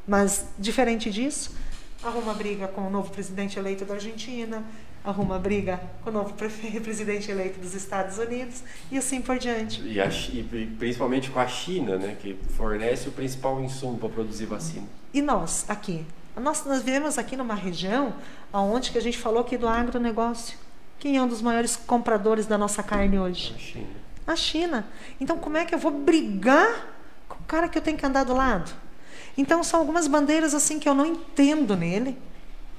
[0.08, 1.56] Mas, diferente disso,
[2.04, 4.64] arruma briga com o novo presidente eleito da Argentina,
[5.04, 6.34] arruma briga com o novo
[6.84, 9.82] presidente eleito dos Estados Unidos e assim por diante.
[9.82, 10.44] E, a, e
[10.78, 14.88] principalmente com a China, né, que fornece o principal insumo para produzir vacina.
[15.14, 16.06] E nós, aqui?
[16.36, 18.14] Nós, nós vivemos aqui numa região
[18.54, 20.58] onde que a gente falou aqui do agronegócio.
[21.02, 23.54] Quem é um dos maiores compradores da nossa carne hoje?
[23.54, 23.88] A China.
[24.28, 24.86] A China.
[25.20, 26.88] Então, como é que eu vou brigar
[27.28, 28.72] com o cara que eu tenho que andar do lado?
[29.38, 32.18] Então, são algumas bandeiras assim que eu não entendo nele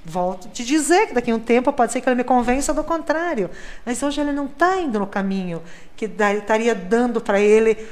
[0.04, 2.74] Volto a te dizer que daqui a um tempo pode ser que ele me convença
[2.74, 3.48] do contrário.
[3.86, 5.62] Mas hoje ele não está indo no caminho
[5.96, 7.86] que estaria dando para ele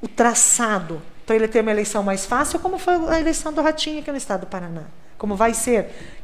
[0.00, 4.00] o traçado, para ele ter uma eleição mais fácil, como foi a eleição do Ratinho
[4.00, 4.84] aqui no estado do Paraná.
[5.18, 6.21] Como vai ser?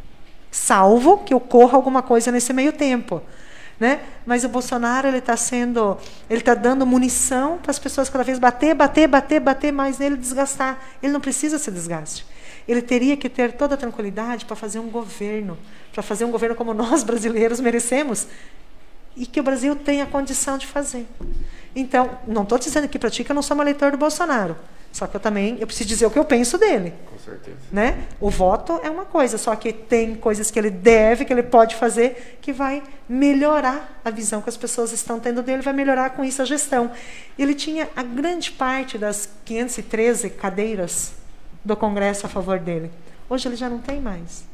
[0.51, 3.23] Salvo que ocorra alguma coisa nesse meio tempo.
[3.79, 4.01] Né?
[4.27, 5.97] Mas o Bolsonaro ele está sendo,
[6.29, 10.17] ele está dando munição para as pessoas cada vez bater, bater, bater, bater mais nele,
[10.17, 10.79] desgastar.
[11.03, 12.27] Ele não precisa se desgaste.
[12.67, 15.57] Ele teria que ter toda a tranquilidade para fazer um governo,
[15.93, 18.27] para fazer um governo como nós brasileiros merecemos
[19.17, 21.07] e que o Brasil tem a condição de fazer.
[21.75, 24.57] Então, não estou dizendo que eu não sou uma eleitor do Bolsonaro.
[24.93, 26.95] Só que eu também eu preciso dizer o que eu penso dele.
[27.29, 27.59] Certeza.
[27.71, 28.07] Né?
[28.19, 31.77] O voto é uma coisa, só que tem coisas que ele deve, que ele pode
[31.77, 36.25] fazer, que vai melhorar a visão que as pessoas estão tendo dele, vai melhorar com
[36.25, 36.91] isso a gestão.
[37.39, 41.13] Ele tinha a grande parte das 513 cadeiras
[41.63, 42.91] do Congresso a favor dele.
[43.29, 44.45] Hoje ele já não tem mais.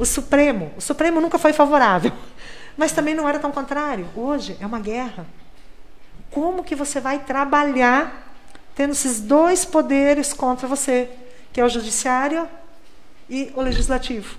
[0.00, 2.12] O Supremo, o Supremo nunca foi favorável,
[2.76, 4.08] mas também não era tão contrário.
[4.16, 5.26] Hoje é uma guerra.
[6.30, 8.24] Como que você vai trabalhar
[8.74, 11.08] tendo esses dois poderes contra você,
[11.54, 12.46] que é o judiciário
[13.30, 14.36] e o legislativo?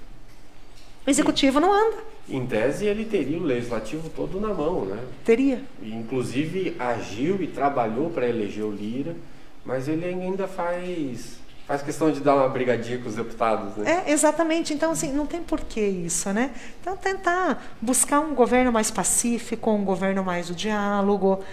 [1.07, 1.97] O executivo não anda.
[2.27, 4.99] Em tese, ele teria o legislativo todo na mão, né?
[5.23, 5.63] Teria.
[5.81, 9.15] E, inclusive, agiu e trabalhou para eleger o Lira,
[9.63, 14.03] mas ele ainda faz Faz questão de dar uma brigadinha com os deputados, né?
[14.05, 14.71] É, exatamente.
[14.71, 16.51] Então, assim, não tem porquê isso, né?
[16.79, 21.43] Então, tentar buscar um governo mais pacífico, um governo mais do diálogo,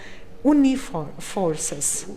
[0.43, 2.07] unir for forças.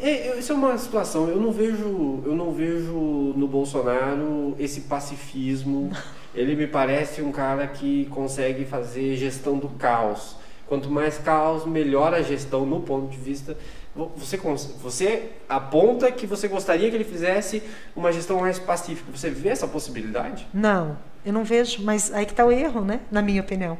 [0.00, 1.28] É, essa é uma situação.
[1.28, 2.92] Eu não vejo, eu não vejo
[3.36, 5.90] no Bolsonaro esse pacifismo.
[6.34, 10.36] Ele me parece um cara que consegue fazer gestão do caos.
[10.66, 13.56] Quanto mais caos, melhor a gestão no ponto de vista
[14.16, 14.36] você,
[14.80, 17.62] você aponta que você gostaria que ele fizesse
[17.96, 19.10] uma gestão mais pacífica.
[19.12, 20.46] Você vê essa possibilidade?
[20.54, 23.00] Não, eu não vejo, mas aí que está o erro, né?
[23.10, 23.76] na minha opinião.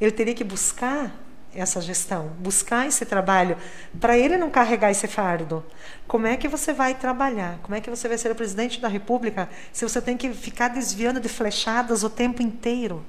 [0.00, 1.14] Ele teria que buscar
[1.54, 3.56] essa gestão, buscar esse trabalho,
[4.00, 5.64] para ele não carregar esse fardo.
[6.06, 7.58] Como é que você vai trabalhar?
[7.62, 10.68] Como é que você vai ser o presidente da República se você tem que ficar
[10.68, 13.04] desviando de flechadas o tempo inteiro?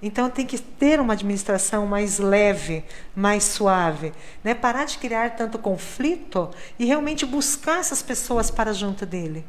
[0.00, 2.84] Então tem que ter uma administração mais leve,
[3.14, 4.12] mais suave,
[4.44, 4.54] né?
[4.54, 9.44] Parar de criar tanto conflito e realmente buscar essas pessoas para junto dele.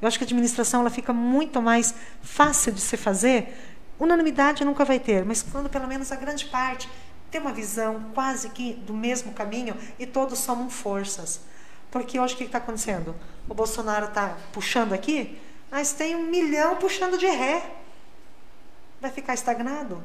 [0.00, 3.56] Eu acho que a administração ela fica muito mais fácil de se fazer.
[3.98, 6.88] Unanimidade nunca vai ter, mas quando pelo menos a grande parte
[7.32, 11.40] tem uma visão quase que do mesmo caminho e todos somam forças.
[11.90, 13.16] Porque hoje o que está acontecendo?
[13.48, 15.40] O Bolsonaro está puxando aqui,
[15.70, 17.62] mas tem um milhão puxando de ré
[19.00, 20.00] vai ficar estagnado.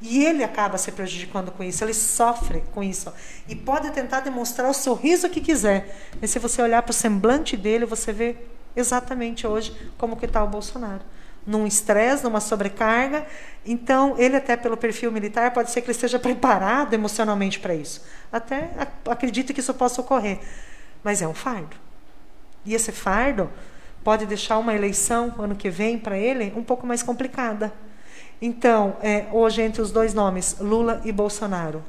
[0.00, 3.12] E ele acaba se prejudicando com isso, ele sofre com isso.
[3.48, 6.08] E pode tentar demonstrar o sorriso que quiser.
[6.20, 8.36] Mas se você olhar para o semblante dele, você vê
[8.74, 11.02] exatamente hoje como que está o Bolsonaro.
[11.46, 13.26] Num estresse, numa sobrecarga.
[13.66, 18.04] Então, ele até pelo perfil militar, pode ser que ele esteja preparado emocionalmente para isso.
[18.30, 18.70] Até
[19.08, 20.38] acredito que isso possa ocorrer.
[21.02, 21.76] Mas é um fardo.
[22.64, 23.50] E esse fardo
[24.04, 27.72] pode deixar uma eleição ano que vem para ele um pouco mais complicada.
[28.40, 31.84] Então, é, hoje entre os dois nomes, Lula e Bolsonaro.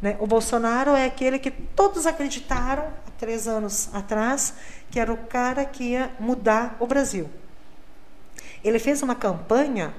[0.00, 0.16] Né?
[0.18, 4.54] O Bolsonaro é aquele que todos acreditaram há três anos atrás
[4.90, 7.30] que era o cara que ia mudar o Brasil.
[8.64, 9.94] Ele fez uma campanha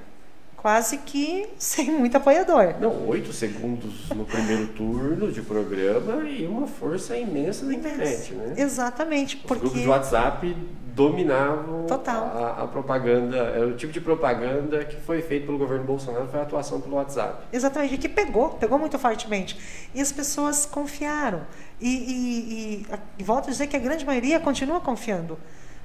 [0.64, 2.76] quase que sem muito apoiador.
[2.80, 8.53] Não, oito segundos no primeiro turno de programa e uma força imensa na internet, né?
[8.57, 10.56] Exatamente, Os porque grupos de WhatsApp
[10.95, 16.27] dominavam a, a, propaganda, era o tipo de propaganda que foi feito pelo governo Bolsonaro
[16.27, 17.44] foi a atuação pelo WhatsApp.
[17.52, 19.57] Exatamente, que pegou, pegou muito fortemente.
[19.94, 21.41] E as pessoas confiaram.
[21.81, 22.88] E, e, e,
[23.19, 25.38] e volto a dizer que a grande maioria continua confiando.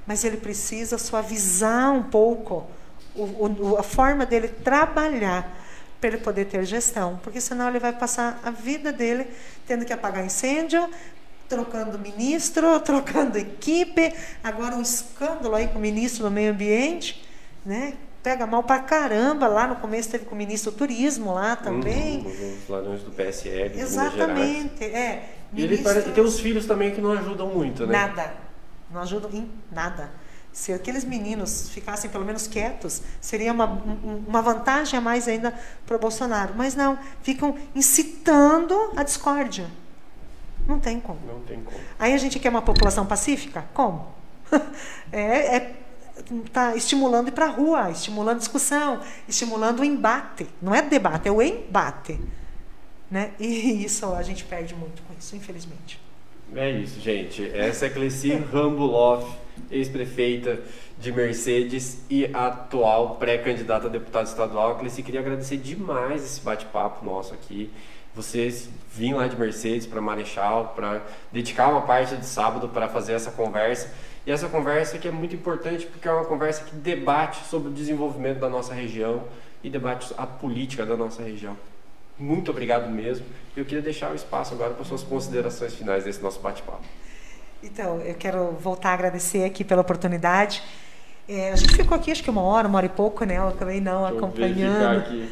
[0.09, 2.65] Mas ele precisa suavizar um pouco
[3.13, 5.55] o, o, a forma dele trabalhar
[6.01, 9.27] para ele poder ter gestão, porque senão ele vai passar a vida dele
[9.67, 10.89] tendo que apagar incêndio,
[11.47, 14.11] trocando ministro, trocando equipe,
[14.43, 17.23] agora um escândalo aí com o ministro do meio ambiente,
[17.63, 17.93] né?
[18.23, 22.25] Pega mal pra caramba, lá no começo teve com o ministro do turismo lá também.
[22.25, 23.79] Uhum, os ladrões do PSL.
[23.79, 25.35] Exatamente, é.
[25.53, 27.93] E ele parece, tem os filhos também que não ajudam muito, né?
[27.93, 28.48] Nada.
[28.89, 30.11] Não ajudam em nada.
[30.51, 35.53] Se aqueles meninos ficassem pelo menos quietos, seria uma, uma vantagem a mais ainda
[35.85, 36.53] para o Bolsonaro.
[36.55, 39.67] Mas não, ficam incitando a discórdia.
[40.67, 41.19] Não tem como.
[41.25, 41.79] Não tem como.
[41.97, 43.65] Aí a gente quer uma população pacífica?
[43.73, 44.07] Como?
[45.11, 45.75] é, é
[46.51, 50.47] tá estimulando ir para a rua, estimulando discussão, estimulando o embate.
[50.61, 52.19] Não é debate, é o embate.
[53.09, 53.31] Né?
[53.39, 55.99] E isso a gente perde muito com isso, infelizmente.
[56.55, 57.49] É isso, gente.
[57.53, 59.39] Essa é Cleci Rambuloff
[59.69, 60.59] ex-prefeita
[60.97, 64.77] de Mercedes e atual pré-candidata a deputada estadual.
[64.77, 67.71] Cleci, queria agradecer demais esse bate-papo nosso aqui.
[68.13, 71.01] Vocês vim lá de Mercedes para Marechal, para
[71.31, 73.93] dedicar uma parte de sábado para fazer essa conversa.
[74.25, 77.71] E essa conversa que é muito importante porque é uma conversa que debate sobre o
[77.71, 79.23] desenvolvimento da nossa região
[79.63, 81.55] e debate a política da nossa região.
[82.19, 83.25] Muito obrigado mesmo.
[83.55, 86.83] Eu queria deixar o espaço agora para suas considerações finais desse nosso bate-papo.
[87.63, 90.61] Então, eu quero voltar a agradecer aqui pela oportunidade.
[91.27, 93.37] É, a gente ficou aqui acho que uma hora, uma hora e pouco, né?
[93.37, 94.99] Eu acabei não Deixa acompanhando.
[94.99, 95.29] aqui.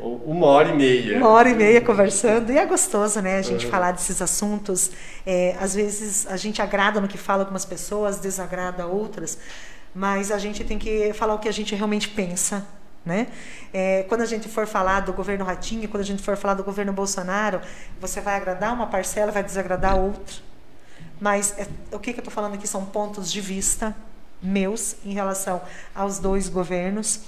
[0.00, 1.16] Uma hora e meia.
[1.16, 2.52] Uma hora e meia conversando.
[2.52, 3.38] E é gostoso, né?
[3.38, 3.70] A gente uhum.
[3.70, 4.90] falar desses assuntos.
[5.24, 9.38] É, às vezes a gente agrada no que fala algumas pessoas, desagrada outras.
[9.94, 12.66] Mas a gente tem que falar o que a gente realmente pensa.
[13.04, 13.28] Né?
[13.72, 16.64] É, quando a gente for falar do governo Ratinho, quando a gente for falar do
[16.64, 17.60] governo Bolsonaro,
[18.00, 20.36] você vai agradar uma parcela, vai desagradar outra.
[21.20, 23.94] Mas é, o que, que eu estou falando aqui são pontos de vista
[24.42, 25.60] meus em relação
[25.94, 27.20] aos dois governos.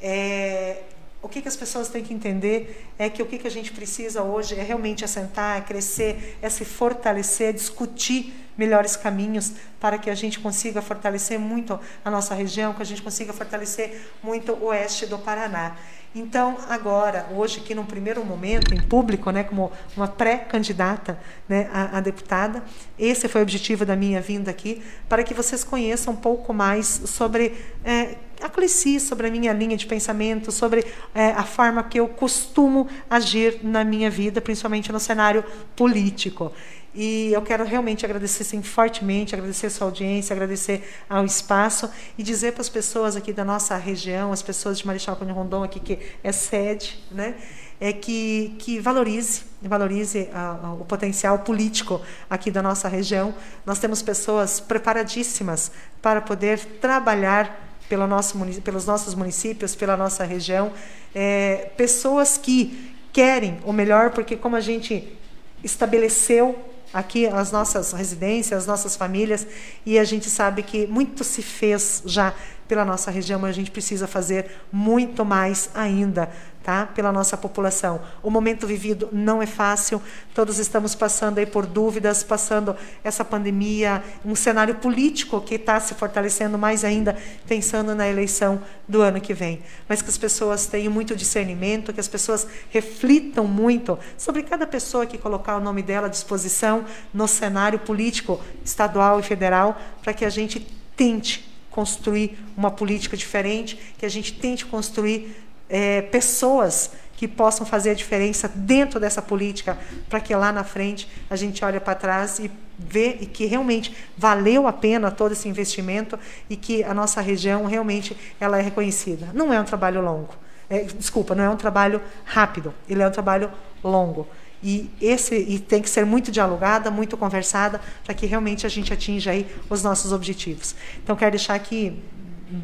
[0.00, 0.82] É,
[1.24, 3.72] o que, que as pessoas têm que entender é que o que, que a gente
[3.72, 10.10] precisa hoje é realmente assentar, é crescer, é se fortalecer, discutir melhores caminhos para que
[10.10, 14.66] a gente consiga fortalecer muito a nossa região, que a gente consiga fortalecer muito o
[14.66, 15.76] oeste do Paraná.
[16.14, 21.18] Então, agora, hoje, aqui num primeiro momento, em público, né, como uma pré-candidata
[21.48, 22.62] né, a, a, deputada,
[22.98, 26.86] esse foi o objetivo da minha vinda aqui, para que vocês conheçam um pouco mais
[26.86, 30.84] sobre é, a Cleci, sobre a minha linha de pensamento, sobre
[31.14, 35.42] é, a forma que eu costumo agir na minha vida, principalmente no cenário
[35.74, 36.52] político.
[36.94, 42.22] E eu quero realmente agradecer sim, fortemente, agradecer a sua audiência, agradecer ao espaço e
[42.22, 45.80] dizer para as pessoas aqui da nossa região, as pessoas de Marechal Cunha Rondon aqui
[45.80, 47.36] que é sede, né,
[47.80, 51.98] é que, que valorize, valorize a, a, o potencial político
[52.28, 53.34] aqui da nossa região.
[53.64, 55.72] Nós temos pessoas preparadíssimas
[56.02, 60.72] para poder trabalhar pelo nosso, pelos nossos municípios, pela nossa região,
[61.14, 65.16] é, pessoas que querem o melhor, porque como a gente
[65.62, 66.58] estabeleceu
[66.92, 69.46] aqui as nossas residências, as nossas famílias,
[69.84, 72.34] e a gente sabe que muito se fez já
[72.68, 76.30] pela nossa região, mas a gente precisa fazer muito mais ainda
[76.64, 76.86] tá?
[76.86, 78.00] pela nossa população.
[78.22, 80.00] O momento vivido não é fácil,
[80.34, 82.74] todos estamos passando aí por dúvidas, passando
[83.04, 87.16] essa pandemia, um cenário político que está se fortalecendo mais ainda,
[87.46, 89.62] pensando na eleição do ano que vem.
[89.86, 95.04] Mas que as pessoas tenham muito discernimento, que as pessoas reflitam muito sobre cada pessoa
[95.04, 100.24] que colocar o nome dela à disposição no cenário político estadual e federal, para que
[100.24, 100.66] a gente
[100.96, 107.90] tente construir uma política diferente, que a gente tente construir é, pessoas que possam fazer
[107.90, 109.78] a diferença dentro dessa política,
[110.08, 113.94] para que lá na frente a gente olhe para trás e vê e que realmente
[114.16, 116.18] valeu a pena todo esse investimento
[116.50, 119.28] e que a nossa região realmente ela é reconhecida.
[119.32, 120.34] Não é um trabalho longo,
[120.68, 123.50] é, desculpa, não é um trabalho rápido, ele é um trabalho
[123.82, 124.26] longo.
[124.62, 128.92] E esse e tem que ser muito dialogada, muito conversada, para que realmente a gente
[128.94, 130.74] atinja aí os nossos objetivos.
[131.02, 132.02] Então quero deixar aqui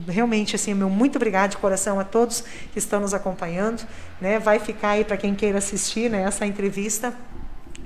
[0.09, 3.87] realmente assim meu muito obrigado de coração a todos que estão nos acompanhando
[4.21, 7.15] né vai ficar aí para quem queira assistir né, essa entrevista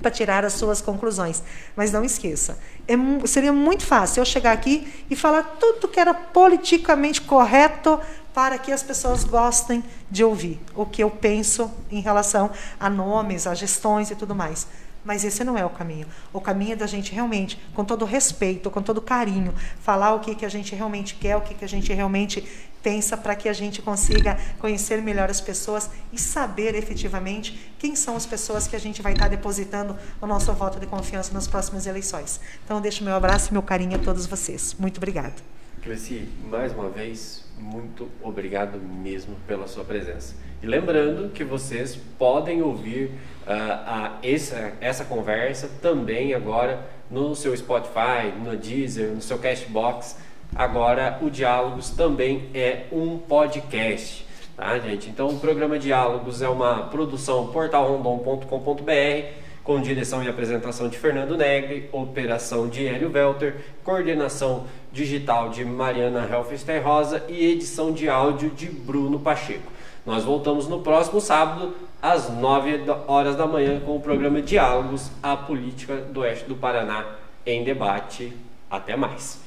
[0.01, 1.43] para tirar as suas conclusões
[1.77, 2.95] mas não esqueça é,
[3.27, 7.99] seria muito fácil eu chegar aqui e falar tudo que era politicamente correto
[8.35, 12.51] para que as pessoas gostem de ouvir o que eu penso em relação
[12.81, 14.67] a nomes, a gestões e tudo mais.
[15.05, 16.07] Mas esse não é o caminho.
[16.33, 20.35] O caminho é da gente realmente, com todo respeito, com todo carinho, falar o que,
[20.35, 22.43] que a gente realmente quer, o que, que a gente realmente
[22.83, 28.15] pensa, para que a gente consiga conhecer melhor as pessoas e saber efetivamente quem são
[28.15, 31.87] as pessoas que a gente vai estar depositando o nosso voto de confiança nas próximas
[31.87, 32.41] eleições.
[32.65, 34.77] Então, deixo meu abraço e meu carinho a todos vocês.
[34.79, 35.35] Muito obrigada.
[35.83, 40.35] Cleci, mais uma vez, muito obrigado mesmo pela sua presença.
[40.65, 43.11] E lembrando que vocês podem ouvir
[43.47, 50.17] uh, a, essa, essa conversa também agora no seu Spotify, no Deezer, no seu Cashbox.
[50.57, 54.27] Agora o Diálogos também é um podcast,
[54.57, 55.11] tá, gente?
[55.11, 61.91] Então o programa Diálogos é uma produção portalrondon.com.br com direção e apresentação de Fernando Negri,
[61.93, 68.67] operação de Hélio Welter, coordenação digital de Mariana Helfester Rosa e edição de áudio de
[68.67, 69.74] Bruno Pacheco.
[70.05, 75.37] Nós voltamos no próximo sábado, às 9 horas da manhã, com o programa Diálogos, a
[75.37, 77.07] Política do Oeste do Paraná
[77.47, 78.33] em Debate.
[78.71, 79.43] Até mais.